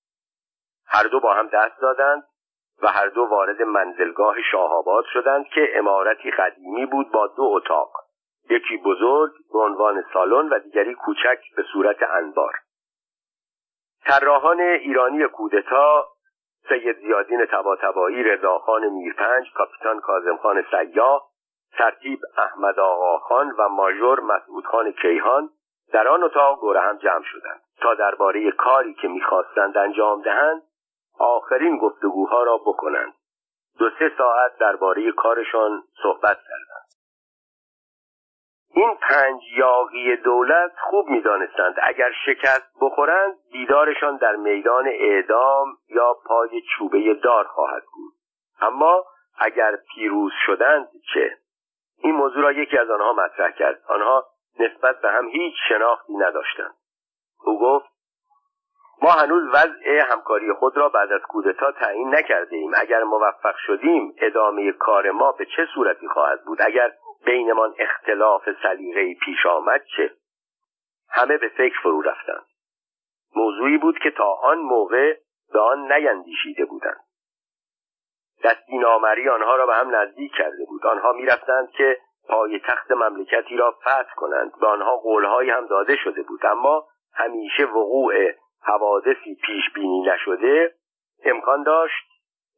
هر 0.87 1.03
دو 1.03 1.21
با 1.21 1.35
هم 1.35 1.47
دست 1.47 1.81
دادند 1.81 2.23
و 2.83 2.89
هر 2.89 3.07
دو 3.07 3.25
وارد 3.25 3.63
منزلگاه 3.63 4.37
شاهآباد 4.53 5.05
شدند 5.13 5.45
که 5.47 5.79
امارتی 5.79 6.31
قدیمی 6.31 6.87
بود 6.87 7.11
با 7.13 7.27
دو 7.27 7.43
اتاق. 7.43 7.93
یکی 8.51 8.77
بزرگ 8.77 9.33
به 9.53 9.59
عنوان 9.59 10.05
سالن 10.13 10.49
و 10.49 10.59
دیگری 10.59 10.95
کوچک 10.95 11.39
به 11.57 11.63
صورت 11.73 12.03
انبار. 12.03 12.55
طراحان 14.05 14.61
ایرانی 14.61 15.29
کودتا 15.29 16.09
سید 16.69 16.99
زیادین 16.99 17.47
تباتبایی 17.47 18.23
رضاخان 18.23 18.89
میرپنج 18.89 19.53
کاپیتان 19.53 20.01
کازمخان 20.01 20.65
سیاه 20.71 21.31
ترتیب 21.79 22.21
احمد 22.39 22.79
آقاخان 22.79 23.51
و 23.59 23.69
ماژور 23.69 24.21
مسعودخان 24.21 24.93
کیهان 24.93 25.51
در 25.93 26.09
آن 26.09 26.22
اتاق 26.22 26.61
دور 26.61 26.76
هم 26.76 26.97
جمع 26.97 27.24
شدند. 27.24 27.61
تا 27.80 27.95
درباره 27.95 28.53
کاری 28.53 28.95
که 28.95 29.09
می‌خواستند 29.09 29.78
انجام 29.78 30.22
دهند 30.22 30.62
آخرین 31.18 31.78
گفتگوها 31.78 32.43
را 32.43 32.57
بکنند. 32.57 33.14
دو 33.78 33.91
سه 33.99 34.12
ساعت 34.18 34.59
درباره 34.59 35.12
کارشان 35.12 35.82
صحبت 36.03 36.38
کردند. 36.49 36.91
این 38.74 38.97
پنج 39.01 39.43
یاقی 39.57 40.16
دولت 40.16 40.72
خوب 40.80 41.09
می‌دانستند 41.09 41.74
اگر 41.82 42.11
شکست 42.26 42.72
بخورند 42.80 43.34
دیدارشان 43.53 44.16
در 44.16 44.36
میدان 44.36 44.86
اعدام 44.86 45.76
یا 45.88 46.14
پای 46.26 46.62
چوبه 46.76 47.14
دار 47.14 47.45
خواهد 47.45 47.82
بود. 47.82 48.12
اما 48.61 49.05
اگر 49.38 49.76
پیروز 49.95 50.32
شدند 50.47 50.88
چه؟ 51.14 51.36
این 51.99 52.14
موضوع 52.14 52.43
را 52.43 52.53
یکی 52.53 52.78
از 52.78 52.91
آنها 52.91 53.12
مطرح 53.12 53.51
کرد. 53.51 53.82
آنها 53.88 54.26
نسبت 54.59 55.01
به 55.01 55.11
هم 55.11 55.28
هیچ 55.28 55.55
شناختی 55.68 56.16
نداشتند. 56.16 56.74
او 57.44 57.61
گفت 57.61 57.90
ما 59.03 59.11
هنوز 59.11 59.42
وضع 59.55 60.12
همکاری 60.12 60.53
خود 60.53 60.76
را 60.76 60.88
بعد 60.88 61.12
از 61.12 61.20
کودتا 61.20 61.72
تعیین 61.72 62.14
نکرده 62.14 62.57
ایم 62.57 62.72
اگر 62.74 63.03
موفق 63.03 63.55
شدیم 63.66 64.14
ادامه 64.18 64.72
کار 64.72 65.11
ما 65.11 65.32
به 65.32 65.46
چه 65.57 65.66
صورتی 65.74 66.09
خواهد 66.09 66.44
بود؟ 66.44 66.59
اگر 66.62 66.92
بینمان 67.24 67.74
اختلاف 67.78 68.42
سلیقه 68.62 69.14
پیش 69.24 69.46
آمد 69.46 69.84
چه؟ 69.96 70.11
همه 71.11 71.36
به 71.36 71.48
فکر 71.48 71.80
فرو 71.82 72.03
رفتند. 72.03 72.46
موضوعی 73.36 73.78
بود 73.78 73.98
که 73.98 74.11
تا 74.11 74.32
آن 74.42 74.59
موقع 74.59 75.16
به 75.53 75.61
آن 75.61 75.92
نیندیشیده 75.92 76.64
بودند. 76.64 77.01
دستی 78.44 78.78
نامری 78.78 79.28
آنها 79.28 79.57
را 79.57 79.66
به 79.66 79.74
هم 79.74 79.96
نزدیک 79.96 80.32
کرده 80.32 80.64
بود. 80.68 80.86
آنها 80.86 81.12
می‌رفتند 81.12 81.70
که 81.70 81.98
پای 82.31 82.59
تخت 82.59 82.93
مملکتی 82.93 83.57
را 83.57 83.70
فتح 83.70 84.14
کنند. 84.16 84.53
به 84.61 84.66
آنها 84.66 84.97
قولهایی 84.97 85.51
هم 85.51 85.66
داده 85.66 85.97
شده 85.97 86.22
بود. 86.22 86.47
اما 86.47 86.87
همیشه 87.14 87.64
وقوع 87.64 88.14
حوادثی 88.62 89.35
پیش 89.45 89.64
بینی 89.74 90.03
نشده. 90.03 90.74
امکان 91.24 91.62
داشت 91.62 92.07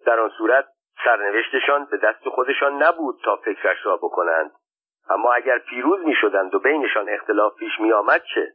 در 0.06 0.20
آن 0.20 0.30
صورت 0.38 0.64
سرنوشتشان 1.04 1.84
به 1.84 1.96
دست 1.96 2.28
خودشان 2.28 2.82
نبود 2.82 3.20
تا 3.24 3.36
فکرش 3.36 3.86
را 3.86 3.96
بکنند. 3.96 4.50
اما 5.10 5.32
اگر 5.32 5.58
پیروز 5.58 6.04
می 6.04 6.14
شدند 6.20 6.54
و 6.54 6.58
بینشان 6.58 7.08
اختلاف 7.08 7.54
پیش 7.54 7.80
می 7.80 7.92
آمد 7.92 8.22
چه؟ 8.34 8.52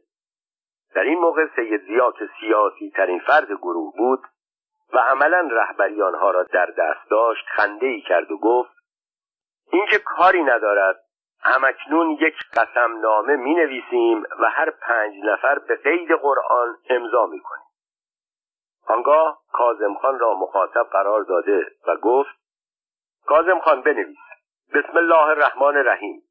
در 0.94 1.02
این 1.02 1.18
موقع 1.18 1.46
سید 1.56 1.86
زیا 1.86 2.12
که 2.12 2.28
سیاسی 2.40 2.90
ترین 2.90 3.18
فرد 3.18 3.52
گروه 3.52 3.92
بود 3.96 4.20
و 4.92 4.98
عملا 4.98 5.48
رهبری 5.52 6.02
آنها 6.02 6.30
را 6.30 6.42
در 6.42 6.66
دست 6.66 7.10
داشت 7.10 7.46
خنده 7.46 7.86
ای 7.86 8.00
کرد 8.00 8.30
و 8.30 8.38
گفت 8.38 8.70
اینکه 9.72 9.98
کاری 9.98 10.42
ندارد 10.42 11.00
همکنون 11.40 12.10
یک 12.10 12.34
قسم 12.56 13.00
نامه 13.00 13.36
می 13.36 13.54
نویسیم 13.54 14.22
و 14.22 14.50
هر 14.50 14.70
پنج 14.70 15.14
نفر 15.24 15.58
به 15.58 15.76
قید 15.76 16.12
قرآن 16.12 16.76
امضا 16.90 17.26
می 17.26 17.40
کنیم 17.40 17.68
آنگاه 18.88 19.38
کازم 19.52 19.94
خان 19.94 20.18
را 20.18 20.34
مخاطب 20.34 20.86
قرار 20.92 21.22
داده 21.22 21.66
و 21.86 21.96
گفت 21.96 22.38
کازم 23.26 23.60
خان 23.60 23.82
بنویس. 23.82 24.18
بسم 24.74 24.96
الله 24.96 25.26
الرحمن 25.26 25.76
الرحیم. 25.76 26.22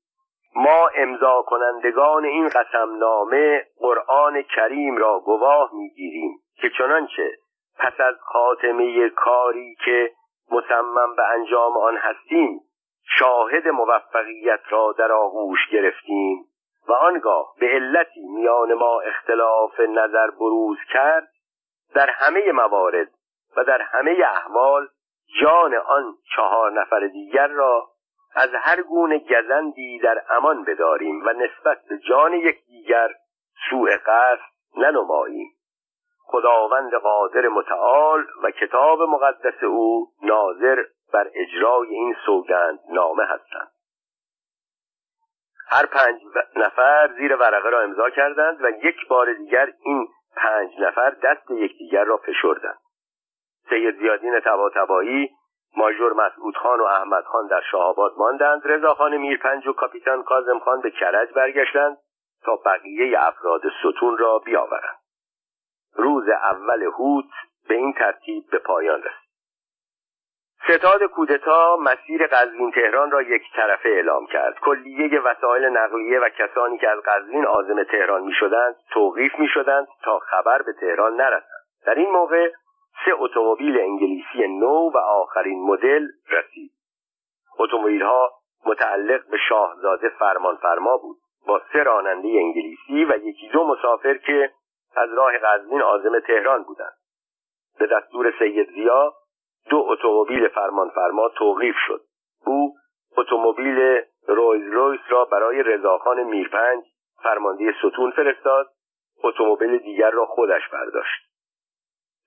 ما 0.56 0.88
امضا 0.96 1.42
کنندگان 1.42 2.26
این 2.26 2.48
قسم 2.48 2.98
نامه 2.98 3.66
قرآن 3.80 4.42
کریم 4.42 4.98
را 4.98 5.20
گواه 5.20 5.70
می‌گیریم 5.74 6.40
که 6.56 6.70
چنانچه 6.78 7.38
پس 7.80 8.00
از 8.00 8.16
خاتمه 8.22 9.10
کاری 9.10 9.76
که 9.86 10.12
مصمم 10.52 11.16
به 11.16 11.24
انجام 11.24 11.78
آن 11.78 11.98
هستیم 11.98 12.62
شاهد 13.20 13.68
موفقیت 13.68 14.60
را 14.70 14.96
در 14.98 15.12
آغوش 15.12 15.60
گرفتیم 15.72 16.46
و 16.88 16.94
آنگاه 16.94 17.54
به 17.60 17.68
علتی 17.68 18.28
میان 18.28 18.74
ما 18.74 19.02
اختلاف 19.02 19.80
نظر 19.80 20.30
بروز 20.30 20.78
کرد 20.94 21.28
در 21.96 22.10
همه 22.10 22.52
موارد 22.52 23.08
و 23.58 23.64
در 23.64 23.82
همه 23.82 24.18
احوال 24.26 24.88
جان 25.42 25.76
آن 25.76 26.16
چهار 26.36 26.72
نفر 26.72 27.08
دیگر 27.08 27.48
را 27.48 27.88
از 28.36 28.50
هر 28.54 28.82
گونه 28.82 29.20
گزندی 29.20 30.00
در 30.00 30.24
امان 30.30 30.64
بداریم 30.64 31.26
و 31.26 31.30
نسبت 31.30 31.82
به 31.90 31.98
جان 31.98 32.34
یکدیگر 32.34 33.10
سوء 33.70 33.90
قصد 34.06 34.44
ننماییم. 34.78 35.48
خداوند 36.26 36.94
قادر 36.94 37.48
متعال 37.48 38.26
و 38.44 38.52
کتاب 38.52 39.02
مقدس 39.02 39.64
او 39.64 40.08
ناظر 40.24 40.84
بر 41.14 41.30
اجرای 41.34 41.88
این 41.90 42.16
سوگند 42.26 42.80
نامه 42.90 43.24
هستند. 43.24 43.72
هر 45.70 45.86
پنج 45.86 46.22
نفر 46.56 47.14
زیر 47.18 47.36
ورقه 47.36 47.70
را 47.70 47.82
امضا 47.82 48.10
کردند 48.10 48.58
و 48.62 48.70
یک 48.70 49.08
بار 49.08 49.34
دیگر 49.34 49.74
این 49.84 50.08
پنج 50.36 50.70
نفر 50.80 51.10
دست 51.10 51.52
یکدیگر 51.52 52.04
را 52.04 52.18
فشردند. 52.18 52.80
سید 53.70 54.00
زیادین 54.00 54.40
تباتبایی 54.40 55.30
ماژور 55.78 56.14
مسعود 56.14 56.58
خان 56.58 56.80
و 56.80 56.84
احمد 56.84 57.24
خان 57.24 57.48
در 57.48 57.62
شاهآباد 57.72 58.14
ماندند. 58.18 58.62
رضاخان 58.66 59.18
میرپنج 59.18 59.68
و 59.68 59.74
کاپیتان 59.74 60.24
کاظم 60.24 60.60
خان 60.60 60.82
به 60.82 60.92
کرج 60.92 61.34
برگشتند 61.34 61.98
تا 62.44 62.56
بقیه 62.66 63.28
افراد 63.28 63.62
ستون 63.80 64.18
را 64.18 64.40
بیاورند. 64.40 64.98
روز 65.96 66.30
اول 66.30 66.84
هوت 66.84 67.30
به 67.68 67.76
این 67.76 67.94
ترتیب 67.94 68.44
به 68.52 68.60
پایان 68.60 69.00
رسید. 69.00 69.27
ستاد 70.64 71.04
کودتا 71.04 71.78
مسیر 71.78 72.28
قزوین 72.28 72.72
تهران 72.72 73.12
را 73.12 73.22
یک 73.22 73.42
طرفه 73.56 73.90
اعلام 73.90 74.28
کرد. 74.28 74.60
کلیه 74.60 75.20
وسایل 75.20 75.66
نقلیه 75.66 76.20
و 76.20 76.30
کسانی 76.30 76.78
که 76.78 76.90
از 76.90 77.00
قزوین 77.06 77.46
عازم 77.46 77.84
تهران 77.84 78.22
می 78.24 78.34
شدند 78.34 78.76
توقیف 78.92 79.40
می 79.40 79.48
شدند 79.48 79.88
تا 80.04 80.20
خبر 80.20 80.62
به 80.62 80.74
تهران 80.74 81.16
نرسند 81.16 81.68
در 81.86 81.96
این 81.96 82.10
موقع 82.10 82.52
سه 83.06 83.12
اتومبیل 83.18 83.80
انگلیسی 83.80 84.48
نو 84.48 84.92
و 84.94 84.98
آخرین 84.98 85.64
مدل 85.64 86.08
رسید. 86.30 86.72
اتومبیلها 87.60 88.32
متعلق 88.66 89.30
به 89.32 89.38
شاهزاده 89.50 90.10
فرمانفرما 90.10 90.98
بود. 90.98 91.18
با 91.48 91.62
سه 91.74 91.84
راننده 91.84 92.28
انگلیسی 92.28 93.06
و 93.06 93.18
یکی 93.28 93.50
دو 93.50 93.68
مسافر 93.68 94.18
که 94.18 94.52
از 94.96 95.14
راه 95.14 95.38
قزوین 95.38 95.82
عازم 95.82 96.20
تهران 96.20 96.64
بودند. 96.64 96.94
به 97.80 97.88
دستور 97.88 98.34
سید 98.40 98.70
زیا 98.72 99.14
دو 99.70 99.86
اتومبیل 99.90 100.48
فرمانفرما 100.48 101.30
توقیف 101.30 101.76
شد. 101.88 102.02
او 102.46 102.76
اتومبیل 103.18 104.02
رویز 104.28 104.74
رویس 104.74 105.02
را 105.10 105.26
برای 105.26 105.64
رضاخان 105.64 106.24
میرپنج 106.24 106.84
فرمانده 107.24 107.76
ستون 107.80 108.12
فرستاد 108.12 108.68
اتومبیل 109.24 109.78
دیگر 109.78 110.12
را 110.12 110.26
خودش 110.26 110.70
برداشت. 110.74 111.28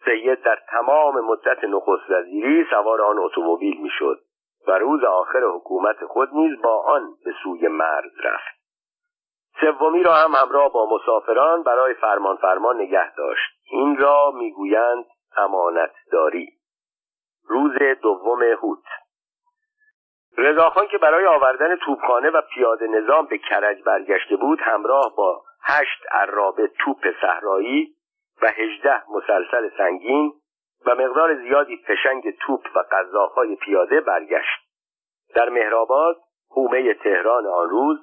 سید 0.04 0.42
در 0.42 0.58
تمام 0.70 1.20
مدت 1.20 1.64
نخست 1.64 2.10
وزیری 2.10 2.66
سوار 2.70 3.02
آن 3.02 3.18
اتومبیل 3.18 3.80
می‌شد 3.80 4.20
و 4.68 4.78
روز 4.78 5.04
آخر 5.04 5.40
حکومت 5.40 6.04
خود 6.04 6.28
نیز 6.32 6.62
با 6.62 6.82
آن 6.82 7.14
به 7.24 7.32
سوی 7.42 7.68
مرز 7.68 8.12
رفت. 8.24 8.60
سومی 9.60 10.02
را 10.02 10.14
هم 10.14 10.34
همراه 10.34 10.72
با 10.72 10.88
مسافران 10.94 11.62
برای 11.62 11.94
فرمان 11.94 12.36
فرمان 12.36 12.80
نگه 12.80 13.14
داشت. 13.14 13.50
این 13.70 13.96
را 13.96 14.30
می‌گویند 14.30 15.04
امانتداری. 15.36 16.59
روز 17.50 17.72
دوم 18.02 18.42
هوت 18.42 18.84
رضاخان 20.38 20.86
که 20.86 20.98
برای 20.98 21.26
آوردن 21.26 21.76
توپخانه 21.76 22.30
و 22.30 22.42
پیاده 22.54 22.86
نظام 22.86 23.26
به 23.26 23.38
کرج 23.38 23.82
برگشته 23.82 24.36
بود 24.36 24.60
همراه 24.60 25.16
با 25.16 25.42
هشت 25.62 26.02
عرابه 26.10 26.70
توپ 26.78 27.06
صحرایی 27.20 27.94
و 28.42 28.46
هجده 28.46 29.02
مسلسل 29.10 29.68
سنگین 29.78 30.32
و 30.86 30.94
مقدار 30.94 31.34
زیادی 31.34 31.76
فشنگ 31.76 32.38
توپ 32.40 32.66
و 32.74 32.78
قذاقهای 32.78 33.56
پیاده 33.56 34.00
برگشت. 34.00 34.60
در 35.34 35.48
مهرآباد 35.48 36.16
حومه 36.50 36.94
تهران 36.94 37.46
آن 37.46 37.70
روز 37.70 37.98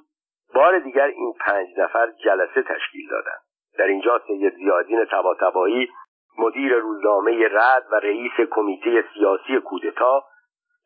بار 0.54 0.80
دیگر 0.80 1.06
این 1.06 1.34
پنج 1.40 1.68
نفر 1.78 2.12
جلسه 2.26 2.64
تشکیل 2.64 3.10
دادند. 3.10 3.42
در 3.78 3.88
اینجا 3.88 4.22
سید 4.28 4.54
زیادین 4.56 5.06
تباتبایی 5.06 5.90
مدیر 6.38 6.74
روزنامه 6.74 7.48
رد 7.52 7.86
و 7.92 7.96
رئیس 7.96 8.34
کمیته 8.52 9.06
سیاسی 9.14 9.60
کودتا 9.60 10.24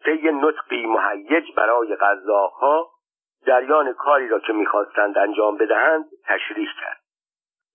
طی 0.06 0.32
نطقی 0.32 0.86
مهیج 0.86 1.56
برای 1.56 1.96
قزاقها 1.96 2.90
جریان 3.46 3.94
کاری 3.94 4.28
را 4.28 4.40
که 4.40 4.54
می‌خواستند 4.54 5.18
انجام 5.18 5.58
بدهند 5.58 6.06
تشریح 6.26 6.70
کرد. 6.82 7.02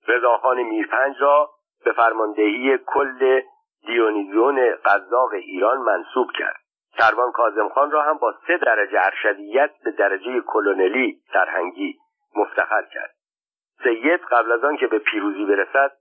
رضاخان 0.08 0.62
میرپنج 0.62 1.16
را 1.20 1.50
به 1.84 1.92
فرماندهی 1.92 2.78
کل 2.78 3.40
دیونیزیون 3.86 4.76
قزاق 4.84 5.32
ایران 5.32 5.78
منصوب 5.78 6.30
کرد. 6.38 6.60
سروان 6.98 7.32
کازم 7.32 7.68
خان 7.68 7.90
را 7.90 8.02
هم 8.02 8.18
با 8.18 8.34
سه 8.46 8.56
درجه 8.56 9.00
ارشدیت 9.02 9.70
به 9.84 9.90
درجه 9.90 10.40
کلونلی 10.40 11.20
سرهنگی 11.32 11.98
مفتخر 12.36 12.82
کرد. 12.82 13.14
سید 13.82 14.20
قبل 14.20 14.52
از 14.52 14.64
آن 14.64 14.76
که 14.76 14.86
به 14.86 14.98
پیروزی 14.98 15.44
برسد 15.44 15.92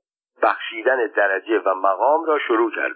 بخشیدن 0.42 1.08
درجه 1.08 1.60
و 1.60 1.74
مقام 1.74 2.26
را 2.26 2.40
شروع 2.40 2.72
کرد 2.76 2.96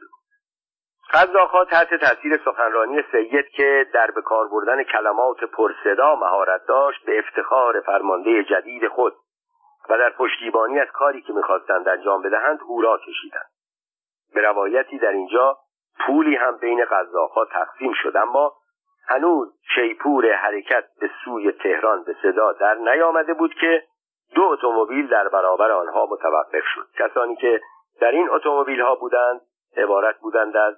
قزاقها 1.13 1.65
تحت 1.65 1.93
تاثیر 1.93 2.37
سخنرانی 2.45 3.03
سید 3.11 3.49
که 3.49 3.87
در 3.93 4.11
به 4.11 4.21
کار 4.21 4.47
بردن 4.47 4.83
کلمات 4.83 5.43
پرصدا 5.43 6.15
مهارت 6.15 6.65
داشت 6.67 7.05
به 7.05 7.19
افتخار 7.19 7.81
فرمانده 7.81 8.43
جدید 8.43 8.87
خود 8.87 9.13
و 9.89 9.97
در 9.97 10.09
پشتیبانی 10.09 10.79
از 10.79 10.87
کاری 10.93 11.21
که 11.21 11.33
می‌خواستند 11.33 11.87
انجام 11.87 12.21
بدهند 12.21 12.59
هورا 12.59 12.97
کشیدند. 12.97 13.49
به 14.33 14.41
روایتی 14.41 14.97
در 14.97 15.11
اینجا 15.11 15.57
پولی 15.99 16.35
هم 16.35 16.57
بین 16.57 16.85
قزاقها 16.85 17.45
تقسیم 17.45 17.93
شد 17.93 18.17
اما 18.17 18.53
هنوز 19.07 19.53
شیپور 19.75 20.33
حرکت 20.33 20.83
به 21.01 21.09
سوی 21.25 21.51
تهران 21.51 22.03
به 22.03 22.15
صدا 22.21 22.53
در 22.53 22.75
نیامده 22.75 23.33
بود 23.33 23.53
که 23.53 23.83
دو 24.35 24.43
اتومبیل 24.43 25.07
در 25.07 25.27
برابر 25.27 25.71
آنها 25.71 26.05
متوقف 26.05 26.63
شد. 26.75 26.87
کسانی 26.97 27.35
که 27.35 27.61
در 28.01 28.11
این 28.11 28.29
اتومبیل 28.29 28.81
ها 28.81 28.95
بودند 28.95 29.41
عبارت 29.77 30.19
بودند 30.19 30.57
از 30.57 30.75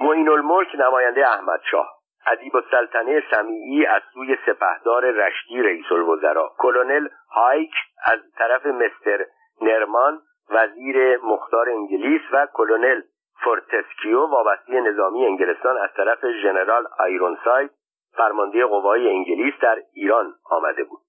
معین 0.00 0.28
الملک 0.28 0.68
نماینده 0.74 1.28
احمد 1.28 1.60
شاه 1.70 1.96
ادیب 2.26 2.56
السلطنه 2.56 3.22
سمیعی 3.30 3.86
از 3.86 4.02
سوی 4.14 4.36
سپهدار 4.46 5.10
رشتی 5.10 5.62
رئیس 5.62 5.92
الوزراء 5.92 6.48
کلونل 6.58 7.08
هایک 7.30 7.72
از 8.06 8.18
طرف 8.38 8.66
مستر 8.66 9.26
نرمان 9.60 10.20
وزیر 10.50 11.16
مختار 11.16 11.68
انگلیس 11.70 12.22
و 12.32 12.46
کلونل 12.54 13.02
فورتسکیو 13.44 14.26
وابسته 14.26 14.80
نظامی 14.80 15.26
انگلستان 15.26 15.78
از 15.78 15.90
طرف 15.96 16.26
ژنرال 16.42 16.86
آیرونساید 16.98 17.70
فرمانده 18.16 18.66
قوای 18.66 19.08
انگلیس 19.08 19.54
در 19.60 19.82
ایران 19.94 20.34
آمده 20.50 20.84
بود. 20.84 21.00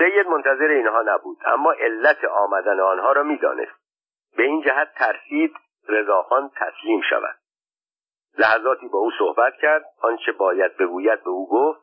سید 0.00 0.26
منتظر 0.26 0.68
اینها 0.68 1.02
نبود 1.02 1.38
اما 1.44 1.72
علت 1.72 2.24
آمدن 2.24 2.80
آنها 2.80 3.12
را 3.12 3.22
می‌دانست. 3.22 3.80
به 4.36 4.42
این 4.42 4.62
جهت 4.62 4.92
ترسید 4.94 5.54
رضاخان 5.88 6.50
تسلیم 6.56 7.00
شود. 7.10 7.36
لحظاتی 8.38 8.88
با 8.88 8.98
او 8.98 9.10
صحبت 9.18 9.52
کرد 9.62 9.84
آنچه 10.02 10.32
باید 10.32 10.76
بگوید 10.76 11.24
به 11.24 11.30
او 11.30 11.48
گفت 11.48 11.80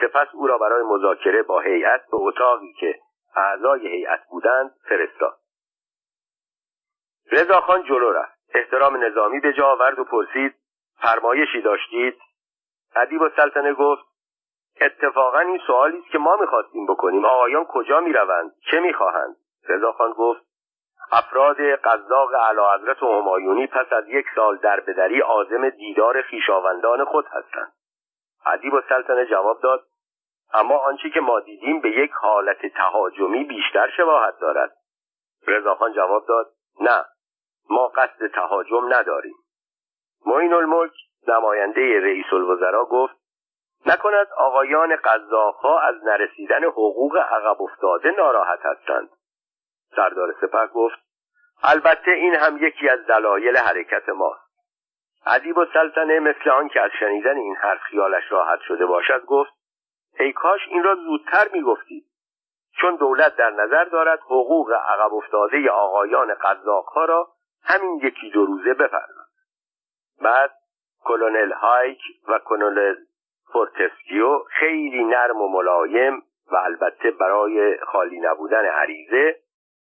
سپس 0.00 0.26
او 0.32 0.46
را 0.46 0.58
برای 0.58 0.82
مذاکره 0.82 1.42
با 1.42 1.60
هیئت 1.60 2.00
به 2.10 2.16
اتاقی 2.16 2.72
که 2.72 3.00
اعضای 3.36 3.88
هیئت 3.88 4.20
بودند 4.30 4.74
فرستاد. 4.88 5.38
رضاخان 7.32 7.84
جلو 7.84 8.12
رفت. 8.12 8.40
احترام 8.54 9.04
نظامی 9.04 9.40
به 9.40 9.52
جا 9.52 9.66
آورد 9.66 9.98
و 9.98 10.04
پرسید 10.04 10.54
فرمایشی 11.02 11.62
داشتید؟ 11.62 12.18
ادیب 12.96 13.28
سلطنه 13.36 13.74
گفت 13.74 14.09
اتفاقا 14.80 15.38
این 15.38 15.60
سوالی 15.66 15.98
است 15.98 16.10
که 16.10 16.18
ما 16.18 16.36
می‌خواستیم 16.36 16.86
بکنیم. 16.86 17.24
آقایان 17.24 17.64
کجا 17.64 18.00
می‌روند؟ 18.00 18.52
چه 18.70 18.80
می‌خواهند؟ 18.80 19.36
رضاخان 19.68 20.12
گفت 20.12 20.40
افراد 21.12 21.56
قزاق 21.60 22.34
اعلیحضرت 22.34 23.02
و 23.02 23.20
همایونی 23.20 23.66
پس 23.66 23.92
از 23.92 24.08
یک 24.08 24.26
سال 24.34 24.56
در 24.56 24.80
بدری 24.80 25.20
عازم 25.20 25.68
دیدار 25.68 26.22
خیشاوندان 26.22 27.04
خود 27.04 27.26
هستند. 27.26 27.72
ادیب 28.46 28.74
و 28.74 28.80
سلطنه 28.88 29.26
جواب 29.26 29.60
داد 29.60 29.84
اما 30.54 30.78
آنچه 30.78 31.10
که 31.10 31.20
ما 31.20 31.40
دیدیم 31.40 31.80
به 31.80 31.90
یک 31.90 32.10
حالت 32.12 32.66
تهاجمی 32.66 33.44
بیشتر 33.44 33.90
شباهت 33.96 34.38
دارد. 34.40 34.72
رضاخان 35.46 35.92
جواب 35.92 36.26
داد 36.26 36.52
نه 36.80 37.04
ما 37.70 37.88
قصد 37.88 38.26
تهاجم 38.26 38.94
نداریم. 38.94 39.34
معین 40.26 40.52
الملک 40.52 40.92
نماینده 41.28 42.00
رئیس 42.00 42.32
الوزراء 42.32 42.84
گفت 42.84 43.19
نکند 43.86 44.26
آقایان 44.36 44.96
قزاقها 44.96 45.80
از 45.80 45.94
نرسیدن 46.04 46.64
حقوق 46.64 47.16
عقب 47.16 47.62
افتاده 47.62 48.10
ناراحت 48.10 48.58
هستند. 48.66 49.08
سردار 49.96 50.34
سپه 50.40 50.66
گفت 50.66 50.98
البته 51.62 52.10
این 52.10 52.34
هم 52.34 52.56
یکی 52.56 52.88
از 52.88 53.06
دلایل 53.06 53.56
حرکت 53.56 54.08
ماست. 54.08 54.50
ادیب‌السلطنه 55.26 56.18
مثل 56.18 56.50
آن 56.50 56.68
که 56.68 56.80
از 56.80 56.90
شنیدن 57.00 57.36
این 57.36 57.56
حرف 57.56 57.80
خیالش 57.80 58.32
راحت 58.32 58.60
شده 58.60 58.86
باشد 58.86 59.24
گفت 59.24 59.52
ای 60.18 60.32
کاش 60.32 60.60
این 60.68 60.82
را 60.82 60.94
زودتر 60.94 61.48
می‌گفتید 61.52 62.04
چون 62.80 62.96
دولت 62.96 63.36
در 63.36 63.50
نظر 63.50 63.84
دارد 63.84 64.20
حقوق 64.20 64.72
عقب 64.72 65.14
افتاده 65.14 65.70
آقایان 65.70 66.34
قزاقها 66.34 67.04
را 67.04 67.28
همین 67.64 68.00
یکی 68.02 68.30
دو 68.30 68.46
روزه 68.46 68.74
بپردازد 68.74 69.30
بعد 70.22 70.52
کلونل 71.04 71.52
هیگ 71.52 72.00
و 72.28 72.38
کلونل 72.38 72.96
فورتسکیو 73.52 74.38
خیلی 74.38 75.04
نرم 75.04 75.36
و 75.36 75.48
ملایم 75.48 76.22
و 76.52 76.56
البته 76.56 77.10
برای 77.10 77.78
خالی 77.78 78.20
نبودن 78.20 78.64
عریضه 78.64 79.36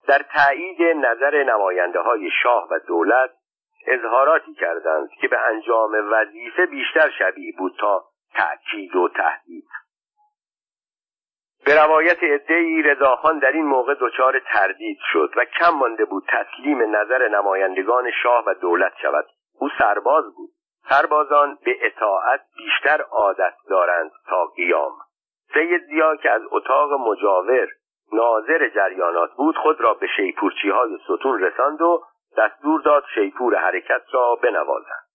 در 0.08 0.24
تایید 0.34 0.82
نظر 0.82 1.42
نماینده 1.42 2.00
های 2.00 2.30
شاه 2.42 2.68
و 2.70 2.78
دولت 2.78 3.30
اظهاراتی 3.86 4.54
کردند 4.54 5.08
که 5.20 5.28
به 5.28 5.38
انجام 5.38 5.92
وظیفه 6.12 6.66
بیشتر 6.66 7.10
شبیه 7.18 7.54
بود 7.58 7.76
تا 7.80 8.04
تأکید 8.34 8.96
و 8.96 9.08
تهدید. 9.08 9.68
به 11.64 11.82
روایت 11.82 12.22
عدهای 12.22 12.82
رضاخان 12.82 13.38
در 13.38 13.52
این 13.52 13.66
موقع 13.66 13.94
دچار 14.00 14.38
تردید 14.38 14.98
شد 15.12 15.32
و 15.36 15.44
کم 15.44 15.70
مانده 15.70 16.04
بود 16.04 16.24
تسلیم 16.28 16.96
نظر 16.96 17.28
نمایندگان 17.28 18.10
شاه 18.22 18.44
و 18.46 18.54
دولت 18.54 18.92
شود. 19.02 19.26
او 19.58 19.68
سرباز 19.78 20.24
بود. 20.36 20.50
سربازان 20.88 21.58
به 21.64 21.76
اطاعت 21.86 22.40
بیشتر 22.56 23.02
عادت 23.02 23.54
دارند 23.68 24.10
تا 24.28 24.46
قیام. 24.46 24.92
سید 25.54 25.82
زیا 25.84 26.16
که 26.16 26.30
از 26.30 26.42
اتاق 26.50 26.92
مجاور 26.92 27.68
ناظر 28.12 28.68
جریانات 28.68 29.30
بود 29.36 29.56
خود 29.56 29.80
را 29.80 29.94
به 29.94 30.06
شیپورچی 30.16 30.70
های 30.70 30.98
ستون 31.04 31.42
رساند 31.42 31.82
و 31.82 32.02
دستور 32.36 32.80
داد 32.80 33.04
شیپور 33.14 33.54
حرکت 33.56 34.02
را 34.12 34.34
بنوازند 34.42 35.06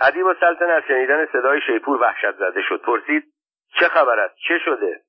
ادیب 0.00 0.26
و 0.26 0.34
سلطن 0.40 0.70
از 0.70 0.82
شنیدن 0.88 1.26
صدای 1.26 1.60
شیپور 1.60 2.02
وحشت 2.02 2.36
زده 2.36 2.62
شد. 2.62 2.82
پرسید 2.82 3.24
چه 3.80 3.88
خبر 3.88 4.20
است؟ 4.20 4.34
چه 4.48 4.58
شده؟ 4.58 5.00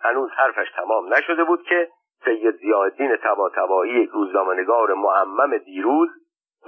هنوز 0.00 0.30
حرفش 0.30 0.70
تمام 0.76 1.14
نشده 1.14 1.44
بود 1.44 1.62
که 1.62 1.88
سید 2.24 2.56
زیادین 2.56 3.16
تباتبایی 3.16 4.06
روزنامهنگار 4.06 4.94
معمم 4.94 5.56
دیروز 5.56 6.08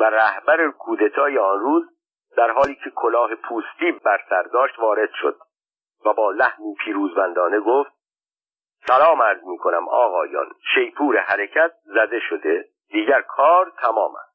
و 0.01 0.05
رهبر 0.05 0.71
کودتای 0.71 1.39
آن 1.39 1.61
روز 1.61 1.85
در 2.37 2.51
حالی 2.51 2.75
که 2.75 2.91
کلاه 2.91 3.35
پوستی 3.35 3.93
بر 3.93 4.21
سر 4.29 4.43
داشت 4.43 4.79
وارد 4.79 5.11
شد 5.23 5.37
و 6.05 6.13
با 6.13 6.31
لحنی 6.31 6.75
پیروزمندانه 6.85 7.61
گفت 7.61 7.91
سلام 8.87 9.23
عرض 9.23 9.45
می 9.45 9.59
کنم 9.59 9.89
آقایان 9.89 10.47
شیپور 10.75 11.17
حرکت 11.17 11.73
زده 11.85 12.21
شده 12.21 12.65
دیگر 12.91 13.21
کار 13.21 13.73
تمام 13.83 14.15
است. 14.17 14.31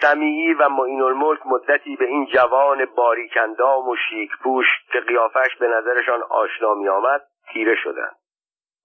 سمیعی 0.00 0.54
و 0.54 0.68
معین 0.68 1.02
الملک 1.02 1.46
مدتی 1.46 1.96
به 1.96 2.04
این 2.04 2.26
جوان 2.26 2.84
باریکندام 2.84 3.88
و 3.88 3.96
شیک 4.08 4.30
پوش 4.42 4.66
که 4.92 5.00
قیافش 5.00 5.56
به 5.56 5.68
نظرشان 5.68 6.22
آشنا 6.22 6.74
می 6.74 6.88
آمد 6.88 7.22
تیره 7.52 7.74
شدند. 7.74 8.16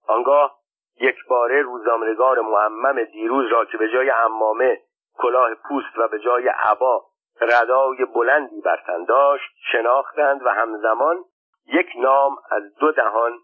آنگاه 0.08 0.58
یک 1.00 1.16
باره 1.28 1.62
روزنامهنگار 1.62 2.40
معمم 2.40 3.04
دیروز 3.04 3.52
را 3.52 3.64
که 3.64 3.78
به 3.78 3.88
جای 3.88 4.10
امامه 4.10 4.80
کلاه 5.18 5.54
پوست 5.54 5.98
و 5.98 6.08
به 6.08 6.18
جای 6.18 6.48
عبا 6.48 7.04
ردای 7.40 8.04
بلندی 8.04 8.60
بر 8.60 8.82
تن 8.86 9.04
داشت 9.04 9.50
شناختند 9.72 10.46
و 10.46 10.48
همزمان 10.48 11.24
یک 11.66 11.86
نام 11.96 12.36
از 12.50 12.74
دو 12.74 12.92
دهان 12.92 13.38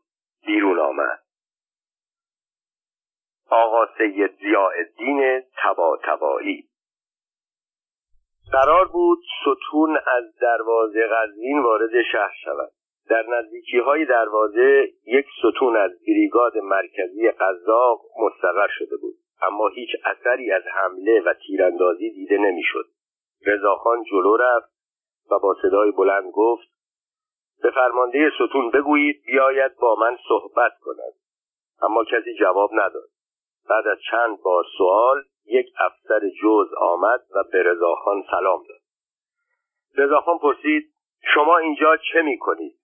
بیرون 0.47 0.79
آمد. 0.79 1.23
آقا 3.51 3.87
سید 3.99 4.39
زیاءالدین 4.41 5.43
تباتبایی 5.57 6.69
قرار 8.53 8.89
بود 8.89 9.19
ستون 9.41 9.99
از 10.07 10.25
دروازه 10.41 11.07
قزوین 11.07 11.63
وارد 11.63 12.03
شهر 12.13 12.35
شود. 12.45 12.71
در 13.11 13.25
نزدیکی 13.29 13.79
های 13.79 14.05
دروازه 14.05 14.89
یک 15.07 15.27
ستون 15.39 15.77
از 15.77 15.91
بریگاد 16.07 16.59
مرکزی 16.59 17.31
قزاق 17.31 18.01
مستقر 18.21 18.69
شده 18.79 18.97
بود. 18.97 19.15
اما 19.43 19.69
هیچ 19.69 19.91
اثری 20.05 20.53
از 20.53 20.63
حمله 20.67 21.21
و 21.21 21.35
تیراندازی 21.47 22.11
دیده 22.11 22.39
نمی‌شد. 22.39 22.85
رضاخان 23.47 24.05
جلو 24.05 24.37
رفت 24.37 24.73
و 25.31 25.39
با 25.39 25.57
صدای 25.63 25.91
بلند 25.91 26.31
گفت 26.35 26.69
به 27.63 27.71
فرمانده 27.71 28.31
ستون 28.35 28.71
بگویید 28.71 29.23
بیاید 29.27 29.77
با 29.77 29.97
من 30.01 30.17
صحبت 30.29 30.73
کند. 30.81 31.13
اما 31.83 32.05
کسی 32.05 32.35
جواب 32.41 32.71
نداد. 32.73 33.09
بعد 33.71 33.87
از 33.87 33.99
چند 34.11 34.43
بار 34.43 34.65
سوال 34.79 35.23
یک 35.47 35.67
افسر 35.81 36.21
جز 36.43 36.75
آمد 36.79 37.21
و 37.35 37.45
به 37.53 37.63
رضاخان 37.63 38.23
سلام 38.31 38.63
داد. 38.69 38.81
رضاخان 39.97 40.39
پرسید 40.39 40.93
شما 41.35 41.59
اینجا 41.59 41.97
چه 42.13 42.23
می 42.23 42.39
کنید؟ 42.39 42.79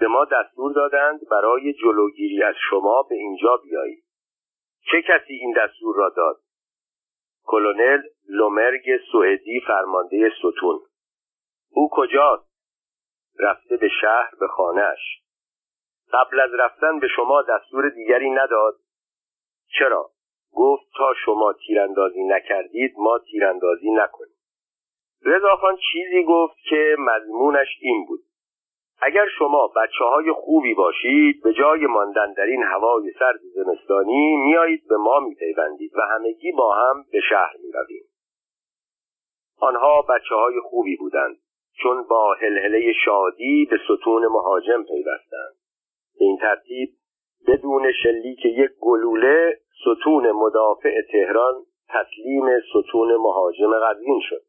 به 0.00 0.08
ما 0.08 0.24
دستور 0.24 0.72
دادند 0.72 1.20
برای 1.30 1.72
جلوگیری 1.72 2.42
از 2.42 2.54
شما 2.70 3.02
به 3.02 3.14
اینجا 3.14 3.56
بیایید. 3.56 4.04
چه 4.90 5.02
کسی 5.02 5.32
این 5.32 5.54
دستور 5.56 5.96
را 5.96 6.08
داد؟ 6.16 6.36
کلونل 7.44 8.02
لومرگ 8.28 9.00
سوئدی 9.12 9.60
فرمانده 9.60 10.32
ستون. 10.38 10.80
او 11.70 11.88
کجاست؟ 11.92 12.48
رفته 13.38 13.76
به 13.76 13.88
شهر 14.00 14.30
به 14.40 14.46
خانهش 14.46 15.22
قبل 16.12 16.40
از 16.40 16.50
رفتن 16.58 16.98
به 16.98 17.08
شما 17.08 17.42
دستور 17.42 17.88
دیگری 17.88 18.30
نداد. 18.30 18.74
چرا؟ 19.78 20.10
گفت 20.54 20.86
تا 20.96 21.14
شما 21.24 21.52
تیراندازی 21.52 22.24
نکردید 22.24 22.94
ما 22.98 23.18
تیراندازی 23.18 23.90
نکنیم. 23.90 24.36
رضاخان 25.24 25.76
چیزی 25.92 26.24
گفت 26.24 26.56
که 26.70 26.96
مضمونش 26.98 27.78
این 27.80 28.06
بود. 28.06 28.20
اگر 29.00 29.26
شما 29.38 29.68
بچه 29.76 30.04
های 30.04 30.32
خوبی 30.32 30.74
باشید 30.74 31.42
به 31.42 31.52
جای 31.52 31.86
ماندن 31.86 32.32
در 32.32 32.42
این 32.42 32.62
هوای 32.62 33.12
سرد 33.18 33.40
زمستانی 33.54 34.36
میایید 34.36 34.88
به 34.88 34.96
ما 34.96 35.20
میپیوندید 35.20 35.92
و 35.96 36.00
همگی 36.00 36.52
با 36.52 36.74
هم 36.74 37.04
به 37.12 37.20
شهر 37.20 37.54
می‌رویم. 37.64 38.07
آنها 39.60 40.02
بچه 40.02 40.34
های 40.34 40.60
خوبی 40.60 40.96
بودند 40.96 41.36
چون 41.82 42.04
با 42.10 42.34
هلهله 42.34 42.92
شادی 43.04 43.68
به 43.70 43.78
ستون 43.84 44.26
مهاجم 44.26 44.82
پیوستند. 44.82 45.54
این 46.20 46.38
ترتیب 46.38 46.88
بدون 47.46 47.92
شلیک 48.02 48.44
یک 48.44 48.70
گلوله 48.80 49.58
ستون 49.80 50.32
مدافع 50.32 51.02
تهران 51.12 51.54
تسلیم 51.88 52.44
ستون 52.60 53.16
مهاجم 53.16 53.70
قزوین 53.78 54.20
شد. 54.22 54.42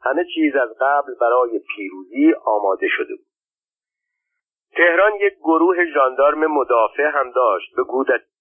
همه 0.00 0.24
چیز 0.34 0.56
از 0.56 0.68
قبل 0.80 1.14
برای 1.20 1.60
پیروزی 1.76 2.34
آماده 2.44 2.86
شده 2.88 3.14
بود. 3.14 3.26
تهران 4.76 5.12
یک 5.20 5.34
گروه 5.34 5.76
ژاندارم 5.94 6.46
مدافع 6.46 7.10
هم 7.14 7.30
داشت. 7.30 7.76
به 7.76 7.84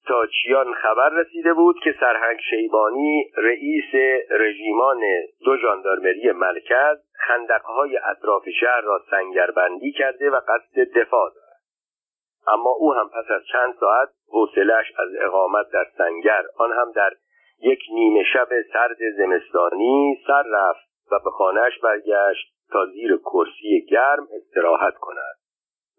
گودتاچیان 0.08 0.74
خبر 0.74 1.10
رسیده 1.10 1.54
بود 1.54 1.80
که 1.84 1.94
سرهنگ 2.00 2.40
شیبانی 2.50 3.32
رئیس 3.38 4.20
رژیمان 4.30 5.02
دو 5.46 5.58
ژاندارمری 5.58 6.32
مرکز 6.32 6.98
خندقهای 7.28 7.98
اطراف 7.98 8.50
شهر 8.60 8.82
را 8.82 9.02
سنگربندی 9.12 9.92
کرده 9.92 10.30
و 10.30 10.40
قصد 10.48 10.80
دفاع 10.96 11.30
دارد. 11.36 11.62
اما 12.48 12.70
او 12.70 12.94
هم 12.94 13.10
پس 13.10 13.32
از 13.32 13.42
چند 13.52 13.74
ساعت 13.80 14.10
حوصلهاش 14.32 14.86
از 15.00 15.10
اقامت 15.22 15.66
در 15.74 15.86
سنگر 15.98 16.44
آن 16.58 16.72
هم 16.72 16.92
در 16.92 17.12
یک 17.60 17.80
نیمه 17.94 18.24
شب 18.34 18.50
سرد 18.74 18.98
زمستانی 19.18 20.18
سر 20.28 20.44
رفت 20.52 20.88
و 21.12 21.20
به 21.24 21.30
خانهش 21.30 21.80
برگشت 21.84 22.54
تا 22.72 22.86
زیر 22.86 23.18
کرسی 23.18 23.86
گرم 23.90 24.28
استراحت 24.36 24.96
کند. 24.96 25.36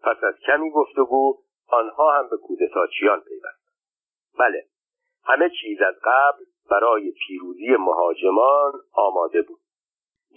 پس 0.03 0.23
از 0.23 0.33
کمی 0.47 0.71
گفتگو 0.71 1.37
آنها 1.67 2.17
هم 2.17 2.29
به 2.29 2.37
کودتاچیان 2.37 3.19
پیوستند 3.19 3.58
بله. 4.39 4.63
همه 5.25 5.49
چیز 5.61 5.81
از 5.81 5.95
قبل 6.03 6.43
برای 6.71 7.13
پیروزی 7.27 7.75
مهاجمان 7.79 8.71
آماده 8.93 9.41
بود. 9.41 9.59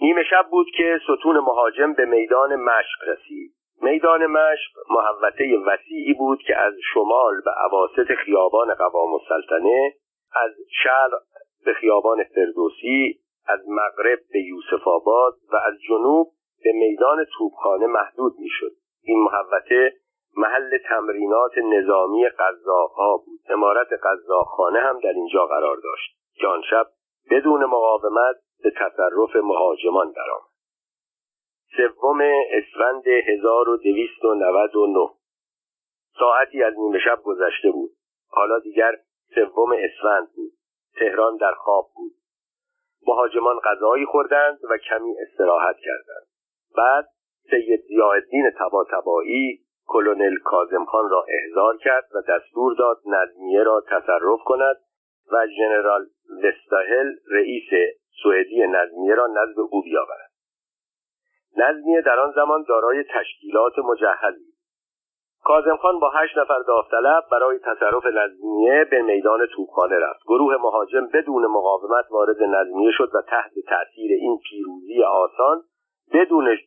نیمه 0.01 0.23
شب 0.29 0.47
بود 0.51 0.67
که 0.77 0.99
ستون 1.03 1.37
مهاجم 1.39 1.93
به 1.93 2.05
میدان 2.05 2.55
مشق 2.55 3.07
رسید. 3.07 3.53
میدان 3.81 4.25
مشق 4.25 4.71
محوطه 4.89 5.57
وسیعی 5.65 6.13
بود 6.13 6.39
که 6.47 6.57
از 6.57 6.73
شمال 6.93 7.41
به 7.45 7.51
عواست 7.51 8.13
خیابان 8.25 8.73
قوام 8.73 9.13
السلطنه 9.13 9.93
از 10.35 10.51
شرق 10.83 11.21
به 11.65 11.73
خیابان 11.73 12.23
فردوسی 12.23 13.19
از 13.47 13.59
مغرب 13.67 14.19
به 14.33 14.39
یوسف 14.39 14.87
آباد 14.87 15.33
و 15.51 15.55
از 15.55 15.73
جنوب 15.89 16.27
به 16.63 16.71
میدان 16.73 17.25
توبخانه 17.37 17.87
محدود 17.87 18.33
می‌شد. 18.39 18.71
این 19.03 19.23
محوطه 19.23 19.93
محل 20.37 20.77
تمرینات 20.89 21.57
نظامی 21.57 22.29
قزاقها 22.29 23.17
بود. 23.17 23.39
امارت 23.49 23.87
قزاقخانه 24.03 24.79
هم 24.79 24.99
در 24.99 25.09
اینجا 25.09 25.45
قرار 25.45 25.77
داشت. 25.77 26.17
که 26.35 26.47
آن 26.47 26.61
شب 26.69 26.87
بدون 27.31 27.65
مقاومت 27.65 28.35
به 28.63 28.71
تصرف 28.71 29.35
مهاجمان 29.35 30.11
درآمد. 30.11 30.53
سوم 31.77 32.21
اسفند 32.51 33.07
1299 33.07 35.09
ساعتی 36.19 36.63
از 36.63 36.73
نیمه 36.77 36.99
شب 36.99 37.21
گذشته 37.23 37.71
بود. 37.71 37.91
حالا 38.29 38.59
دیگر 38.59 38.95
سوم 39.35 39.71
اسفند 39.71 40.27
بود. 40.35 40.51
تهران 40.99 41.37
در 41.37 41.51
خواب 41.51 41.85
بود. 41.95 42.13
مهاجمان 43.07 43.59
غذایی 43.59 44.05
خوردند 44.05 44.59
و 44.69 44.77
کمی 44.77 45.15
استراحت 45.21 45.75
کردند. 45.77 46.27
بعد 46.77 47.07
سید 47.49 47.81
زیاءالدین 47.87 48.51
تبایی 48.91 49.62
کلونل 49.93 50.35
کازمخان 50.43 51.09
را 51.09 51.25
احضار 51.29 51.77
کرد 51.77 52.09
و 52.15 52.21
دستور 52.21 52.75
داد 52.75 52.97
نظمیه 53.05 53.63
را 53.63 53.83
تصرف 53.87 54.39
کند 54.45 54.75
و 55.31 55.47
ژنرال 55.47 56.05
وستاهل 56.43 57.13
رئیس 57.31 57.97
سوئدی 58.23 58.67
نظمیه 58.67 59.15
را 59.15 59.27
نزد 59.27 59.59
او 59.71 59.81
بیاورد. 59.81 60.31
نظمیه 61.57 62.01
در 62.01 62.19
آن 62.19 62.31
زمان 62.35 62.65
دارای 62.67 63.03
تشکیلات 63.03 63.79
مجهزی 63.79 64.53
کازم 65.43 65.75
خان 65.75 65.99
با 65.99 66.09
هشت 66.09 66.37
نفر 66.37 66.59
داوطلب 66.67 67.23
برای 67.31 67.59
تصرف 67.59 68.05
نظمیه 68.05 68.85
به 68.91 69.01
میدان 69.01 69.47
توپخانه 69.55 69.99
رفت. 69.99 70.23
گروه 70.27 70.57
مهاجم 70.57 71.07
بدون 71.13 71.45
مقاومت 71.45 72.05
وارد 72.11 72.43
نظمیه 72.43 72.91
شد 72.91 73.11
و 73.15 73.21
تحت 73.21 73.51
تأثیر 73.67 74.11
این 74.11 74.39
پیروزی 74.49 75.03
آسان 75.03 75.63
بدون 76.13 76.57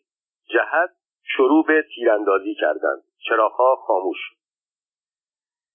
جهت 0.49 0.91
شروع 1.22 1.64
به 1.66 1.85
تیراندازی 1.95 2.55
کردند. 2.55 3.03
چراغها 3.29 3.77
خاموش 3.77 4.17
شد. 4.21 4.37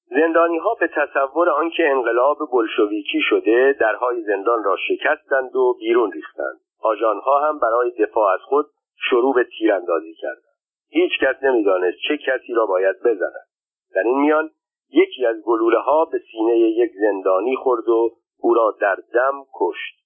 زندانی 0.06 0.58
ها 0.58 0.74
به 0.80 0.88
تصور 0.88 1.50
آنکه 1.50 1.90
انقلاب 1.90 2.38
بلشویکی 2.52 3.20
شده 3.30 3.76
درهای 3.80 4.24
زندان 4.24 4.64
را 4.64 4.78
شکستند 4.88 5.56
و 5.56 5.74
بیرون 5.80 6.12
ریختند. 6.12 6.60
آژانها 6.82 7.40
هم 7.40 7.60
برای 7.60 7.92
دفاع 7.92 8.34
از 8.34 8.40
خود 8.40 8.66
شروع 9.10 9.36
به 9.36 9.48
تیراندازی 9.58 10.14
کردند. 10.14 10.56
هیچ 10.90 11.12
کس 11.22 11.44
نمی‌دانست 11.44 11.98
چه 12.08 12.18
کسی 12.18 12.54
را 12.54 12.66
باید 12.66 12.96
بزند. 13.06 13.48
در 13.96 14.02
این 14.02 14.22
میان 14.22 14.50
یکی 14.90 15.26
از 15.26 15.36
گلوله 15.46 15.80
ها 15.80 16.06
به 16.06 16.20
سینه 16.32 16.58
یک 16.58 16.92
زندانی 17.02 17.56
خورد 17.56 17.90
و 17.90 18.10
او 18.40 18.54
را 18.54 18.78
در 18.82 18.96
دم 19.14 19.46
کشت. 19.60 20.02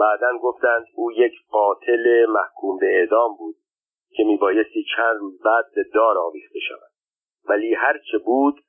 بعدا 0.00 0.38
گفتند 0.38 0.86
او 0.94 1.12
یک 1.12 1.32
قاتل 1.50 2.26
محکوم 2.28 2.78
به 2.78 2.86
اعدام 2.86 3.36
بود. 3.38 3.54
که 4.16 4.24
میبایستی 4.24 4.84
چند 4.96 5.16
روز 5.20 5.42
بعد 5.42 5.64
به 5.74 5.84
دار 5.94 6.18
آویخته 6.18 6.58
شود. 6.68 6.90
ولی 7.48 7.74
هرچه 7.74 8.18
بود 8.18 8.60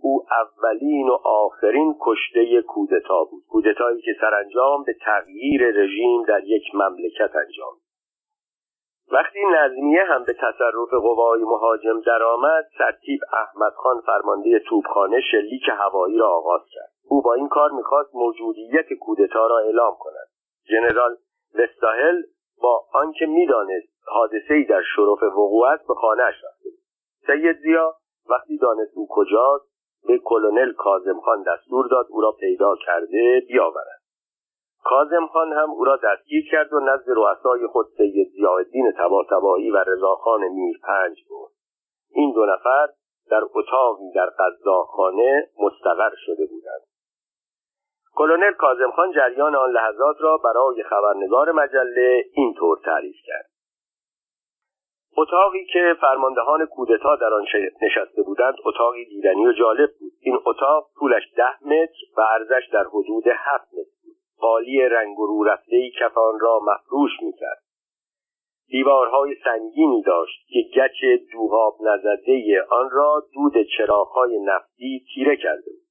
او 0.00 0.26
اولین 0.42 1.08
و 1.08 1.18
آخرین 1.24 1.94
کشته 2.00 2.62
کودتا 2.62 3.24
بود. 3.24 3.42
کودتایی 3.48 4.00
که 4.02 4.16
سرانجام 4.20 4.84
به 4.84 4.94
تغییر 5.04 5.70
رژیم 5.70 6.22
در 6.22 6.44
یک 6.44 6.74
مملکت 6.74 7.36
انجام 7.36 7.74
وقتی 9.12 9.38
نظمیه 9.54 10.04
هم 10.04 10.24
به 10.24 10.32
تصرف 10.32 10.90
قوای 10.90 11.42
مهاجم 11.42 12.00
درآمد 12.00 12.64
سرتیب 12.78 13.20
احمد 13.32 13.72
خان 13.72 14.00
فرمانده 14.06 14.58
توپخانه 14.58 15.20
شلیک 15.20 15.62
هوایی 15.68 16.18
را 16.18 16.28
آغاز 16.28 16.60
کرد. 16.70 16.90
او 17.08 17.22
با 17.22 17.34
این 17.34 17.48
کار 17.48 17.70
می‌خواست 17.70 18.14
موجودیت 18.14 18.92
کودتا 19.00 19.46
را 19.46 19.58
اعلام 19.58 19.96
کند. 20.00 20.28
ژنرال 20.68 21.16
وستاهل 21.54 22.22
با 22.62 22.84
آنکه 22.92 23.26
می‌دانست 23.26 23.99
حادثهای 24.06 24.64
در 24.64 24.82
شرف 24.96 25.22
وقوع 25.22 25.66
است 25.66 25.86
به 25.86 25.94
خانهاش 25.94 26.34
رفته 26.44 26.70
سید 27.26 27.56
زیا 27.62 27.94
وقتی 28.30 28.58
دانست 28.58 28.92
او 28.94 29.06
کجاست 29.10 29.70
به 30.06 30.18
کلونل 30.24 30.72
کازم 30.72 31.20
خان 31.20 31.42
دستور 31.42 31.88
داد 31.88 32.06
او 32.10 32.20
را 32.20 32.32
پیدا 32.32 32.76
کرده 32.86 33.42
بیاورد. 33.48 34.00
کازم 34.84 35.26
خان 35.26 35.52
هم 35.52 35.70
او 35.70 35.84
را 35.84 35.98
دستگیر 36.04 36.50
کرد 36.50 36.72
و 36.72 36.80
نزد 36.80 37.04
رؤسای 37.08 37.66
خود 37.66 37.86
سید 37.96 38.28
ضیاءالدین 38.32 38.92
طباطبایی 38.92 39.70
و 39.70 39.84
رضاخان 39.86 40.40
پنج 40.82 41.16
بود 41.28 41.50
این 42.10 42.32
دو 42.32 42.46
نفر 42.46 42.88
در 43.30 43.42
اتاقی 43.54 44.12
در 44.14 44.30
قزاقخانه 44.38 45.48
مستقر 45.58 46.10
شده 46.16 46.46
بودند. 46.46 46.82
کلونل 48.14 48.52
کازم 48.52 48.90
خان 48.90 49.12
جریان 49.12 49.56
آن 49.56 49.70
لحظات 49.70 50.16
را 50.20 50.36
برای 50.36 50.82
خبرنگار 50.82 51.52
مجله 51.52 52.24
اینطور 52.32 52.78
تعریف 52.84 53.16
کرد. 53.26 53.49
اتاقی 55.20 55.64
که 55.72 55.94
فرماندهان 56.00 56.66
کودتا 56.66 57.16
در 57.16 57.34
آن 57.34 57.44
نشسته 57.82 58.22
بودند 58.22 58.54
اتاقی 58.64 59.04
دیدنی 59.04 59.46
و 59.46 59.52
جالب 59.52 59.90
بود. 60.00 60.12
این 60.20 60.38
اتاق 60.46 60.86
طولش 60.98 61.22
ده 61.36 61.66
متر 61.66 61.98
و 62.16 62.20
عرضش 62.20 62.68
در 62.72 62.84
حدود 62.84 63.24
هفت 63.26 63.68
متر 63.74 63.96
بود. 64.04 64.16
قالی 64.38 64.80
رنگ 64.80 65.18
و 65.18 65.26
رو 65.26 65.44
رفته 65.44 65.90
کف 66.00 66.18
آن 66.18 66.40
را 66.40 66.60
مفروش 66.62 67.10
می‌کرد. 67.22 67.62
دیوارهای 68.68 69.36
سنگینی 69.44 70.02
داشت 70.02 70.46
که 70.48 70.60
گچ 70.74 71.04
دوهاب 71.32 71.76
نزده 71.80 72.66
آن 72.70 72.90
را 72.92 73.22
دود 73.34 73.54
چراغهای 73.76 74.38
نفتی 74.44 75.04
تیره 75.14 75.36
کرده 75.36 75.70
بود. 75.70 75.86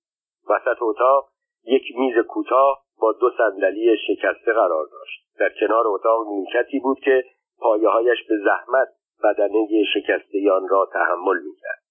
وسط 0.50 0.82
اتاق 0.82 1.30
یک 1.66 1.84
میز 1.98 2.18
کوتاه 2.28 2.84
با 3.02 3.14
دو 3.14 3.32
صندلی 3.38 3.98
شکسته 4.08 4.54
قرار 4.54 4.86
داشت. 4.92 5.26
در 5.40 5.50
کنار 5.60 5.88
اتاق 5.88 6.28
نیمکتی 6.28 6.80
بود 6.80 7.00
که 7.00 7.24
پایههایش 7.60 8.18
به 8.30 8.36
زحمت 8.38 8.99
بدنه 9.24 9.68
شکسته 9.94 10.52
آن 10.52 10.68
را 10.70 10.90
تحمل 10.94 11.38
می‌کرد. 11.44 11.84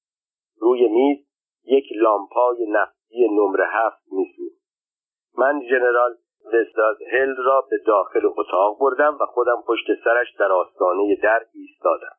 روی 0.61 0.89
میز 0.89 1.19
یک 1.65 1.85
لامپای 1.97 2.67
نفتی 2.71 3.29
نمره 3.29 3.67
هفت 3.67 4.03
میسوخت. 4.13 4.59
من 5.39 5.61
ژنرال 5.71 6.17
هل 7.13 7.37
را 7.37 7.61
به 7.71 7.79
داخل 7.87 8.27
اتاق 8.37 8.79
بردم 8.81 9.19
و 9.21 9.27
خودم 9.27 9.63
پشت 9.67 9.87
سرش 10.05 10.35
در 10.39 10.53
آستانه 10.53 11.17
در 11.23 11.47
ایستادم. 11.55 12.17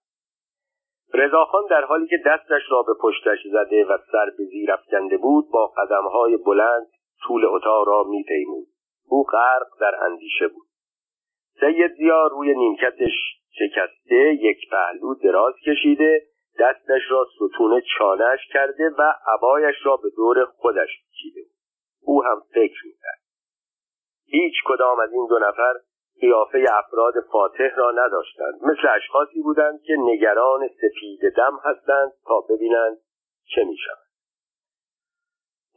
رضاخان 1.13 1.63
در 1.69 1.85
حالی 1.85 2.07
که 2.07 2.17
دستش 2.25 2.61
را 2.71 2.83
به 2.83 2.93
پشتش 3.01 3.39
زده 3.51 3.85
و 3.85 3.97
سر 4.11 4.25
به 4.37 4.45
زیر 4.45 4.71
افکنده 4.71 5.17
بود 5.17 5.51
با 5.51 5.67
قدمهای 5.67 6.37
بلند 6.37 6.87
طول 7.27 7.45
اتاق 7.45 7.87
را 7.87 8.03
میپیمود. 8.03 8.67
او 9.07 9.23
غرق 9.23 9.67
در 9.79 10.03
اندیشه 10.03 10.47
بود. 10.47 10.68
سید 11.59 11.93
زیا 11.93 12.27
روی 12.27 12.55
نیمکتش 12.55 13.11
شکسته 13.51 14.15
یک 14.33 14.57
پهلو 14.71 15.15
دراز 15.15 15.53
کشیده 15.65 16.21
دستش 16.59 17.01
را 17.09 17.27
ستون 17.35 17.81
چانش 17.97 18.39
کرده 18.53 18.89
و 18.89 19.13
عبایش 19.33 19.75
را 19.83 19.97
به 19.97 20.09
دور 20.15 20.45
خودش 20.45 20.89
کشیده. 21.11 21.41
او 22.01 22.23
هم 22.23 22.41
فکر 22.53 22.85
می‌کرد. 22.85 23.19
هیچ 24.25 24.53
کدام 24.65 24.99
از 24.99 25.13
این 25.13 25.27
دو 25.29 25.39
نفر 25.39 25.73
قیافه 26.21 26.65
افراد 26.69 27.13
فاتح 27.31 27.75
را 27.75 27.91
نداشتند. 27.91 28.53
مثل 28.63 28.87
اشخاصی 28.95 29.41
بودند 29.41 29.81
که 29.81 29.93
نگران 29.99 30.67
سفید 30.67 31.33
دم 31.37 31.59
هستند 31.63 32.11
تا 32.25 32.41
ببینند 32.49 32.97
چه 33.55 33.63
می‌شود. 33.63 34.08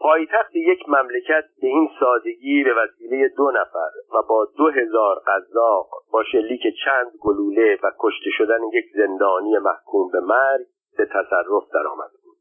پایتخت 0.02 0.56
یک 0.56 0.88
مملکت 0.88 1.44
به 1.60 1.66
این 1.66 1.90
سادگی 2.00 2.64
به 2.64 2.74
وسیله 2.74 3.28
دو 3.36 3.50
نفر 3.50 3.90
و 4.14 4.22
با 4.28 4.48
دو 4.56 4.70
هزار 4.70 5.22
قذاق 5.26 5.88
با 6.12 6.24
شلیک 6.24 6.62
چند 6.84 7.12
گلوله 7.20 7.78
و 7.82 7.90
کشته 7.98 8.30
شدن 8.38 8.58
یک 8.72 8.84
زندانی 8.94 9.58
محکوم 9.58 10.10
به 10.12 10.20
مرگ 10.20 10.66
به 10.98 11.04
تصرف 11.06 11.64
درآمده 11.74 12.16
بود. 12.24 12.38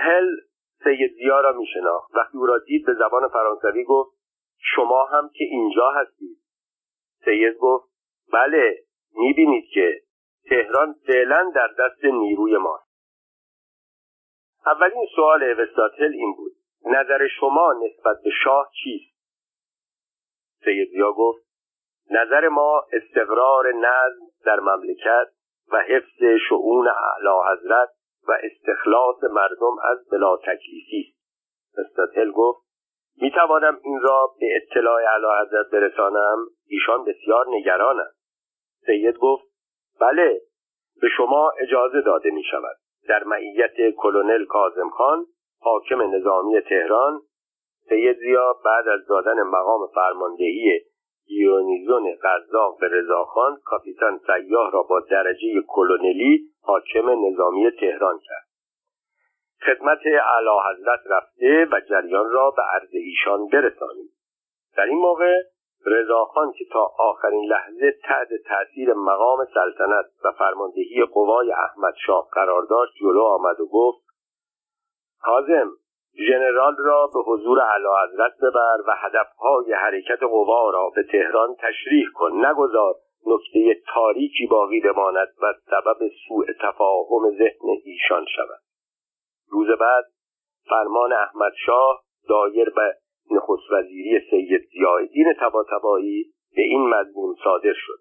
هل 0.00 0.26
سید 0.84 1.12
زیا 1.12 1.40
را 1.40 1.52
میشناخت. 1.52 2.14
وقتی 2.14 2.38
او 2.38 2.46
را 2.46 2.58
دید 2.58 2.86
به 2.86 2.94
زبان 2.94 3.28
فرانسوی 3.28 3.84
گفت 3.84 4.16
شما 4.58 5.04
هم 5.04 5.30
که 5.34 5.44
اینجا 5.44 5.90
هستید. 5.90 6.38
سید 7.24 7.56
گفت 7.56 7.88
بله 8.32 8.78
می‌بینید 9.14 9.64
که 9.74 10.00
تهران 10.48 10.94
فعلا 11.06 11.52
در 11.54 11.68
دست 11.78 12.04
نیروی 12.04 12.56
ماست. 12.56 12.85
اولین 14.66 15.06
سوال 15.16 15.60
وستاتل 15.60 16.12
این 16.12 16.34
بود. 16.36 16.52
نظر 16.84 17.26
شما 17.40 17.72
نسبت 17.72 18.16
به 18.24 18.30
شاه 18.44 18.70
چیست؟ 18.82 19.16
سید 20.64 20.88
گفت 21.16 21.46
نظر 22.10 22.48
ما 22.48 22.86
استقرار 22.92 23.72
نظم 23.72 24.26
در 24.44 24.60
مملکت 24.60 25.26
و 25.72 25.76
حفظ 25.80 26.22
شعون 26.48 26.88
اعلی 26.88 27.52
حضرت 27.52 27.88
و 28.28 28.38
استخلاص 28.42 29.24
مردم 29.24 29.76
از 29.82 30.08
بلا 30.12 30.36
تکلیفی 30.36 31.06
است. 31.08 31.78
وستاتل 31.78 32.30
گفت 32.30 32.66
می 33.22 33.30
توانم 33.30 33.80
این 33.84 34.00
را 34.00 34.34
به 34.40 34.46
اطلاع 34.56 35.02
اعلی 35.02 35.46
حضرت 35.46 35.70
برسانم؟ 35.72 36.38
ایشان 36.66 37.04
بسیار 37.04 37.46
نگرانند. 37.48 38.14
سید 38.86 39.16
گفت 39.16 39.44
بله 40.00 40.40
به 41.00 41.08
شما 41.16 41.52
اجازه 41.60 42.00
داده 42.00 42.30
می 42.30 42.42
شود 42.42 42.76
در 43.08 43.24
معیت 43.24 43.94
کلونل 43.96 44.44
کازم 44.44 44.90
خان 44.90 45.26
حاکم 45.60 46.14
نظامی 46.14 46.60
تهران 46.60 47.20
سید 47.88 48.16
زیا 48.18 48.52
بعد 48.64 48.88
از 48.88 49.06
دادن 49.08 49.42
مقام 49.42 49.86
فرماندهی 49.94 50.80
گیونیزون 51.26 52.18
قزاق 52.22 52.78
به 52.80 52.88
رضاخان 52.88 53.58
کاپیتان 53.64 54.20
سیاه 54.26 54.70
را 54.72 54.82
با 54.82 55.00
درجه 55.00 55.62
کلونلی 55.68 56.40
حاکم 56.62 57.26
نظامی 57.26 57.70
تهران 57.70 58.18
کرد. 58.24 58.46
خدمت 59.66 60.00
اعلی 60.06 60.50
حضرت 60.70 61.00
رفته 61.10 61.66
و 61.72 61.80
جریان 61.80 62.30
را 62.30 62.50
به 62.50 62.62
عرض 62.62 62.90
ایشان 62.92 63.48
برسانید 63.48 64.10
در 64.76 64.84
این 64.84 64.98
موقع 64.98 65.42
رضاخان 65.86 66.52
که 66.52 66.64
تا 66.72 66.92
آخرین 66.98 67.44
لحظه 67.44 67.98
تحت 68.02 68.28
تاثیر 68.48 68.92
مقام 68.92 69.46
سلطنت 69.54 70.06
و 70.24 70.32
فرماندهی 70.32 71.04
قوای 71.12 71.52
احمد 71.52 71.94
شاه 72.06 72.28
قرار 72.32 72.62
داشت 72.62 72.92
جلو 73.00 73.22
آمد 73.22 73.60
و 73.60 73.66
گفت 73.66 74.06
حازم 75.20 75.70
ژنرال 76.28 76.76
را 76.78 77.06
به 77.06 77.20
حضور 77.20 77.58
حضرت 78.04 78.32
ببر 78.42 78.76
و 78.86 78.94
هدفهای 78.96 79.72
حرکت 79.72 80.22
قوا 80.22 80.70
را 80.70 80.90
به 80.94 81.02
تهران 81.02 81.54
تشریح 81.54 82.06
کن. 82.14 82.46
نگذار 82.46 82.94
نکته 83.26 83.82
تاریکی 83.94 84.46
باقی 84.46 84.80
بماند 84.80 85.28
و 85.42 85.54
سبب 85.70 86.08
سوء 86.28 86.46
تفاهم 86.60 87.30
ذهن 87.38 87.68
ایشان 87.84 88.24
شود. 88.36 88.60
روز 89.50 89.66
بعد 89.80 90.04
فرمان 90.68 91.12
احمد 91.12 91.52
شاه 91.66 92.02
دایر 92.28 92.70
به 92.70 92.94
نخست 93.30 93.70
وزیری 93.70 94.20
سید 94.30 94.68
زیادین 94.72 95.32
تباتبایی 95.40 96.24
به 96.56 96.62
این 96.62 96.88
مضمون 96.88 97.36
صادر 97.44 97.72
شد. 97.76 97.98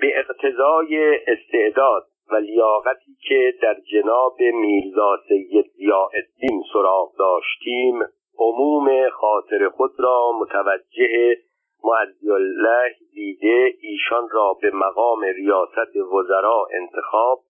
به 0.00 0.18
اقتضای 0.18 1.18
استعداد 1.26 2.06
و 2.30 2.36
لیاقتی 2.36 3.16
که 3.28 3.54
در 3.62 3.76
جناب 3.92 4.40
میرزا 4.40 5.16
سید 5.28 5.66
زیادین 5.76 6.62
سراغ 6.72 7.16
داشتیم 7.18 7.94
عموم 8.38 9.08
خاطر 9.08 9.68
خود 9.68 9.92
را 9.98 10.32
متوجه 10.40 11.36
معزی 11.84 12.30
الله 12.30 12.94
دیده 13.14 13.74
ایشان 13.80 14.28
را 14.30 14.56
به 14.62 14.70
مقام 14.70 15.20
ریاست 15.24 15.96
وزراء 15.96 16.66
انتخاب 16.70 17.40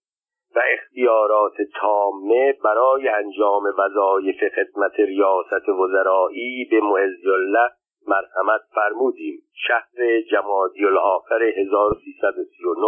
و 0.57 0.61
اختیارات 0.73 1.55
تامه 1.81 2.55
برای 2.65 3.09
انجام 3.09 3.63
وظایف 3.79 4.37
خدمت 4.57 5.01
ریاست 5.01 5.69
وزرایی 5.69 6.65
به 6.71 6.81
معزی 6.81 7.31
الله 7.31 7.71
مرحمت 8.07 8.61
فرمودیم. 8.75 9.43
شهر 9.67 10.21
جمادی 10.31 10.85
الاخر 10.85 11.43
1339 11.43 12.87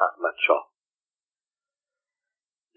احمد 0.00 0.34
شاه. 0.46 0.68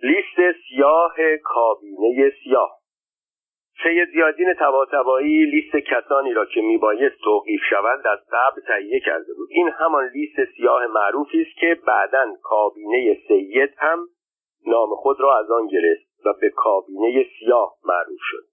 لیست 0.03 0.57
سیاه 0.67 1.15
کابینه 1.43 2.31
سیاه. 2.43 2.81
سید 3.83 4.09
زیادین 4.13 4.53
تباتبایی 4.59 5.45
لیست 5.45 5.75
کسانی 5.75 6.33
را 6.33 6.45
که 6.45 6.61
میبایست 6.61 7.15
توقیف 7.23 7.61
شوند 7.69 8.07
از 8.07 8.19
قبل 8.31 8.61
تهیه 8.67 8.99
کرده 8.99 9.33
بود. 9.33 9.47
این 9.51 9.69
همان 9.69 10.09
لیست 10.13 10.51
سیاه 10.57 10.87
معروفی 10.87 11.41
است 11.41 11.59
که 11.59 11.77
بعدا 11.87 12.33
کابینه 12.43 13.17
سید 13.27 13.73
هم 13.77 14.07
نام 14.67 14.95
خود 14.95 15.21
را 15.21 15.39
از 15.39 15.51
آن 15.51 15.67
گرفت 15.67 16.25
و 16.25 16.33
به 16.41 16.49
کابینه 16.49 17.25
سیاه 17.39 17.75
معروف 17.85 18.19
شد. 18.19 18.43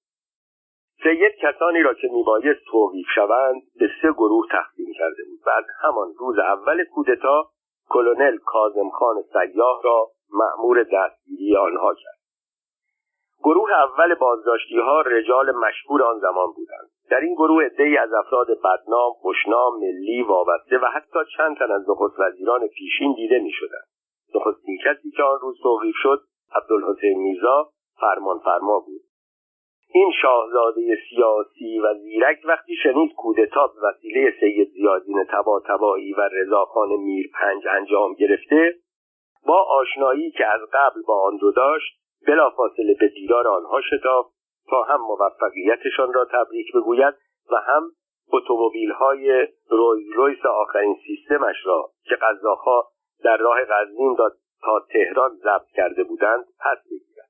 سید 1.03 1.33
کسانی 1.43 1.83
را 1.83 1.95
که 1.95 2.09
میبایست 2.13 2.61
توقیف 2.71 3.07
شوند 3.15 3.63
به 3.81 3.91
سه 4.03 4.13
گروه 4.13 4.47
تقسیم 4.51 4.93
کرده 4.99 5.23
بود. 5.25 5.41
بعد 5.47 5.65
همان 5.83 6.15
روز 6.19 6.39
اول 6.39 6.85
کودتا 6.85 7.51
کلونل 7.89 8.39
کازم 8.39 8.91
خان 8.91 9.17
سیاه 9.33 9.81
را 9.85 10.07
مأمور 10.33 10.87
دستگیری 10.93 11.57
آنها 11.57 11.95
کرد. 11.95 12.19
گروه 13.45 13.71
اول 13.73 14.15
بازداشتی 14.15 14.79
ها 14.79 15.01
رجال 15.01 15.53
مشهور 15.53 16.03
آن 16.03 16.19
زمان 16.19 16.53
بودند. 16.57 16.91
در 17.11 17.21
این 17.21 17.35
گروه 17.35 17.65
عدهای 17.65 17.97
از 17.97 18.13
افراد 18.13 18.47
بدنام 18.47 19.13
خوشنام 19.13 19.81
ملی 19.81 20.23
وابسته 20.23 20.79
و 20.79 20.85
حتی 20.95 21.19
چند 21.37 21.57
تن 21.57 21.71
از 21.71 21.91
نخست 21.91 22.19
وزیران 22.19 22.69
پیشین 22.69 23.15
دیده 23.17 23.39
می 23.39 23.53
شدند 23.53 23.98
نخستین 24.35 24.79
کسی 24.85 25.11
که 25.11 25.23
آن 25.23 25.39
روز 25.41 25.61
توقیف 25.63 25.95
شد 26.03 26.21
عبدالحسین 26.55 27.19
میرزا 27.19 27.71
فرمان 28.01 28.39
فرما 28.39 28.81
بود. 28.81 29.01
این 29.95 30.13
شاهزاده 30.23 30.99
سیاسی 31.11 31.79
و 31.79 31.95
زیرک 31.95 32.39
وقتی 32.45 32.77
شنید 32.83 33.15
کودتا 33.15 33.67
به 33.67 33.89
وسیله 33.89 34.35
سید 34.41 34.69
زیادین 34.73 35.25
تبا 35.31 35.63
تبایی 35.69 36.13
و 36.13 36.21
رضاخان 36.33 36.89
میر 36.89 37.31
پنج 37.35 37.63
انجام 37.71 38.15
گرفته 38.15 38.75
با 39.47 39.63
آشنایی 39.63 40.31
که 40.31 40.45
از 40.47 40.61
قبل 40.73 41.03
با 41.07 41.23
آن 41.23 41.37
دو 41.37 41.53
داشت 41.53 41.99
بلافاصله 42.27 42.95
به 43.01 43.09
دیدار 43.09 43.49
آنها 43.49 43.81
شتافت 43.81 44.31
تا 44.71 44.83
هم 44.83 45.01
موفقیتشان 45.01 46.13
را 46.13 46.25
تبریک 46.33 46.67
بگوید 46.75 47.15
و 47.53 47.57
هم 47.57 47.91
اتومبیل 48.33 48.91
های 48.91 49.49
روی 49.71 50.13
رویس 50.15 50.47
آخرین 50.47 50.97
سیستمش 51.07 51.57
را 51.67 51.91
که 52.09 52.17
قزاقها 52.17 52.89
در 53.25 53.37
راه 53.37 53.59
داد 54.19 54.33
تا 54.63 54.87
تهران 54.93 55.31
ضبط 55.37 55.69
کرده 55.75 56.05
بودند 56.05 56.45
پس 56.45 56.79
بگیرد 56.91 57.29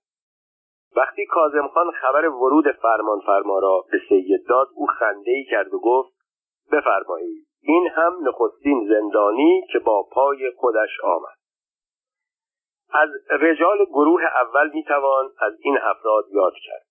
وقتی 0.97 1.27
کازم 1.27 1.69
خان 1.69 1.91
خبر 1.91 2.29
ورود 2.29 2.71
فرمان 2.71 3.21
فرما 3.27 3.59
را 3.59 3.85
به 3.93 4.01
سید 4.09 4.47
داد 4.49 4.69
او 4.75 4.87
خنده 4.87 5.31
ای 5.31 5.45
کرد 5.45 5.75
و 5.75 5.81
گفت 5.81 6.13
بفرمایید 6.73 7.49
این 7.63 7.89
هم 7.95 8.13
نخستین 8.23 8.89
زندانی 8.89 9.63
که 9.73 9.79
با 9.79 10.03
پای 10.13 10.51
خودش 10.57 11.01
آمد. 11.05 11.39
از 12.93 13.09
رجال 13.31 13.85
گروه 13.85 14.21
اول 14.43 14.71
می‌توان 14.75 15.31
از 15.41 15.53
این 15.61 15.79
افراد 15.83 16.25
یاد 16.31 16.53
کرد. 16.67 16.87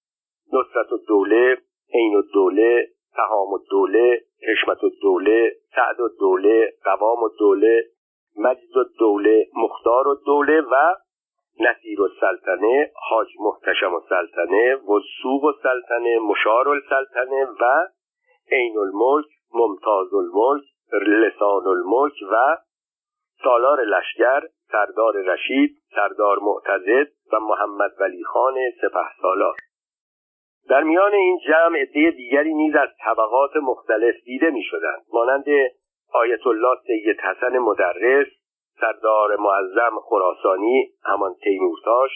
نصرت 0.53 0.93
الدوله 0.93 1.57
عین 1.93 2.15
الدوله 2.15 2.87
تهام 3.15 3.53
الدوله 3.53 4.21
حشمت 4.47 4.83
الدوله 4.83 5.55
سعد 5.75 6.01
الدوله 6.01 6.73
قوام 6.83 7.23
الدوله 7.23 7.83
مجد 8.37 8.77
الدوله 8.77 9.47
مختار 9.55 10.07
الدوله 10.07 10.61
و 10.61 10.75
نصیر 11.59 12.01
السلطنه 12.01 12.91
حاج 13.09 13.27
محتشم 13.39 13.93
السلطنه 13.93 14.75
وسوق 14.75 15.45
السلطنه 15.45 16.19
مشار 16.19 16.69
السلطنه 16.69 17.47
و 17.61 17.87
عین 18.51 18.77
الملک 18.77 19.25
ممتاز 19.53 20.13
الملک 20.13 20.63
لسان 21.07 21.67
الملک 21.67 22.13
و 22.31 22.57
سالار 23.43 23.83
لشکر 23.83 24.41
سردار 24.71 25.13
رشید 25.13 25.77
سردار 25.95 26.39
معتزد 26.39 27.07
و 27.33 27.39
محمد 27.39 27.91
ولی 27.99 28.23
خان 28.23 28.55
سپه 28.81 29.09
سالار. 29.21 29.55
در 30.69 30.83
میان 30.83 31.13
این 31.13 31.39
جمع 31.47 31.77
عده 31.79 32.11
دیگری 32.11 32.53
نیز 32.53 32.75
از 32.75 32.89
طبقات 33.05 33.55
مختلف 33.55 34.15
دیده 34.25 34.49
می 34.49 34.63
شدند 34.63 35.05
مانند 35.13 35.45
آیت 36.13 36.47
الله 36.47 36.77
سید 36.87 37.19
حسن 37.19 37.57
مدرس 37.57 38.27
سردار 38.79 39.35
معظم 39.35 39.99
خراسانی 39.99 40.89
همان 41.03 41.35
تیمورتاش 41.43 42.11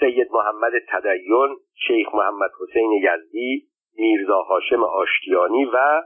سید 0.00 0.28
محمد 0.32 0.72
تدین 0.88 1.56
شیخ 1.86 2.14
محمد 2.14 2.50
حسین 2.60 2.92
یزدی 2.92 3.68
میرزا 3.96 4.42
هاشم 4.42 4.84
آشتیانی 4.84 5.64
و 5.64 6.02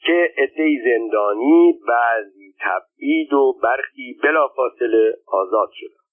که 0.00 0.34
عدهای 0.38 0.78
زندانی 0.84 1.80
بعضی 1.88 2.54
تبعید 2.60 3.32
و 3.32 3.52
برخی 3.62 4.18
بلافاصله 4.22 5.12
آزاد 5.26 5.68
شدند. 5.72 6.06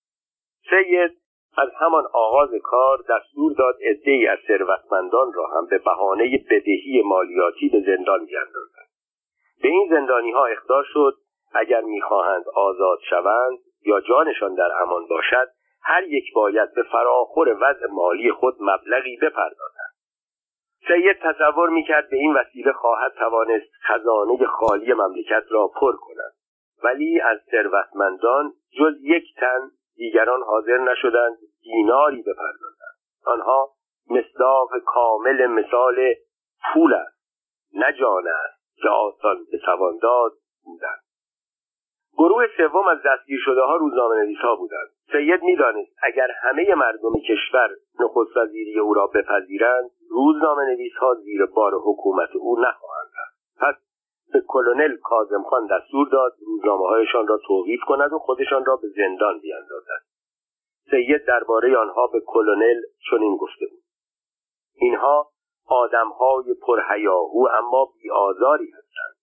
سید 0.69 1.23
از 1.57 1.69
همان 1.79 2.03
آغاز 2.13 2.49
کار 2.63 2.97
دستور 3.09 3.53
داد 3.57 3.75
عدهای 3.81 4.27
از 4.27 4.39
ثروتمندان 4.47 5.34
را 5.34 5.47
هم 5.47 5.65
به 5.69 5.77
بهانه 5.77 6.45
بدهی 6.51 7.01
مالیاتی 7.05 7.69
به 7.69 7.79
زندان 7.79 8.25
بیاندازند 8.25 8.72
به 9.64 9.70
این 9.70 9.88
زندانی 9.89 10.32
ها 10.32 10.45
اخطار 10.45 10.84
شد 10.93 11.18
اگر 11.53 11.82
می‌خواهند 11.82 12.43
آزاد 12.55 12.99
شوند 13.09 13.59
یا 13.86 14.01
جانشان 14.01 14.55
در 14.55 14.72
امان 14.82 15.07
باشد 15.07 15.47
هر 15.82 16.03
یک 16.03 16.34
باید 16.36 16.74
به 16.74 16.84
فراخور 16.84 17.49
وضع 17.49 17.88
مالی 17.91 18.31
خود 18.31 18.56
مبلغی 18.60 19.18
بپردازند 19.18 19.94
سید 20.88 21.18
تصور 21.22 21.69
می‌کرد 21.69 22.10
به 22.10 22.18
این 22.18 22.34
وسیله 22.34 22.73
خواهد 22.73 23.14
توانست 23.14 23.72
خزانه 23.84 24.45
خالی 24.45 24.94
مملکت 24.94 25.44
را 25.49 25.68
پر 25.68 25.95
کند. 25.95 26.34
ولی 26.84 27.22
از 27.22 27.40
ثروتمندان 27.52 28.53
جز 28.80 28.94
یک 29.02 29.23
تن 29.38 29.69
دیگران 29.95 30.41
حاضر 30.41 30.77
نشدند 30.77 31.38
دیناری 31.64 32.22
بپردازند. 32.22 32.98
آنها 33.26 33.69
مصداق 34.10 34.69
کامل 34.85 35.45
مثال 35.45 36.14
پول 36.73 36.94
است 36.94 37.18
نه 37.73 37.94
جان 37.99 38.27
است. 38.27 38.62
که 38.84 38.89
آسان 38.89 39.38
به 39.51 39.57
توان 39.57 39.97
داد 40.01 40.31
بودند. 40.65 41.03
گروه 42.18 42.45
سوم 42.57 42.88
از 42.88 42.97
دستگیر 43.05 43.39
شده 43.45 43.61
ها 43.61 43.76
روزنامه 43.76 44.15
نویس 44.15 44.38
ها 44.38 44.55
بودند. 44.55 44.89
سید 45.11 45.43
می‌دانست 45.43 45.91
اگر 46.03 46.27
همه 46.43 46.76
مردم 46.76 47.14
کشور 47.30 47.69
نخست 47.99 48.38
وزیری 48.38 48.80
او 48.80 48.93
را 48.93 49.07
بپذیرند 49.07 49.89
روزنامه 50.10 50.64
نویس 50.64 50.93
ها 50.93 51.14
زیر 51.14 51.45
بار 51.45 51.72
حکومت 51.76 52.35
او 52.35 52.60
نخواهند 52.60 53.10
رفت. 53.19 53.38
پس 53.60 53.84
به 54.34 54.41
کلونل 54.47 54.97
کازم 54.97 55.43
خان 55.43 55.68
دستور 55.68 56.10
داد 56.10 56.34
روزنامه 56.45 56.88
هایشان 56.88 57.27
را 57.27 57.39
توقیف 57.47 57.80
کند 57.88 58.14
و 58.14 58.19
خودشان 58.19 58.65
را 58.65 58.76
به 58.76 58.88
زندان 58.88 59.39
بیاندازد. 59.39 60.03
سید 60.91 61.26
درباره 61.26 61.77
آنها 61.77 62.07
به 62.07 62.22
کلونل 62.26 62.81
چنین 63.10 63.38
گفته 63.38 63.65
بود. 63.65 63.84
اینها 64.76 65.30
آدمهای 65.68 66.53
پرهیاهو 66.53 67.48
اما 67.57 67.90
بیآزاری 68.02 68.72
هستند. 68.72 69.15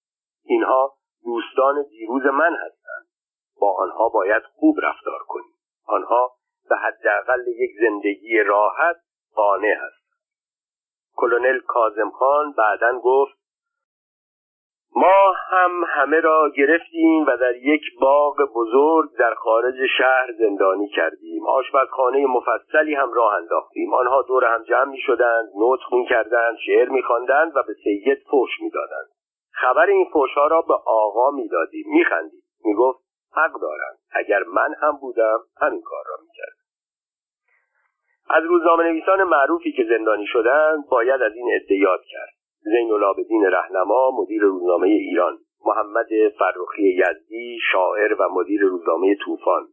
اینها 0.45 0.95
دوستان 1.25 1.83
دیروز 1.91 2.23
من 2.23 2.55
هستند. 2.55 3.07
با 3.61 3.77
آنها 3.77 4.09
باید 4.09 4.43
خوب 4.43 4.77
رفتار 4.83 5.21
کنیم. 5.29 5.55
آنها 5.87 6.33
به 6.69 6.77
حداقل 6.77 7.49
یک 7.49 7.71
زندگی 7.81 8.39
راحت 8.39 8.97
قانع 9.35 9.75
هستند. 9.75 10.01
کلونل 11.17 11.61
کازم 11.61 12.11
خان 12.11 12.53
بعدا 12.53 12.99
گفت 12.99 13.40
ما 14.95 15.33
هم 15.51 15.85
همه 15.89 16.21
را 16.21 16.51
گرفتیم 16.57 17.27
و 17.27 17.37
در 17.41 17.57
یک 17.57 17.83
باغ 18.01 18.37
بزرگ 18.55 19.11
در 19.19 19.35
خارج 19.35 19.75
شهر 19.99 20.33
زندانی 20.39 20.89
کردیم. 20.89 21.47
آشپزخانه 21.47 22.27
مفصلی 22.27 22.95
هم 22.95 23.13
راه 23.13 23.35
انداختیم. 23.35 23.95
آنها 23.95 24.23
دور 24.23 24.45
هم 24.45 24.63
جمع 24.63 24.91
می 24.91 25.01
شدند 25.01 25.49
نطق 25.57 25.95
می 25.95 26.07
کردند 26.07 26.57
شعر 26.67 26.89
می 26.89 27.03
خواندند 27.03 27.57
و 27.57 27.63
به 27.67 27.75
سید 27.85 28.19
فوش 28.31 28.51
می 28.61 28.71
دادند. 28.71 29.09
خبر 29.53 29.87
این 29.87 30.07
فوشها 30.13 30.47
را 30.47 30.63
به 30.63 30.75
آقا 30.87 31.31
می 31.31 31.49
دادیم. 31.49 31.85
می 31.93 32.05
خندیم 32.05 32.43
می 32.65 32.75
گفت 32.75 32.99
حق 33.33 33.61
دارند 33.61 33.99
اگر 34.13 34.43
من 34.43 34.75
هم 34.83 34.99
بودم 35.01 35.39
همین 35.61 35.83
کار 35.83 36.05
را 36.09 36.17
می 36.23 36.31
کردم. 36.37 36.61
از 38.31 38.45
روزنامه 38.45 38.85
نویسان 38.85 39.25
معروفی 39.25 39.73
که 39.73 39.85
زندانی 39.89 40.27
شدند 40.27 40.89
باید 40.91 41.23
از 41.23 41.33
این 41.35 41.51
ادعیات 41.55 42.01
کرد. 42.01 42.40
زین 42.63 42.93
العابدین 42.93 43.45
رهنما 43.45 44.11
مدیر 44.11 44.43
روزنامه 44.43 44.87
ایران. 44.87 45.39
محمد 45.67 46.09
فرخی 46.39 46.83
یزدی 46.83 47.59
شاعر 47.73 48.15
و 48.15 48.29
مدیر 48.33 48.61
روزنامه 48.61 49.17
طوفان. 49.25 49.67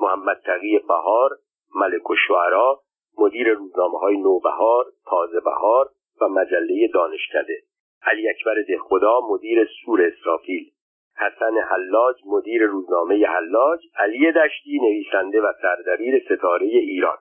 محمد 0.00 0.36
تقی 0.46 0.78
بهار 0.78 1.30
ملک 1.74 2.10
و 2.10 2.14
شعرا 2.28 2.80
مدیر 3.18 3.52
روزنامه 3.52 3.98
های 3.98 4.16
نوبهار 4.16 4.84
تازه 5.06 5.40
بهار 5.40 5.88
و 6.20 6.28
مجله 6.28 6.88
دانشکده. 6.94 7.62
علی 8.02 8.28
اکبر 8.28 8.54
دهخدا 8.68 9.20
مدیر 9.30 9.68
سور 9.84 10.02
اسرافیل. 10.02 10.70
حسن 11.16 11.56
حلاج 11.70 12.16
مدیر 12.26 12.66
روزنامه 12.66 13.26
حلاج. 13.26 13.80
علی 13.96 14.32
دشتی 14.32 14.78
نویسنده 14.78 15.40
و 15.40 15.52
سردبیر 15.62 16.22
ستاره 16.24 16.66
ایران. 16.66 17.18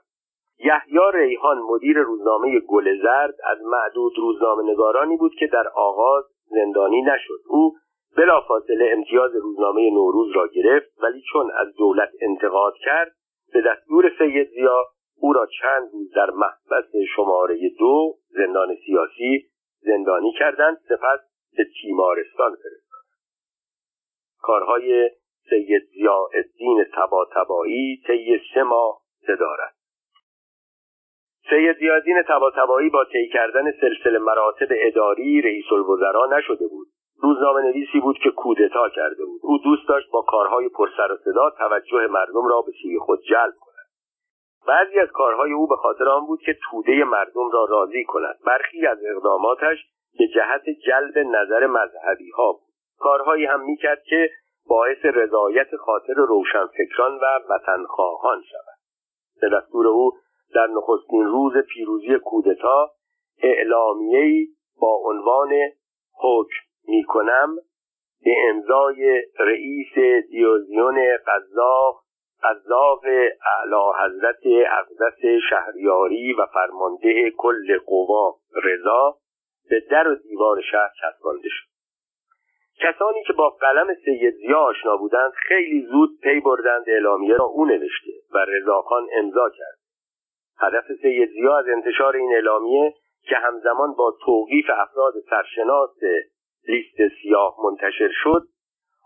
یحیی 0.59 1.11
ریحان 1.13 1.57
مدیر 1.57 1.97
روزنامه 1.97 2.59
گل 2.59 3.01
زرد 3.03 3.35
از 3.43 3.57
معدود 3.61 4.13
روزنامه 4.17 4.71
نگارانی 4.71 5.17
بود 5.17 5.35
که 5.39 5.47
در 5.47 5.67
آغاز 5.75 6.23
زندانی 6.45 7.01
نشد. 7.01 7.39
او 7.47 7.75
بلافاصله 8.17 8.89
امتیاز 8.91 9.35
روزنامه 9.35 9.89
نوروز 9.89 10.35
را 10.35 10.47
گرفت 10.47 11.03
ولی 11.03 11.21
چون 11.31 11.51
از 11.51 11.75
دولت 11.77 12.09
انتقاد 12.21 12.73
کرد 12.85 13.11
به 13.53 13.61
دستور 13.61 14.11
سید 14.17 14.49
زیا 14.49 14.83
او 15.19 15.33
را 15.33 15.47
چند 15.61 15.89
روز 15.93 16.11
در 16.15 16.29
محبس 16.29 16.91
شماره 17.15 17.69
دو 17.79 18.13
زندان 18.29 18.75
سیاسی 18.85 19.45
زندانی 19.79 20.33
کردند 20.39 20.77
سپس 20.89 21.19
به 21.57 21.65
تیمارستان 21.81 22.51
فرستادند 22.51 23.17
کارهای 24.41 25.09
سید 25.49 25.83
زیا 25.93 26.29
الدین 26.33 26.85
تبا 26.93 27.27
طی 28.07 28.39
سه 28.53 28.63
ماه 28.63 29.01
صدارت 29.27 29.76
سید 31.49 31.77
زیادین 31.77 32.21
تباتبایی 32.27 32.89
با 32.89 33.03
طی 33.03 33.29
کردن 33.33 33.71
سلسله 33.71 34.19
مراتب 34.19 34.67
اداری 34.69 35.41
رئیس 35.41 35.65
الوزرا 35.71 36.25
نشده 36.37 36.67
بود. 36.67 36.87
روزنامه 37.21 37.61
نویسی 37.61 37.99
بود 37.99 38.17
که 38.23 38.29
کودتا 38.29 38.89
کرده 38.89 39.25
بود. 39.25 39.41
او 39.43 39.57
دوست 39.57 39.87
داشت 39.87 40.11
با 40.11 40.21
کارهای 40.21 40.69
پرسر 40.69 41.11
و 41.11 41.17
صدا 41.25 41.49
توجه 41.49 42.07
مردم 42.07 42.47
را 42.47 42.61
به 42.61 42.71
سوی 42.81 42.99
خود 42.99 43.19
جلب 43.29 43.53
کند. 43.61 43.87
بعضی 44.67 44.99
از 44.99 45.07
کارهای 45.11 45.51
او 45.51 45.67
به 45.67 45.75
خاطر 45.75 46.09
آن 46.09 46.25
بود 46.25 46.39
که 46.45 46.57
توده 46.71 47.03
مردم 47.03 47.51
را 47.53 47.65
راضی 47.69 48.03
کند. 48.03 48.35
برخی 48.45 48.87
از 48.87 48.97
اقداماتش 49.15 49.77
به 50.19 50.27
جهت 50.27 50.63
جلب 50.85 51.17
نظر 51.17 51.67
مذهبی 51.67 52.29
ها 52.29 52.51
بود. 52.51 52.73
کارهایی 52.99 53.45
هم 53.45 53.61
می‌کرد 53.61 54.03
که 54.03 54.29
باعث 54.69 55.05
رضایت 55.05 55.75
خاطر 55.75 56.13
روشنفکران 56.13 57.15
و 57.15 57.25
وطنخواهان 57.49 58.41
شود. 58.41 58.77
به 59.41 59.49
دستور 59.49 59.87
او 59.87 60.11
در 60.55 60.67
نخستین 60.67 61.25
روز 61.25 61.53
پیروزی 61.73 62.19
کودتا 62.25 62.91
اعلامیه‌ای 63.43 64.47
با 64.81 65.01
عنوان 65.05 65.53
حکم 66.19 66.59
می‌کنم 66.87 67.55
به 68.23 68.31
امضای 68.49 69.23
رئیس 69.39 69.93
دیوزیون 70.29 71.17
قذاق 71.27 72.03
قذاق 72.43 73.03
اعلی 73.05 74.05
حضرت 74.05 74.41
اقدس 74.45 75.41
شهریاری 75.49 76.33
و 76.33 76.45
فرمانده 76.53 77.31
کل 77.37 77.79
قوا 77.85 78.35
رضا 78.63 79.17
به 79.69 79.79
در 79.91 80.07
و 80.07 80.15
دیوار 80.15 80.61
شهر 80.71 80.89
چسبانده 81.01 81.49
شد. 81.49 81.67
کسانی 82.79 83.23
که 83.23 83.33
با 83.33 83.49
قلم 83.49 83.95
سید 84.05 84.35
زیا 84.35 84.59
آشنا 84.59 84.97
بودند 84.97 85.31
خیلی 85.31 85.87
زود 85.91 86.09
پی 86.23 86.39
بردند 86.39 86.83
اعلامیه 86.87 87.37
را 87.37 87.45
او 87.45 87.65
نوشته 87.65 88.11
و 88.33 88.37
رضاخان 88.47 89.07
امضا 89.17 89.49
کرد. 89.49 89.86
هدف 90.59 90.85
سید 91.01 91.29
زیا 91.29 91.57
از 91.57 91.65
انتشار 91.67 92.15
این 92.15 92.33
اعلامیه 92.33 92.93
که 93.29 93.35
همزمان 93.35 93.93
با 93.93 94.15
توقیف 94.25 94.65
افراد 94.69 95.13
سرشناس 95.29 95.97
لیست 96.67 97.13
سیاه 97.21 97.55
منتشر 97.63 98.09
شد 98.23 98.47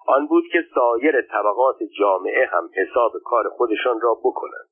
آن 0.07 0.27
بود 0.27 0.43
که 0.51 0.65
سایر 0.75 1.21
طبقات 1.21 1.77
جامعه 1.99 2.45
هم 2.45 2.69
حساب 2.75 3.11
کار 3.25 3.49
خودشان 3.49 4.01
را 4.01 4.13
بکنند. 4.23 4.67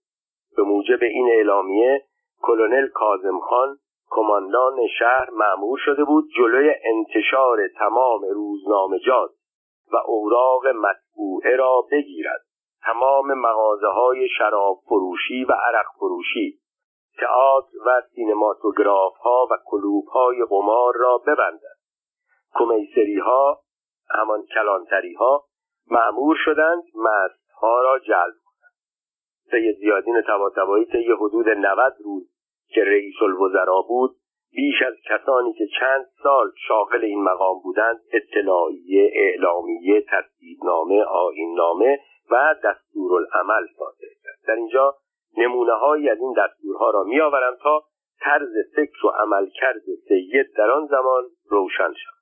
به 0.57 0.63
موجب 0.63 0.99
این 1.01 1.29
اعلامیه 1.31 2.05
کلونل 2.41 2.87
کازم 2.87 3.39
خان 3.39 3.77
کماندان 4.09 4.87
شهر 4.99 5.29
معمور 5.31 5.79
شده 5.85 6.03
بود 6.03 6.25
جلوی 6.37 6.73
انتشار 6.83 7.67
تمام 7.67 8.21
روزنامجات 8.33 9.29
و 9.93 9.97
اوراق 10.05 10.67
مطبوعه 10.67 11.55
را 11.55 11.81
بگیرد. 11.91 12.41
تمام 12.83 13.33
مغازه 13.33 13.87
های 13.87 14.27
شراب 14.37 14.79
فروشی 14.85 15.43
و 15.43 15.51
عرق 15.51 15.85
فروشی 15.99 16.59
تئاتر 17.19 17.77
و 17.85 18.01
سینماتوگراف 18.15 19.13
ها 19.17 19.47
و 19.51 19.57
کلوب 19.65 20.05
های 20.07 20.45
قمار 20.49 20.93
را 20.95 21.17
ببندند. 21.17 21.79
کمیسری 22.53 23.19
ها 23.19 23.61
همان 24.09 24.45
کلانتری 24.55 25.13
ها 25.13 25.45
معمور 25.91 26.37
شدند 26.45 26.83
مست 26.95 27.51
ها 27.61 27.81
را 27.81 27.99
جلب 27.99 28.35
کنند. 28.45 28.73
سید 29.51 29.77
زیادین 29.77 30.21
تباتبایی 30.27 30.85
طی 30.85 31.11
حدود 31.11 31.49
90 31.49 31.93
روز 32.03 32.29
که 32.67 32.83
رئیس 32.83 33.21
الوزرا 33.21 33.81
بود 33.81 34.15
بیش 34.51 34.81
از 34.87 34.93
کسانی 35.09 35.53
که 35.53 35.67
چند 35.79 36.05
سال 36.23 36.51
شاغل 36.67 37.03
این 37.03 37.23
مقام 37.23 37.59
بودند 37.63 38.01
اطلاعیه 38.13 39.11
اعلامیه 39.13 40.01
ترتیبنامه 40.01 41.03
آیننامه 41.03 41.99
و 42.31 42.55
دستورالعمل 42.63 43.67
صادر 43.77 44.09
کرد. 44.23 44.47
در 44.47 44.53
اینجا 44.53 44.95
نمونه 45.39 45.73
هایی 45.73 46.09
از 46.09 46.17
این 46.17 46.33
دستورها 46.37 46.89
را 46.89 47.03
میآورم 47.03 47.57
تا 47.63 47.83
طرز 48.19 48.53
فکر 48.75 49.05
و 49.05 49.09
عملکرد 49.09 49.81
سید 50.07 50.47
در 50.57 50.71
آن 50.71 50.85
زمان 50.85 51.23
روشن 51.49 51.93
شد 51.93 52.19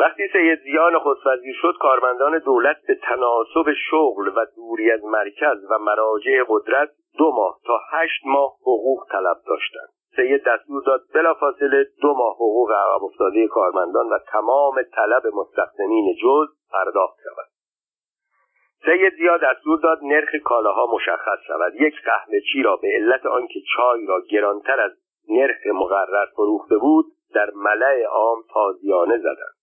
وقتی 0.00 0.28
سید 0.32 0.58
زیان 0.62 0.94
نخست 0.94 1.20
شد 1.62 1.74
کارمندان 1.80 2.38
دولت 2.38 2.76
به 2.86 2.94
تناسب 2.94 3.72
شغل 3.90 4.28
و 4.28 4.46
دوری 4.56 4.90
از 4.90 5.04
مرکز 5.04 5.64
و 5.70 5.78
مراجع 5.78 6.44
قدرت 6.48 6.90
دو 7.18 7.32
ماه 7.32 7.58
تا 7.66 7.80
هشت 7.92 8.20
ماه 8.24 8.52
حقوق 8.60 9.06
طلب 9.12 9.36
داشتند. 9.46 9.88
سید 10.16 10.44
دستور 10.44 10.82
داد 10.86 11.00
بلافاصله 11.14 11.86
دو 12.02 12.14
ماه 12.14 12.34
حقوق 12.34 12.70
عقب 12.72 13.04
افتاده 13.04 13.48
کارمندان 13.48 14.06
و 14.08 14.18
تمام 14.32 14.82
طلب 14.82 15.22
مستخدمین 15.34 16.14
جز 16.22 16.48
پرداخت 16.72 17.16
شود. 17.24 17.55
سید 18.86 19.14
زیاد 19.14 19.40
دستور 19.40 19.80
داد 19.80 19.98
نرخ 20.02 20.34
کالاها 20.44 20.86
مشخص 20.86 21.38
شود. 21.46 21.74
یک 21.74 21.94
قهوه 22.04 22.40
چی 22.52 22.62
را 22.62 22.76
به 22.76 22.88
علت 22.88 23.26
آنکه 23.26 23.60
چای 23.76 24.06
را 24.06 24.20
گرانتر 24.30 24.80
از 24.80 24.92
نرخ 25.28 25.66
مقرر 25.66 26.26
فروخته 26.26 26.78
بود 26.78 27.06
در 27.34 27.50
ملع 27.54 28.04
عام 28.04 28.38
تازیانه 28.54 29.18
زدند. 29.18 29.56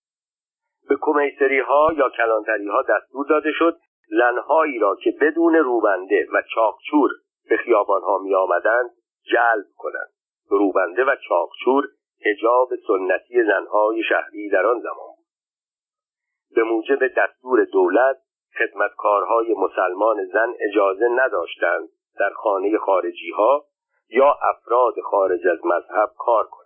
به 0.88 0.96
کمیسری 1.00 1.58
ها 1.58 1.92
یا 1.96 2.08
کلانتری 2.08 2.68
ها 2.68 2.82
دستور 2.82 3.26
داده 3.26 3.52
شد 3.52 3.76
زنهایی 4.06 4.78
را 4.78 4.96
که 4.96 5.14
بدون 5.20 5.54
روبنده 5.54 6.26
و 6.32 6.42
چاقچور 6.54 7.10
به 7.48 7.56
خیابان 7.56 8.02
ها 8.02 8.18
می 8.18 8.34
آمدند 8.34 8.90
جلب 9.32 9.66
کنند. 9.76 10.10
روبنده 10.50 11.04
و 11.04 11.16
چاقچور 11.28 11.88
هجاب 12.26 12.68
سنتی 12.86 13.44
زنهای 13.44 14.02
شهری 14.02 14.48
در 14.50 14.66
آن 14.66 14.80
زمان 14.80 15.14
به 16.54 16.62
موجب 16.62 17.06
دستور 17.16 17.64
دولت 17.64 18.16
خدمتکارهای 18.58 19.54
مسلمان 19.54 20.24
زن 20.32 20.54
اجازه 20.60 21.08
نداشتند 21.08 21.88
در 22.18 22.30
خانه 22.30 22.78
خارجی 22.78 23.30
ها 23.30 23.64
یا 24.08 24.34
افراد 24.42 24.94
خارج 25.00 25.46
از 25.52 25.66
مذهب 25.66 26.10
کار 26.18 26.46
کنند. 26.46 26.64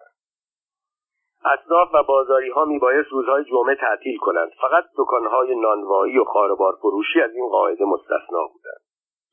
اصناف 1.44 1.89
و 1.94 2.02
بازاری 2.02 2.51
ها 2.51 2.65
میبایست 2.65 3.09
روزهای 3.10 3.44
جمعه 3.44 3.74
تعطیل 3.74 4.19
کنند. 4.19 4.51
فقط 4.60 4.85
دکانهای 4.98 5.60
نانوایی 5.60 6.19
و 6.19 6.24
خاربار 6.24 6.77
فروشی 6.82 7.20
از 7.20 7.35
این 7.35 7.48
قاعده 7.48 7.85
مستثنا 7.85 8.47
بودند. 8.52 8.81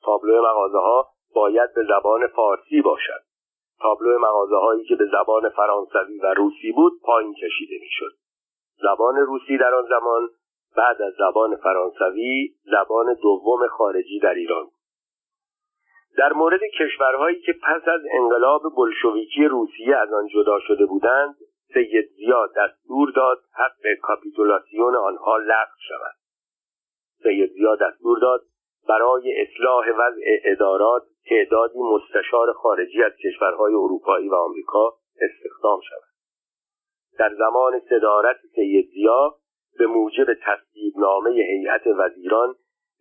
تابلو 0.03 0.41
مغازه 0.41 0.77
ها 0.77 1.07
باید 1.35 1.73
به 1.75 1.83
زبان 1.83 2.27
فارسی 2.27 2.81
باشد. 2.81 3.21
تابلو 3.81 4.19
مغازه 4.19 4.55
هایی 4.55 4.83
که 4.83 4.95
به 4.95 5.05
زبان 5.05 5.49
فرانسوی 5.49 6.19
و 6.19 6.33
روسی 6.33 6.71
بود 6.71 6.93
پایین 7.03 7.33
کشیده 7.33 7.75
می‌شد. 7.81 8.11
زبان 8.81 9.15
روسی 9.15 9.57
در 9.57 9.75
آن 9.75 9.85
زمان 9.89 10.29
بعد 10.77 11.01
از 11.01 11.13
زبان 11.13 11.55
فرانسوی 11.55 12.53
زبان 12.63 13.13
دوم 13.13 13.67
خارجی 13.67 14.19
در 14.19 14.33
ایران. 14.33 14.65
در 16.17 16.33
مورد 16.33 16.59
کشورهایی 16.79 17.41
که 17.41 17.53
پس 17.53 17.87
از 17.87 18.01
انقلاب 18.11 18.61
بلشویکی 18.77 19.45
روسیه 19.45 19.95
از 19.95 20.13
آن 20.13 20.27
جدا 20.27 20.59
شده 20.59 20.85
بودند 20.85 21.35
سید 21.73 22.09
زیا 22.15 22.47
دستور 22.57 23.11
داد 23.11 23.37
حق 23.53 23.93
کاپیتولاسیون 24.01 24.95
آنها 24.95 25.37
لغو 25.37 25.77
شود. 25.87 26.15
سید 27.23 27.51
زیا 27.51 27.75
دستور 27.75 28.19
داد 28.19 28.41
برای 28.87 29.41
اصلاح 29.41 29.85
وضع 29.89 30.21
ادارات 30.43 31.03
تعدادی 31.29 31.79
مستشار 31.79 32.53
خارجی 32.53 33.03
از 33.03 33.11
کشورهای 33.23 33.73
اروپایی 33.73 34.29
و 34.29 34.35
آمریکا 34.35 34.93
استخدام 35.21 35.79
شود. 35.89 36.15
در 37.19 37.33
زمان 37.35 37.79
صدارت 37.89 38.37
سید 38.55 38.89
زیا 38.89 39.35
به 39.79 39.87
موجب 39.87 40.25
تصدیبنامه 40.33 41.29
هیئت 41.29 41.87
وزیران 41.87 42.55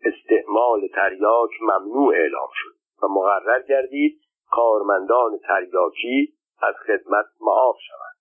استعمال 0.04 0.88
تریاک 0.94 1.50
ممنوع 1.62 2.14
اعلام 2.14 2.48
شد 2.52 2.74
و 3.02 3.06
مقرر 3.08 3.62
گردید 3.62 4.20
کارمندان 4.50 5.38
تریاکی 5.38 6.34
از 6.62 6.74
خدمت 6.86 7.26
معاف 7.40 7.76
شوند. 7.88 8.14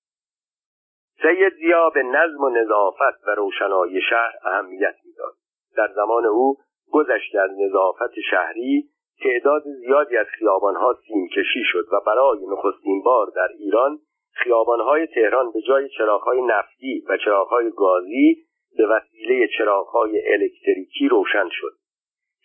سید 1.21 1.53
زیا 1.53 1.89
به 1.89 2.03
نظم 2.03 2.43
و 2.43 2.49
نظافت 2.49 3.27
و 3.27 3.31
روشنایی 3.35 4.01
شهر 4.01 4.33
اهمیت 4.43 4.95
می‌داد. 5.05 5.33
در 5.75 5.93
زمان 5.95 6.25
او 6.25 6.57
گذشته 6.91 7.39
از 7.39 7.51
نظافت 7.59 8.19
شهری 8.31 8.89
تعداد 9.23 9.63
زیادی 9.63 10.17
از 10.17 10.27
خیابانها 10.39 10.97
سیمکشی 11.07 11.63
شد 11.71 11.85
و 11.91 11.99
برای 12.07 12.45
نخستین 12.47 13.01
بار 13.03 13.27
در 13.35 13.47
ایران 13.59 13.99
خیابانهای 14.33 15.07
تهران 15.07 15.51
به 15.51 15.61
جای 15.61 15.89
چراغهای 15.89 16.41
نفتی 16.41 17.03
و 17.09 17.17
چراغهای 17.17 17.71
گازی 17.71 18.37
به 18.77 18.87
وسیله 18.87 19.47
چراغهای 19.57 20.33
الکتریکی 20.33 21.07
روشن 21.07 21.49
شد. 21.51 21.73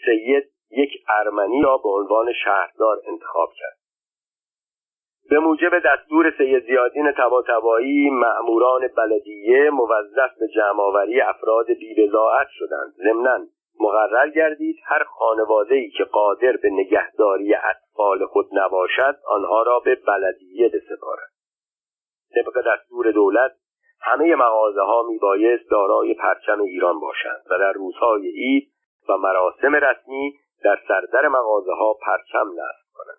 سید 0.06 0.44
یک 0.70 0.90
ارمنی 1.08 1.62
را 1.62 1.76
به 1.76 1.88
عنوان 1.88 2.32
شهردار 2.44 2.96
انتخاب 3.08 3.48
کرد. 3.58 3.78
به 5.30 5.38
موجب 5.38 5.78
دستور 5.84 6.34
سید 6.38 6.66
زیادین 6.66 7.12
تباتبایی 7.12 8.10
مأموران 8.10 8.88
بلدیه 8.96 9.70
موظف 9.70 10.38
به 10.40 10.48
جمعآوری 10.54 11.20
افراد 11.20 11.66
بیبزاعت 11.66 12.48
شدند. 12.50 12.94
ضمنا 12.96 13.38
مقرر 13.80 14.28
گردید 14.28 14.76
هر 14.84 15.04
خانواده‌ای 15.04 15.90
که 15.90 16.04
قادر 16.04 16.56
به 16.62 16.70
نگهداری 16.70 17.54
اطفال 17.54 18.26
خود 18.26 18.46
نباشد 18.52 19.16
آنها 19.26 19.62
را 19.62 19.80
به 19.80 19.94
بلدیه 19.94 20.68
بسپارد. 20.68 21.37
طبق 22.34 22.62
دستور 22.66 23.10
دولت 23.10 23.52
همه 24.00 24.34
مغازه 24.34 24.80
ها 24.80 25.02
می 25.02 25.18
بایست 25.18 25.70
دارای 25.70 26.14
پرچم 26.14 26.60
ایران 26.60 27.00
باشند 27.00 27.42
و 27.50 27.58
در 27.58 27.72
روزهای 27.72 28.28
عید 28.28 28.72
و 29.08 29.16
مراسم 29.16 29.74
رسمی 29.74 30.38
در 30.64 30.78
سردر 30.88 31.28
مغازه 31.28 31.72
ها 31.72 31.94
پرچم 31.94 32.48
نصب 32.48 32.88
کنند. 32.94 33.18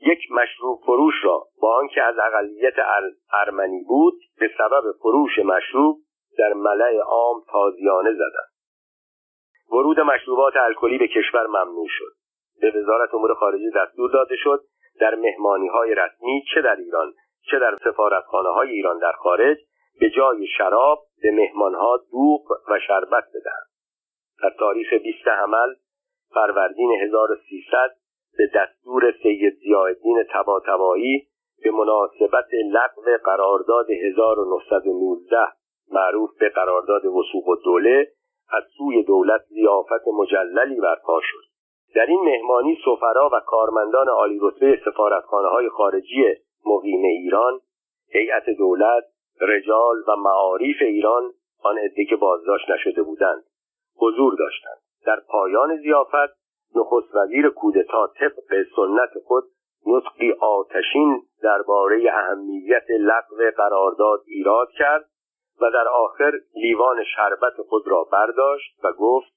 یک 0.00 0.32
مشروب 0.32 0.80
فروش 0.86 1.14
را 1.24 1.46
با 1.60 1.76
آنکه 1.76 2.02
از 2.02 2.18
اقلیت 2.18 2.74
ارمنی 3.32 3.84
بود 3.88 4.14
به 4.38 4.50
سبب 4.58 4.92
فروش 5.02 5.38
مشروب 5.38 5.98
در 6.38 6.52
ملع 6.52 6.98
عام 6.98 7.42
تازیانه 7.52 8.12
زدند. 8.12 8.52
ورود 9.70 10.00
مشروبات 10.00 10.56
الکلی 10.56 10.98
به 10.98 11.08
کشور 11.08 11.46
ممنوع 11.46 11.86
شد. 11.88 12.12
به 12.60 12.80
وزارت 12.80 13.14
امور 13.14 13.34
خارجه 13.34 13.70
دستور 13.76 14.10
داده 14.10 14.36
شد 14.36 14.64
در 15.00 15.14
مهمانی 15.14 15.68
های 15.68 15.94
رسمی 15.94 16.44
چه 16.54 16.62
در 16.62 16.76
ایران 16.76 17.14
چه 17.50 17.58
در 17.58 17.76
سفارتخانه 17.84 18.48
های 18.48 18.70
ایران 18.70 18.98
در 18.98 19.12
خارج 19.12 19.56
به 20.00 20.10
جای 20.10 20.46
شراب 20.58 20.98
به 21.22 21.30
مهمانها 21.30 21.96
دوغ 22.12 22.50
و 22.68 22.78
شربت 22.86 23.24
بدهند. 23.34 23.66
در 24.42 24.50
تاریخ 24.58 24.92
20 24.92 25.28
حمل 25.28 25.74
فروردین 26.34 26.90
1300 26.92 27.90
به 28.38 28.50
دستور 28.54 29.14
سید 29.22 29.54
زیادین 29.54 30.24
تباتبایی 30.30 31.28
به 31.62 31.70
مناسبت 31.70 32.48
لغو 32.72 33.02
قرارداد 33.24 33.90
1919 33.90 35.36
معروف 35.92 36.30
به 36.38 36.48
قرارداد 36.48 37.04
وسوق 37.04 37.48
الدوله 37.48 38.08
از 38.48 38.62
سوی 38.78 39.02
دولت 39.02 39.40
زیافت 39.40 40.08
مجللی 40.18 40.80
برپا 40.80 41.20
شد. 41.22 41.44
در 41.94 42.06
این 42.06 42.20
مهمانی 42.24 42.78
سفرا 42.84 43.30
و 43.32 43.40
کارمندان 43.46 44.08
عالی 44.08 44.38
رتبه 44.42 44.80
سفارتخانه 44.84 45.48
های 45.48 45.68
خارجی 45.68 46.24
مقیم 46.66 47.04
ایران 47.04 47.60
هیئت 48.08 48.50
دولت 48.58 49.04
رجال 49.40 49.96
و 50.08 50.16
معاریف 50.16 50.76
ایران 50.80 51.32
آن 51.62 51.78
عده 51.78 52.04
که 52.04 52.16
بازداشت 52.16 52.70
نشده 52.70 53.02
بودند. 53.02 53.44
حضور 53.96 54.36
داشتند. 54.38 54.78
در 55.06 55.20
پایان 55.28 55.76
زیافت 55.76 56.36
نخست 56.76 57.14
وزیر 57.14 57.48
کودتا 57.48 58.06
طبق 58.06 58.62
سنت 58.76 59.24
خود 59.24 59.44
نطقی 59.86 60.32
آتشین 60.32 61.22
درباره 61.42 62.12
اهمیت 62.12 62.90
لغو 62.90 63.50
قرارداد 63.56 64.20
ایراد 64.26 64.68
کرد 64.78 65.04
و 65.60 65.70
در 65.70 65.88
آخر 65.88 66.32
لیوان 66.54 67.04
شربت 67.16 67.62
خود 67.68 67.88
را 67.88 68.04
برداشت 68.12 68.84
و 68.84 68.92
گفت 68.92 69.32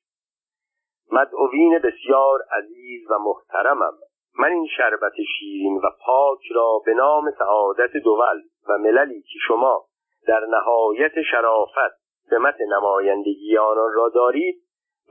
مدعوین 1.11 1.79
بسیار 1.79 2.39
عزیز 2.51 3.11
و 3.11 3.17
محترمم. 3.19 3.97
من 4.39 4.51
این 4.51 4.67
شربت 4.77 5.13
شیرین 5.39 5.77
و 5.77 5.89
پاک 6.05 6.39
را 6.55 6.81
به 6.85 6.93
نام 6.93 7.31
سعادت 7.39 7.97
دول 7.97 8.41
و 8.69 8.77
مللی 8.77 9.21
که 9.21 9.39
شما 9.47 9.85
در 10.27 10.45
نهایت 10.45 11.11
شرافت 11.31 11.99
سمت 12.29 12.55
نمایندگی 12.61 13.57
آنان 13.57 13.93
را 13.93 14.09
دارید 14.09 14.55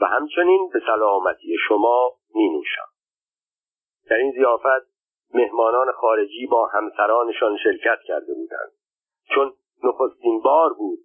و 0.01 0.07
همچنین 0.07 0.71
به 0.73 0.81
سلامتی 0.87 1.57
شما 1.69 2.13
می 2.35 2.49
نوشم 2.49 2.89
در 4.11 4.17
این 4.17 4.33
زیافت 4.33 4.89
مهمانان 5.35 5.93
خارجی 5.93 6.47
با 6.47 6.67
همسرانشان 6.67 7.57
شرکت 7.57 7.99
کرده 8.07 8.35
بودند. 8.35 8.73
چون 9.35 9.53
نخستین 9.85 10.41
بار 10.41 10.73
بود 10.73 10.99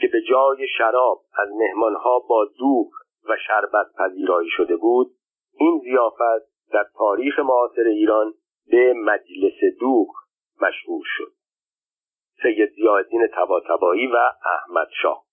که 0.00 0.08
به 0.12 0.22
جای 0.30 0.68
شراب 0.78 1.20
از 1.38 1.48
مهمانها 1.58 2.18
با 2.18 2.44
دوغ 2.58 2.88
و 3.28 3.36
شربت 3.46 3.86
پذیرایی 3.98 4.48
شده 4.50 4.76
بود 4.76 5.10
این 5.58 5.80
زیافت 5.84 6.55
در 6.72 6.84
تاریخ 6.98 7.38
معاصر 7.38 7.82
ایران 7.86 8.34
به 8.70 8.92
مجلس 8.92 9.78
دوغ 9.80 10.08
مشهور 10.62 11.02
شد. 11.04 11.32
سید 12.42 12.70
زیادین 12.70 13.26
تباتبایی 13.34 14.06
و 14.06 14.16
احمد 14.44 14.88
شاه. 15.02 15.26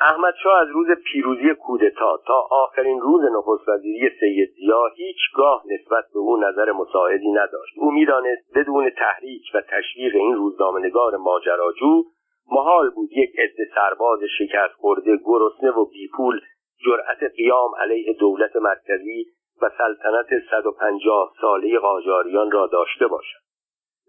احمد 0.00 0.34
شاه 0.42 0.60
از 0.60 0.68
روز 0.68 0.86
پیروزی 1.12 1.54
کودتا 1.54 2.16
تا 2.26 2.48
آخرین 2.50 3.00
روز 3.00 3.20
نخست 3.24 3.68
وزیری 3.68 4.10
سید 4.20 4.50
زیا 4.56 4.86
هیچگاه 4.96 5.64
نسبت 5.66 6.04
به 6.14 6.18
او 6.18 6.36
نظر 6.36 6.72
مساعدی 6.72 7.32
نداشت. 7.32 7.74
او 7.76 7.90
می‌دانست 7.90 8.58
بدون 8.58 8.90
تحریک 8.90 9.42
و 9.54 9.60
تشویق 9.60 10.14
این 10.14 10.34
روزنامهنگار 10.34 11.16
ماجراجو 11.16 12.04
محال 12.50 12.90
بود 12.90 13.12
یک 13.12 13.30
عده 13.38 13.68
سرباز 13.74 14.20
شکست 14.38 14.74
خورده 14.74 15.16
گرسنه 15.24 15.70
و 15.70 15.84
بیپول 15.84 16.40
جرأت 16.86 17.32
قیام 17.36 17.70
علیه 17.80 18.12
دولت 18.20 18.56
مرکزی 18.56 19.26
و 19.64 19.70
سلطنت 19.78 20.26
150 20.50 21.32
ساله 21.40 21.78
قاجاریان 21.78 22.50
را 22.50 22.66
داشته 22.66 23.06
باشد. 23.06 23.38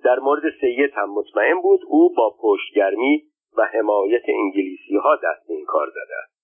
در 0.04 0.20
مورد 0.20 0.44
سید 0.62 0.94
هم 0.94 1.10
مطمئن 1.10 1.62
بود 1.62 1.80
او 1.88 2.14
با 2.14 2.36
پشتگرمی 2.42 3.24
و 3.58 3.66
حمایت 3.66 4.24
انگلیسی 4.28 4.96
ها 4.96 5.16
دست 5.16 5.50
این 5.50 5.66
کار 5.66 5.90
زده 5.90 6.16
است. 6.24 6.36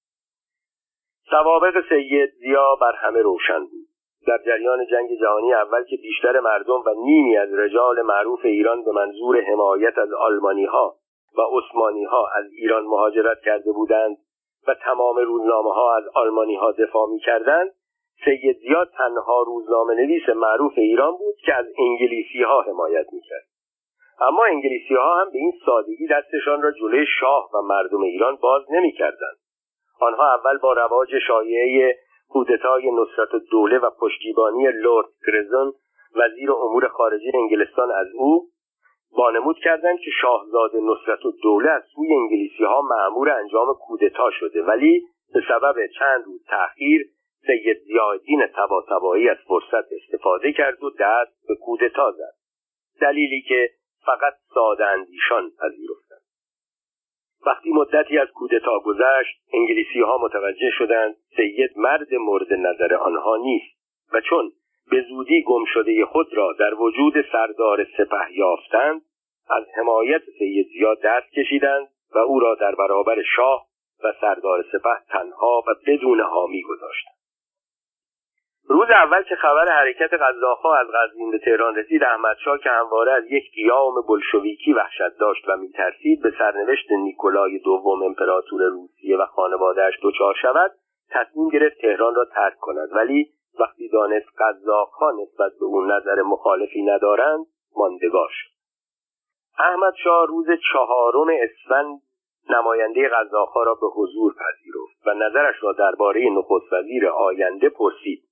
سوابق 1.30 1.90
سید 1.90 2.30
زیا 2.40 2.76
بر 2.82 2.96
همه 2.96 3.22
روشن 3.22 3.60
بود. 3.60 3.88
در 4.28 4.38
جریان 4.46 4.86
جنگ 4.86 5.20
جهانی 5.20 5.54
اول 5.54 5.84
که 5.84 5.98
بیشتر 5.98 6.40
مردم 6.40 6.84
و 6.86 6.94
نیمی 7.06 7.38
از 7.38 7.54
رجال 7.54 8.02
معروف 8.02 8.40
ایران 8.44 8.84
به 8.84 8.92
منظور 8.92 9.42
حمایت 9.42 9.98
از 9.98 10.14
آلمانی 10.14 10.66
ها 10.66 10.96
و 11.38 11.42
عثمانی 11.42 12.04
ها 12.04 12.28
از 12.36 12.46
ایران 12.52 12.84
مهاجرت 12.84 13.42
کرده 13.46 13.72
بودند 13.72 14.18
و 14.68 14.76
تمام 14.86 15.18
روزنامه 15.18 15.74
ها 15.74 15.96
از 15.98 16.04
آلمانی 16.16 16.56
ها 16.56 16.72
دفاع 16.72 17.10
می 17.10 17.20
کردند 17.20 17.72
سید 18.26 18.58
زیاد 18.58 18.92
تنها 18.98 19.44
روزنامه 19.48 19.94
نویس 19.94 20.30
معروف 20.30 20.74
ایران 20.78 21.12
بود 21.12 21.36
که 21.46 21.54
از 21.54 21.66
انگلیسی 21.78 22.44
ها 22.44 22.62
حمایت 22.62 23.06
می 23.14 23.22
کرد. 23.22 23.48
اما 24.20 24.44
انگلیسی 24.46 24.94
ها 24.94 25.22
هم 25.22 25.30
به 25.32 25.38
این 25.38 25.54
سادگی 25.66 26.08
دستشان 26.08 26.62
را 26.62 26.72
جلوی 26.72 27.06
شاه 27.20 27.50
و 27.54 27.62
مردم 27.62 28.02
ایران 28.02 28.36
باز 28.36 28.62
نمی 28.72 28.92
کردند. 28.92 29.38
آنها 30.00 30.36
اول 30.36 30.58
با 30.58 30.74
رواج 30.74 31.10
شایعه 31.28 31.98
کودتای 32.30 32.92
نصرت 32.92 33.34
الدوله 33.34 33.80
و 33.80 33.90
پشتیبانی 34.00 34.68
لورد 34.68 35.08
گرزون 35.28 35.74
وزیر 36.16 36.52
امور 36.52 36.88
خارجه 36.88 37.32
انگلستان 37.34 37.92
از 37.92 38.08
او 38.14 38.48
وانمود 39.18 39.58
کردند 39.64 40.00
که 40.00 40.12
شاهزاده 40.22 40.78
نصرت 40.82 41.26
الدوله 41.26 41.70
از 41.70 41.84
سوی 41.96 42.14
انگلیسی 42.14 42.64
ها 42.64 42.82
معمور 42.82 43.30
انجام 43.30 43.74
کودتا 43.88 44.32
شده 44.32 44.64
ولی 44.64 45.04
به 45.34 45.42
سبب 45.48 45.76
چند 46.00 46.24
روز 46.26 46.46
تأخیر 46.48 47.06
سید 47.48 47.78
زیادین 47.78 48.48
تباتبایی 48.56 49.30
از 49.30 49.38
فرصت 49.48 49.88
استفاده 49.92 50.54
کرد 50.54 50.84
و 50.84 50.90
دست 51.00 51.48
به 51.48 51.56
کودتا 51.56 52.12
زد. 52.12 52.34
دلیلی 53.02 53.42
که 53.42 53.70
فقط 54.06 54.34
ساده 54.54 54.86
اندیشان 54.86 55.52
پذیرفتند. 55.60 56.22
وقتی 57.46 57.72
مدتی 57.72 58.18
از 58.18 58.28
کودتا 58.28 58.80
گذشت 58.80 59.42
انگلیسی 59.54 60.00
ها 60.00 60.18
متوجه 60.18 60.72
شدند 60.78 61.16
سید 61.38 61.78
مرد 61.78 62.14
مورد 62.14 62.54
نظر 62.54 62.96
آنها 62.96 63.38
نیست 63.38 63.76
و 64.14 64.22
چون 64.22 64.52
به 64.92 65.06
زودی 65.10 65.44
گم 65.48 65.66
شده 65.74 66.06
خود 66.06 66.34
را 66.34 66.54
در 66.60 66.74
وجود 66.74 67.14
سردار 67.32 67.88
سپه 67.98 68.32
یافتند 68.32 69.02
از 69.50 69.64
حمایت 69.76 70.22
سید 70.40 70.68
زیاد 70.68 71.02
دست 71.04 71.32
کشیدند 71.32 71.88
و 72.16 72.18
او 72.18 72.40
را 72.40 72.56
در 72.56 72.76
برابر 72.76 73.24
شاه 73.36 73.68
و 74.04 74.14
سردار 74.22 74.66
سپه 74.72 74.98
تنها 75.10 75.64
و 75.68 75.76
بدون 75.88 76.22
حامی 76.22 76.62
گذاشتند. 76.62 77.21
روز 78.68 78.90
اول 78.90 79.24
که 79.24 79.36
خبر 79.36 79.66
حرکت 79.68 80.14
قزاقها 80.14 80.76
از 80.76 80.88
قزوین 80.88 81.32
به 81.32 81.40
تهران 81.40 81.76
رسید 81.76 82.04
احمدشاه 82.04 82.58
که 82.58 82.70
همواره 82.70 83.12
از 83.12 83.24
یک 83.30 83.44
قیام 83.56 83.94
بلشویکی 84.10 84.74
وحشت 84.74 85.18
داشت 85.20 85.50
و 85.50 85.58
میترسید 85.58 86.22
به 86.22 86.34
سرنوشت 86.38 86.92
نیکولای 86.92 87.60
دوم 87.60 88.04
امپراتور 88.04 88.62
روسیه 88.64 89.18
و 89.18 89.26
خانوادهاش 89.26 89.94
دچار 90.04 90.36
شود 90.42 90.72
تصمیم 91.12 91.50
گرفت 91.50 91.82
تهران 91.82 92.16
را 92.16 92.26
ترک 92.26 92.58
کند. 92.60 92.90
ولی 92.92 93.30
وقتی 93.60 93.90
دانست 93.90 94.28
قزاقها 94.40 95.12
نسبت 95.12 95.52
به 95.60 95.66
او 95.66 95.86
نظر 95.86 96.22
مخالفی 96.22 96.82
ندارند 96.82 97.46
ماندگار 97.76 98.30
شد. 98.32 98.52
احمد 99.58 99.94
شاه 100.04 100.28
روز 100.28 100.48
چهارم 100.72 101.28
اسفند 101.42 102.02
نماینده 102.50 103.10
قزاقها 103.10 103.64
را 103.64 103.76
به 103.76 103.88
حضور 103.88 104.34
پذیرفت 104.34 105.08
و 105.08 105.14
نظرش 105.14 105.56
را 105.62 105.72
درباره 105.72 106.30
نخست 106.30 106.74
وزیر 106.74 107.08
آینده 107.08 107.70
پرسید. 107.70 108.31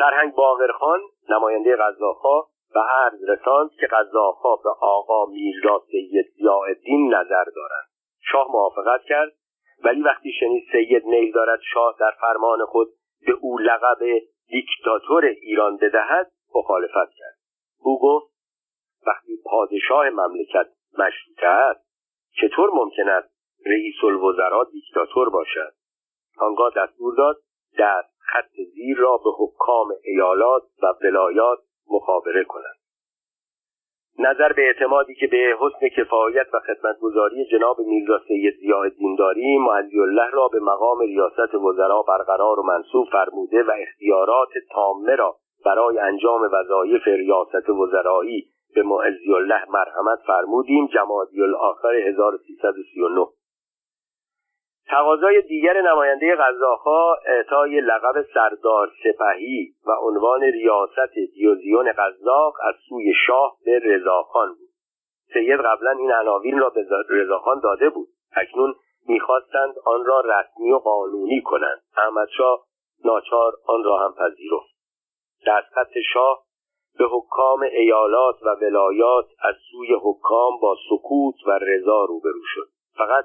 سرهنگ 0.00 0.34
باقرخان 0.34 1.00
نماینده 1.28 1.76
قزاقها 1.76 2.48
و 2.74 2.78
عرض 2.78 3.20
رساند 3.28 3.70
که 3.80 3.86
قزاقها 3.86 4.56
به 4.56 4.70
آقا 4.80 5.26
میرزا 5.26 5.82
سید 5.90 6.26
ضیاءالدین 6.36 7.14
نظر 7.14 7.44
دارند. 7.44 7.88
شاه 8.32 8.48
موافقت 8.50 9.02
کرد 9.08 9.32
ولی 9.84 10.02
وقتی 10.02 10.32
شنید 10.40 10.64
سید 10.72 11.04
میل 11.04 11.32
دارد 11.32 11.60
شاه 11.72 11.96
در 12.00 12.10
فرمان 12.20 12.64
خود 12.64 12.88
به 13.26 13.32
او 13.40 13.58
لقب 13.58 13.98
دیکتاتور 14.48 15.24
ایران 15.24 15.76
بدهد 15.76 16.30
مخالفت 16.54 17.12
کرد. 17.18 17.36
او 17.78 18.00
گفت 18.02 18.32
وقتی 19.06 19.42
پادشاه 19.44 20.10
مملکت 20.10 20.68
مشروطه 20.98 21.46
است 21.46 21.86
چطور 22.40 22.70
ممکن 22.74 23.08
است 23.08 23.34
رئیس 23.66 24.04
الوزراء 24.04 24.64
دیکتاتور 24.64 25.30
باشد؟ 25.30 25.72
آنگاه 26.38 26.72
دستور 26.76 27.14
داد 27.16 27.36
در 27.78 28.02
خط 28.32 28.52
زیر 28.74 28.96
را 28.98 29.16
به 29.16 29.30
حکام 29.38 29.88
ایالات 30.04 30.62
و 30.82 30.86
ولایات 31.04 31.58
مخابره 31.90 32.44
کنند. 32.44 32.80
نظر 34.18 34.52
به 34.52 34.62
اعتمادی 34.62 35.14
که 35.14 35.26
به 35.26 35.56
حسن 35.60 35.88
کفایت 35.88 36.46
و 36.54 36.60
خدمتگذاری 36.66 37.44
جناب 37.44 37.80
میرزا 37.80 38.18
سید 38.28 38.54
ضیاءالدین 38.60 39.16
داریم 39.16 39.68
الله 39.68 40.30
را 40.32 40.48
به 40.48 40.60
مقام 40.60 41.00
ریاست 41.00 41.54
وزرا 41.54 42.02
برقرار 42.02 42.60
و 42.60 42.62
منصوب 42.62 43.06
فرموده 43.12 43.62
و 43.62 43.70
اختیارات 43.78 44.48
تامه 44.72 45.16
را 45.16 45.36
برای 45.64 45.98
انجام 45.98 46.40
وظایف 46.52 47.08
ریاست 47.08 47.68
وزرایی 47.68 48.46
به 48.74 48.82
معزی 48.82 49.34
الله 49.34 49.64
مرحمت 49.70 50.18
فرمودیم 50.26 50.86
جمادی 50.86 51.42
الاخر 51.42 51.94
1339 51.94 53.26
تقاضای 54.90 55.42
دیگر 55.42 55.80
نماینده 55.80 56.36
غذاها 56.36 57.16
اعطای 57.26 57.80
لقب 57.80 58.22
سردار 58.34 58.90
سپهی 59.04 59.72
و 59.86 59.90
عنوان 59.90 60.40
ریاست 60.40 61.14
دیوزیون 61.34 61.92
قزاق 61.92 62.54
از 62.68 62.74
سوی 62.88 63.12
شاه 63.26 63.56
به 63.64 63.78
رضاخان 63.84 64.48
بود. 64.48 64.68
سید 65.32 65.60
قبلا 65.60 65.90
این 65.90 66.12
عناوین 66.12 66.58
را 66.58 66.70
به 66.70 66.86
رضاخان 67.08 67.60
داده 67.60 67.90
بود. 67.90 68.08
اکنون 68.36 68.74
می‌خواستند 69.08 69.74
آن 69.86 70.04
را 70.04 70.20
رسمی 70.20 70.72
و 70.72 70.78
قانونی 70.78 71.40
کنند. 71.40 71.82
احمدشاه 71.96 72.66
ناچار 73.04 73.52
آن 73.66 73.84
را 73.84 73.98
هم 73.98 74.12
پذیرفت. 74.12 74.70
دستخط 75.46 75.98
شاه 76.12 76.42
به 76.98 77.04
حکام 77.04 77.62
ایالات 77.62 78.42
و 78.42 78.48
ولایات 78.48 79.26
از 79.42 79.54
سوی 79.70 79.94
حکام 80.02 80.60
با 80.62 80.76
سکوت 80.90 81.34
و 81.46 81.58
رضا 81.62 82.04
روبرو 82.04 82.42
شد. 82.54 82.68
فقط 82.96 83.24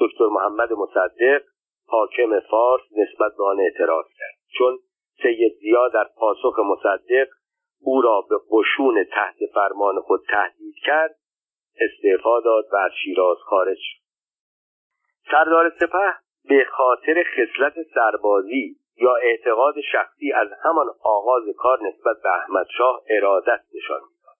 دکتر 0.00 0.26
محمد 0.26 0.72
مصدق 0.72 1.42
حاکم 1.86 2.40
فارس 2.40 2.82
نسبت 2.96 3.32
به 3.38 3.44
آن 3.44 3.60
اعتراض 3.60 4.04
کرد. 4.18 4.38
چون 4.58 4.78
سید 5.22 5.52
زیا 5.60 5.88
در 5.88 6.04
پاسخ 6.16 6.58
مصدق 6.58 7.28
او 7.80 8.02
را 8.02 8.20
به 8.30 8.36
قشون 8.50 9.04
تحت 9.04 9.36
فرمان 9.54 10.00
خود 10.00 10.20
تهدید 10.28 10.74
کرد 10.86 11.16
استعفا 11.80 12.40
داد 12.40 12.64
و 12.72 12.76
از 12.76 12.90
شیراز 13.04 13.36
خارج 13.36 13.76
شد. 13.80 14.00
سردار 15.30 15.72
سپه 15.80 16.14
به 16.48 16.66
خاطر 16.70 17.24
خصلت 17.24 17.74
سربازی 17.94 18.76
یا 18.96 19.14
اعتقاد 19.14 19.74
شخصی 19.92 20.32
از 20.32 20.48
همان 20.64 20.86
آغاز 21.02 21.42
کار 21.58 21.78
نسبت 21.82 22.16
به 22.22 22.28
احمدشاه 22.28 23.02
ارادت 23.10 23.60
نشان 23.74 24.00
می‌داد. 24.00 24.36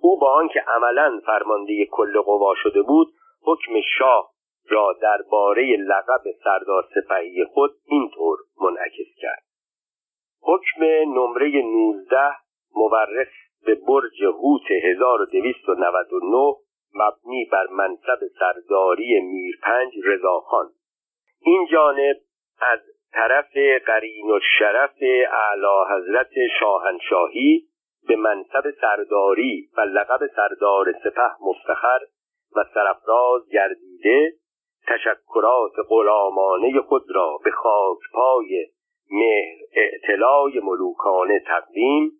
او 0.00 0.18
با 0.18 0.32
آنکه 0.32 0.60
عملا 0.66 1.20
فرمانده 1.26 1.86
کل 1.90 2.20
قوا 2.20 2.54
شده 2.54 2.82
بود 2.82 3.14
حکم 3.42 3.72
شاه 3.98 4.31
را 4.68 4.96
درباره 5.02 5.76
لقب 5.76 6.22
سردار 6.44 6.88
سپهی 6.94 7.44
خود 7.44 7.70
اینطور 7.84 8.38
منعکس 8.60 9.14
کرد. 9.20 9.42
حکم 10.42 10.84
نمره 11.14 11.62
19 11.62 12.16
مورخ 12.76 13.28
به 13.66 13.74
برج 13.74 14.22
هوت 14.22 14.70
1299 14.70 16.54
مبنی 16.94 17.44
بر 17.52 17.66
منصب 17.66 18.18
سرداری 18.38 19.20
میرپنج 19.20 19.92
رضاخان 20.04 20.70
این 21.40 21.66
جانب 21.72 22.16
از 22.60 22.80
طرف 23.12 23.56
قرین 23.86 24.30
و 24.30 24.40
شرف 24.58 24.96
اعلی 25.30 25.90
حضرت 25.90 26.30
شاهنشاهی 26.60 27.68
به 28.08 28.16
منصب 28.16 28.70
سرداری 28.80 29.70
و 29.76 29.80
لقب 29.80 30.26
سردار 30.36 30.92
سپه 30.92 31.30
مفتخر 31.40 31.98
و 32.56 32.64
سرفراز 32.74 33.48
گردیده 33.52 34.32
تشکرات 34.86 35.72
غلامانه 35.88 36.80
خود 36.80 37.04
را 37.14 37.38
به 37.44 37.50
خاکپای 37.50 38.66
مهر 39.10 39.58
اعتلای 39.72 40.60
ملوکانه 40.60 41.40
تقدیم 41.46 42.12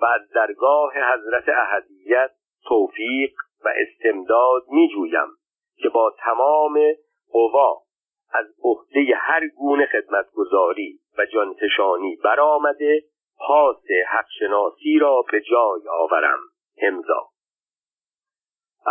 و 0.00 0.04
از 0.04 0.28
درگاه 0.34 0.92
حضرت 1.12 1.48
احدیت 1.48 2.30
توفیق 2.68 3.32
و 3.64 3.68
استمداد 3.76 4.62
می 4.68 4.88
جویم 4.88 5.28
که 5.76 5.88
با 5.88 6.14
تمام 6.18 6.80
قوا 7.32 7.82
از 8.32 8.46
عهده 8.64 9.14
هر 9.16 9.48
گونه 9.48 9.86
خدمتگذاری 9.86 10.98
و 11.18 11.26
جانفشانی 11.26 12.16
برآمده 12.24 13.02
پاس 13.38 13.84
حقشناسی 14.08 14.98
را 14.98 15.24
به 15.32 15.40
جای 15.40 15.88
آورم. 15.88 16.38
امضا. 16.82 17.28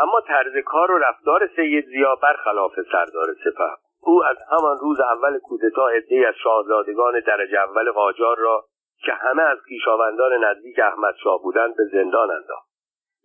اما 0.02 0.22
طرز 0.28 0.64
کار 0.65 0.91
و 0.91 0.98
رفتار 0.98 1.49
سید 1.56 1.86
زیا 1.86 2.15
برخلاف 2.15 2.72
سردار 2.91 3.34
سپه. 3.44 3.69
او 4.02 4.26
از 4.26 4.38
همان 4.52 4.78
روز 4.78 4.99
اول 4.99 5.40
کودتا 5.40 5.88
عدهای 5.88 6.26
از 6.26 6.34
شاهزادگان 6.44 7.19
درجه 7.19 7.60
اول 7.60 7.91
قاجار 7.91 8.38
را 8.38 8.65
که 9.06 9.11
همه 9.11 9.44
از 9.44 9.57
خویشاوندان 9.68 10.44
نزدیک 10.44 10.80
احمدشاه 10.80 11.41
بودند 11.44 11.78
به 11.78 11.84
زندان 11.91 12.32
انداخت. 12.32 12.68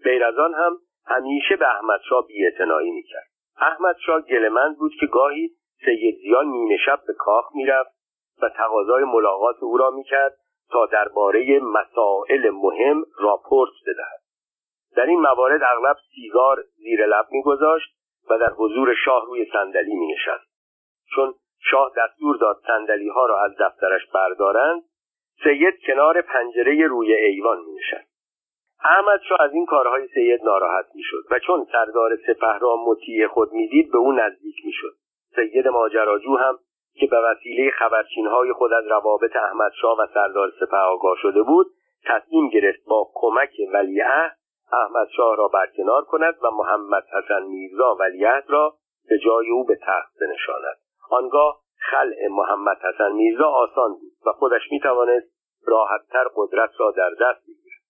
غیر 0.04 0.24
از 0.24 0.38
آن 0.38 0.54
هم 0.54 0.76
همیشه 1.06 1.56
به 1.56 1.66
احمدشاه 1.68 2.26
بیاعتنایی 2.26 2.90
می‌کرد. 2.90 3.28
احمدشاه 3.56 4.20
گلمند 4.20 4.78
بود 4.78 4.92
که 5.00 5.06
گاهی 5.06 5.50
سید 5.84 6.16
زیا 6.22 6.42
نیمه 6.42 6.76
شب 6.86 6.98
به 7.06 7.12
کاخ 7.18 7.44
می‌رفت 7.54 7.90
و 8.42 8.48
تقاضای 8.48 9.04
ملاقات 9.04 9.56
او 9.60 9.76
را 9.76 9.90
می‌کرد 9.90 10.34
تا 10.70 10.86
درباره 10.86 11.60
مسائل 11.60 12.50
مهم 12.50 13.04
راپورت 13.18 13.72
بدهد. 13.86 14.21
در 14.96 15.06
این 15.06 15.20
موارد 15.20 15.62
اغلب 15.62 15.96
سیگار 16.14 16.64
زیر 16.76 17.06
لب 17.06 17.26
میگذاشت 17.30 17.94
و 18.30 18.38
در 18.38 18.52
حضور 18.56 18.94
شاه 19.04 19.26
روی 19.26 19.46
صندلی 19.52 19.94
مینشست. 19.94 20.52
چون 21.14 21.34
شاه 21.70 21.92
دستور 21.96 22.36
داد 22.36 22.56
صندلی 22.66 23.08
ها 23.08 23.26
را 23.26 23.44
از 23.44 23.52
دفترش 23.60 24.06
بردارند 24.14 24.82
سید 25.44 25.74
کنار 25.86 26.20
پنجره 26.20 26.86
روی 26.86 27.14
ایوان 27.14 27.58
مینشست. 27.58 28.12
احمد 28.84 29.20
شاه 29.28 29.42
از 29.42 29.52
این 29.52 29.66
کارهای 29.66 30.08
سید 30.08 30.44
ناراحت 30.44 30.86
می‌شد 30.94 31.24
و 31.30 31.38
چون 31.38 31.66
سردار 31.72 32.16
سپه 32.16 32.58
را 32.60 32.76
مطیع 32.86 33.26
خود 33.26 33.52
می‌دید 33.52 33.92
به 33.92 33.98
او 33.98 34.12
نزدیک 34.12 34.56
می‌شد. 34.64 34.94
سید 35.34 35.68
ماجراجو 35.68 36.36
هم 36.36 36.58
که 36.94 37.06
به 37.06 37.16
وسیله 37.16 37.70
خبرچینهای 37.70 38.52
خود 38.52 38.72
از 38.72 38.86
روابط 38.86 39.36
احمدشاه 39.36 39.98
و 39.98 40.06
سردار 40.14 40.52
سپه 40.60 40.76
آگاه 40.76 41.16
شده 41.22 41.42
بود 41.42 41.66
تصمیم 42.04 42.48
گرفت 42.48 42.84
با 42.86 43.10
کمک 43.14 43.50
ولیعهد 43.72 44.36
احمد 44.72 45.08
شاه 45.16 45.36
را 45.36 45.48
برکنار 45.48 46.04
کند 46.04 46.34
و 46.42 46.50
محمد 46.50 47.04
حسن 47.12 47.42
میرزا 47.42 47.96
ولیعهد 48.00 48.44
را 48.48 48.74
به 49.08 49.18
جای 49.18 49.50
او 49.50 49.64
به 49.64 49.78
تخت 49.86 50.12
بنشاند. 50.20 50.76
آنگاه 51.10 51.60
خلع 51.90 52.28
محمد 52.30 52.76
حسن 52.76 53.12
میرزا 53.12 53.48
آسان 53.48 53.92
بود 53.92 54.12
و 54.26 54.32
خودش 54.32 54.62
می‌توانست 54.70 55.26
راحتتر 55.66 56.24
قدرت 56.36 56.70
را 56.78 56.90
در 56.90 57.10
دست 57.10 57.42
بگیرد. 57.42 57.82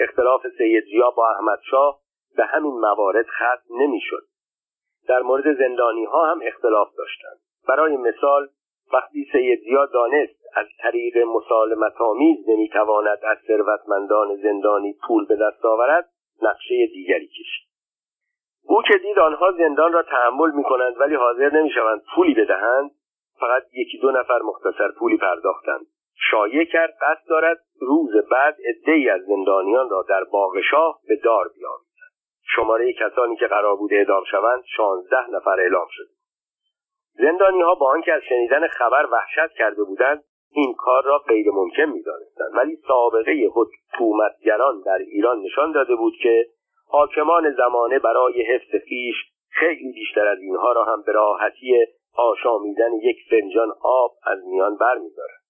اختلاف 0.00 0.46
سید 0.58 0.84
زیا 0.84 1.10
با 1.10 1.30
احمد 1.30 1.58
شاه 1.70 2.00
به 2.36 2.44
همین 2.44 2.80
موارد 2.80 3.26
ختم 3.26 3.74
نمی‌شد. 3.80 4.26
در 5.08 5.22
مورد 5.22 5.58
زندانی 5.58 6.04
ها 6.04 6.30
هم 6.30 6.40
اختلاف 6.42 6.88
داشتند. 6.98 7.38
برای 7.68 7.96
مثال 7.96 8.48
وقتی 8.92 9.28
سید 9.32 9.60
زیا 9.60 9.86
دانست 9.86 10.45
از 10.54 10.66
طریق 10.82 11.18
مسالمت 11.18 12.00
آمیز 12.00 12.48
نمی‌تواند 12.48 13.18
از 13.22 13.38
ثروتمندان 13.46 14.36
زندانی 14.36 14.94
پول 15.08 15.26
به 15.26 15.36
دست 15.36 15.64
آورد 15.64 16.08
نقشه 16.42 16.86
دیگری 16.86 17.26
کشید. 17.26 17.66
او 18.64 18.82
که 18.82 18.98
دید 18.98 19.18
آنها 19.18 19.52
زندان 19.52 19.92
را 19.92 20.02
تحمل 20.02 20.50
می 20.50 20.64
کنند 20.64 21.00
ولی 21.00 21.14
حاضر 21.14 21.50
نمی 21.50 21.70
شوند 21.70 22.02
پولی 22.14 22.34
بدهند 22.34 22.90
فقط 23.40 23.62
یکی 23.72 23.98
دو 23.98 24.10
نفر 24.10 24.38
مختصر 24.42 24.90
پولی 24.98 25.16
پرداختند. 25.16 25.86
شایع 26.30 26.64
کرد 26.64 26.94
قصد 27.00 27.28
دارد 27.28 27.58
روز 27.80 28.10
بعد 28.30 28.56
عدهای 28.64 29.08
از 29.10 29.20
زندانیان 29.20 29.90
را 29.90 30.04
در 30.08 30.24
باغ 30.24 30.60
شاه 30.70 31.00
به 31.08 31.16
دار 31.24 31.44
بیاورد 31.54 31.86
شماره 32.56 32.92
کسانی 32.92 33.36
که 33.36 33.46
قرار 33.46 33.76
بود 33.76 33.92
اعدام 33.92 34.24
شوند 34.24 34.62
شانزده 34.76 35.30
نفر 35.30 35.60
اعلام 35.60 35.86
شد 35.90 36.08
زندانی 37.14 37.62
ها 37.62 37.74
با 37.74 37.90
آنکه 37.90 38.12
از 38.12 38.22
شنیدن 38.22 38.68
خبر 38.68 39.06
وحشت 39.12 39.52
کرده 39.58 39.84
بودند 39.84 40.24
این 40.56 40.74
کار 40.74 41.02
را 41.04 41.18
غیر 41.18 41.50
ممکن 41.50 41.84
می 41.84 42.02
دانستند. 42.02 42.50
ولی 42.54 42.78
سابقه 42.88 43.48
حکومتگران 43.54 44.80
در 44.80 44.98
ایران 44.98 45.40
نشان 45.42 45.72
داده 45.72 45.96
بود 45.96 46.14
که 46.22 46.46
حاکمان 46.88 47.54
زمانه 47.54 47.98
برای 47.98 48.42
حفظ 48.42 48.84
خیش 48.88 49.14
خیلی 49.48 49.92
بیشتر 49.92 50.26
از 50.26 50.38
اینها 50.38 50.72
را 50.72 50.84
هم 50.84 51.02
به 51.02 51.12
راحتی 51.12 51.86
آشامیدن 52.18 52.92
یک 52.92 53.16
فنجان 53.30 53.72
آب 53.82 54.10
از 54.26 54.38
میان 54.46 54.76
برمیدارند 54.76 55.40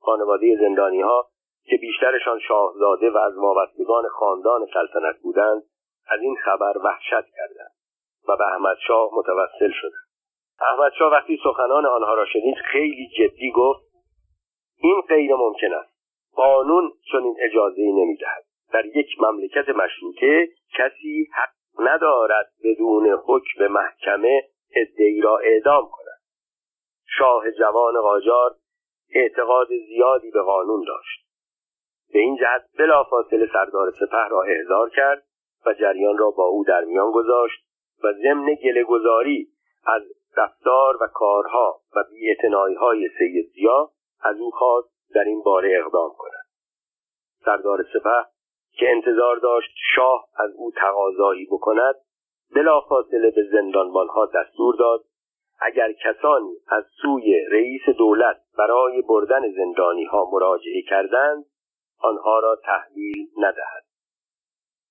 خانواده 0.00 0.56
زندانی 0.60 1.00
ها 1.00 1.28
که 1.64 1.76
بیشترشان 1.76 2.38
شاهزاده 2.38 3.10
و 3.10 3.18
از 3.18 3.36
وابستگان 3.36 4.08
خاندان 4.08 4.66
سلطنت 4.74 5.16
بودند 5.22 5.62
از 6.08 6.20
این 6.20 6.36
خبر 6.44 6.78
وحشت 6.84 7.26
کردند 7.36 7.72
و 8.28 8.36
به 8.36 8.44
احمد 8.52 8.76
شاه 8.86 9.10
متوسل 9.12 9.72
شدند 9.80 10.04
احمد 10.60 10.92
شاه 10.98 11.12
وقتی 11.12 11.40
سخنان 11.44 11.86
آنها 11.86 12.14
را 12.14 12.26
شنید 12.26 12.56
خیلی 12.56 13.08
جدی 13.18 13.50
گفت 13.50 13.93
این 14.84 15.00
غیر 15.08 15.34
ممکن 15.34 15.74
است. 15.74 15.94
قانون 16.34 16.92
چنین 17.12 17.36
اجازه 17.40 17.82
ای 17.82 17.92
نمی‌دهد. 17.92 18.44
در 18.72 18.86
یک 18.86 19.06
مملکت 19.20 19.68
مشروطه 19.68 20.48
کسی 20.78 21.28
حق 21.34 21.54
ندارد 21.78 22.52
بدون 22.64 23.18
حکم 23.26 23.66
محکمه 23.66 24.42
ادعی 24.76 25.20
را 25.20 25.38
اعدام 25.38 25.88
کند. 25.92 26.20
شاه 27.18 27.50
جوان 27.50 28.00
قاجار 28.00 28.50
اعتقاد 29.14 29.68
زیادی 29.88 30.30
به 30.30 30.42
قانون 30.42 30.84
داشت. 30.86 31.24
به 32.12 32.18
این 32.18 32.36
جهت 32.36 32.64
بلافاصله 32.78 33.48
سردار 33.52 33.90
سپه 33.90 34.28
را 34.30 34.42
احضار 34.42 34.90
کرد 34.90 35.22
و 35.66 35.74
جریان 35.74 36.18
را 36.18 36.30
با 36.30 36.44
او 36.44 36.64
در 36.64 36.84
میان 36.84 37.10
گذاشت 37.10 37.64
و 38.04 38.12
ضمن 38.12 38.54
گله 38.54 38.84
گذاری 38.84 39.48
از 39.86 40.02
رفتار 40.36 40.96
و 41.02 41.06
کارها 41.14 41.80
و 41.96 42.04
بیاعتنایی 42.10 42.74
های 42.74 43.08
سید 43.18 43.52
زیا 43.54 43.93
از 44.24 44.36
او 44.40 44.50
خواست 44.50 44.88
در 45.14 45.24
این 45.24 45.42
باره 45.42 45.82
اقدام 45.84 46.10
کند. 46.18 46.46
سردار 47.44 47.84
سپه 47.92 48.24
که 48.78 48.90
انتظار 48.90 49.36
داشت 49.36 49.74
شاه 49.94 50.28
از 50.36 50.50
او 50.56 50.72
تقاضایی 50.76 51.46
بکند 51.46 51.94
بلافاصله 52.54 53.30
به 53.30 53.42
زندانبانها 53.52 54.26
دستور 54.26 54.76
داد 54.76 55.04
اگر 55.60 55.92
کسانی 55.92 56.56
از 56.68 56.84
سوی 57.02 57.44
رئیس 57.50 57.82
دولت 57.98 58.40
برای 58.58 59.02
بردن 59.02 59.52
زندانی 59.56 60.04
ها 60.04 60.30
مراجعه 60.32 60.82
کردند 60.82 61.44
آنها 61.98 62.38
را 62.38 62.56
تحویل 62.64 63.28
ندهد. 63.38 63.84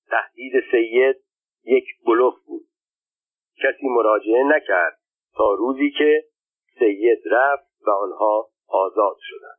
تهدید 0.09 0.53
سید 0.71 1.23
یک 1.63 1.85
بلوف 2.05 2.33
بود. 2.45 2.65
کسی 3.63 3.87
مراجعه 3.87 4.43
نکرد 4.43 4.99
تا 5.35 5.53
روزی 5.53 5.91
که 5.97 6.23
سید 6.79 7.21
رفت 7.31 7.87
و 7.87 7.89
آنها 7.89 8.49
آزاد 8.73 9.17
شدند 9.19 9.57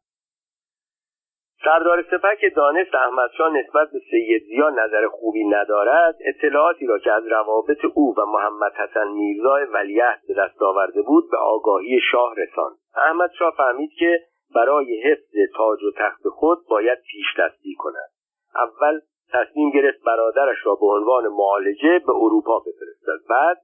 سردار 1.65 2.03
سپه 2.03 2.37
که 2.41 2.51
دانست 2.57 2.95
احمدشاه 2.95 3.53
نسبت 3.57 3.91
به 3.93 3.99
سید 4.11 4.43
زیا 4.43 4.71
نظر 4.71 5.09
خوبی 5.09 5.45
ندارد 5.45 6.17
اطلاعاتی 6.21 6.87
را 6.87 6.99
که 6.99 7.13
از 7.13 7.27
روابط 7.27 7.85
او 7.95 8.15
و 8.19 8.27
محمد 8.27 8.73
حسن 8.73 9.09
میرزا 9.09 9.59
ولیعهد 9.73 10.21
به 10.29 10.35
دست 10.35 10.63
آورده 10.63 11.03
بود 11.03 11.31
به 11.31 11.37
آگاهی 11.37 12.01
شاه 12.13 12.35
رساند. 12.37 12.77
احمد 12.97 13.31
شاه 13.39 13.55
فهمید 13.57 13.91
که 13.99 14.21
برای 14.55 15.01
حفظ 15.01 15.35
تاج 15.57 15.83
و 15.83 15.91
تخت 15.97 16.29
خود 16.29 16.59
باید 16.71 16.99
پیش 17.11 17.27
دستی 17.39 17.75
کند. 17.79 18.11
اول 18.55 19.01
تصمیم 19.33 19.71
گرفت 19.71 20.05
برادرش 20.07 20.67
را 20.67 20.75
به 20.75 20.87
عنوان 20.87 21.29
معالجه 21.29 21.99
به 22.07 22.13
اروپا 22.13 22.59
بفرستد 22.59 23.29
بعد 23.29 23.57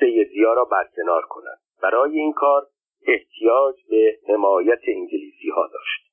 سید 0.00 0.28
زیا 0.28 0.52
را 0.52 0.64
برکنار 0.64 1.22
کند. 1.28 1.58
برای 1.82 2.18
این 2.18 2.32
کار 2.32 2.66
احتیاج 3.06 3.74
به 3.90 4.18
حمایت 4.28 4.80
انگلیسی 4.88 5.48
ها 5.56 5.68
داشت. 5.72 6.07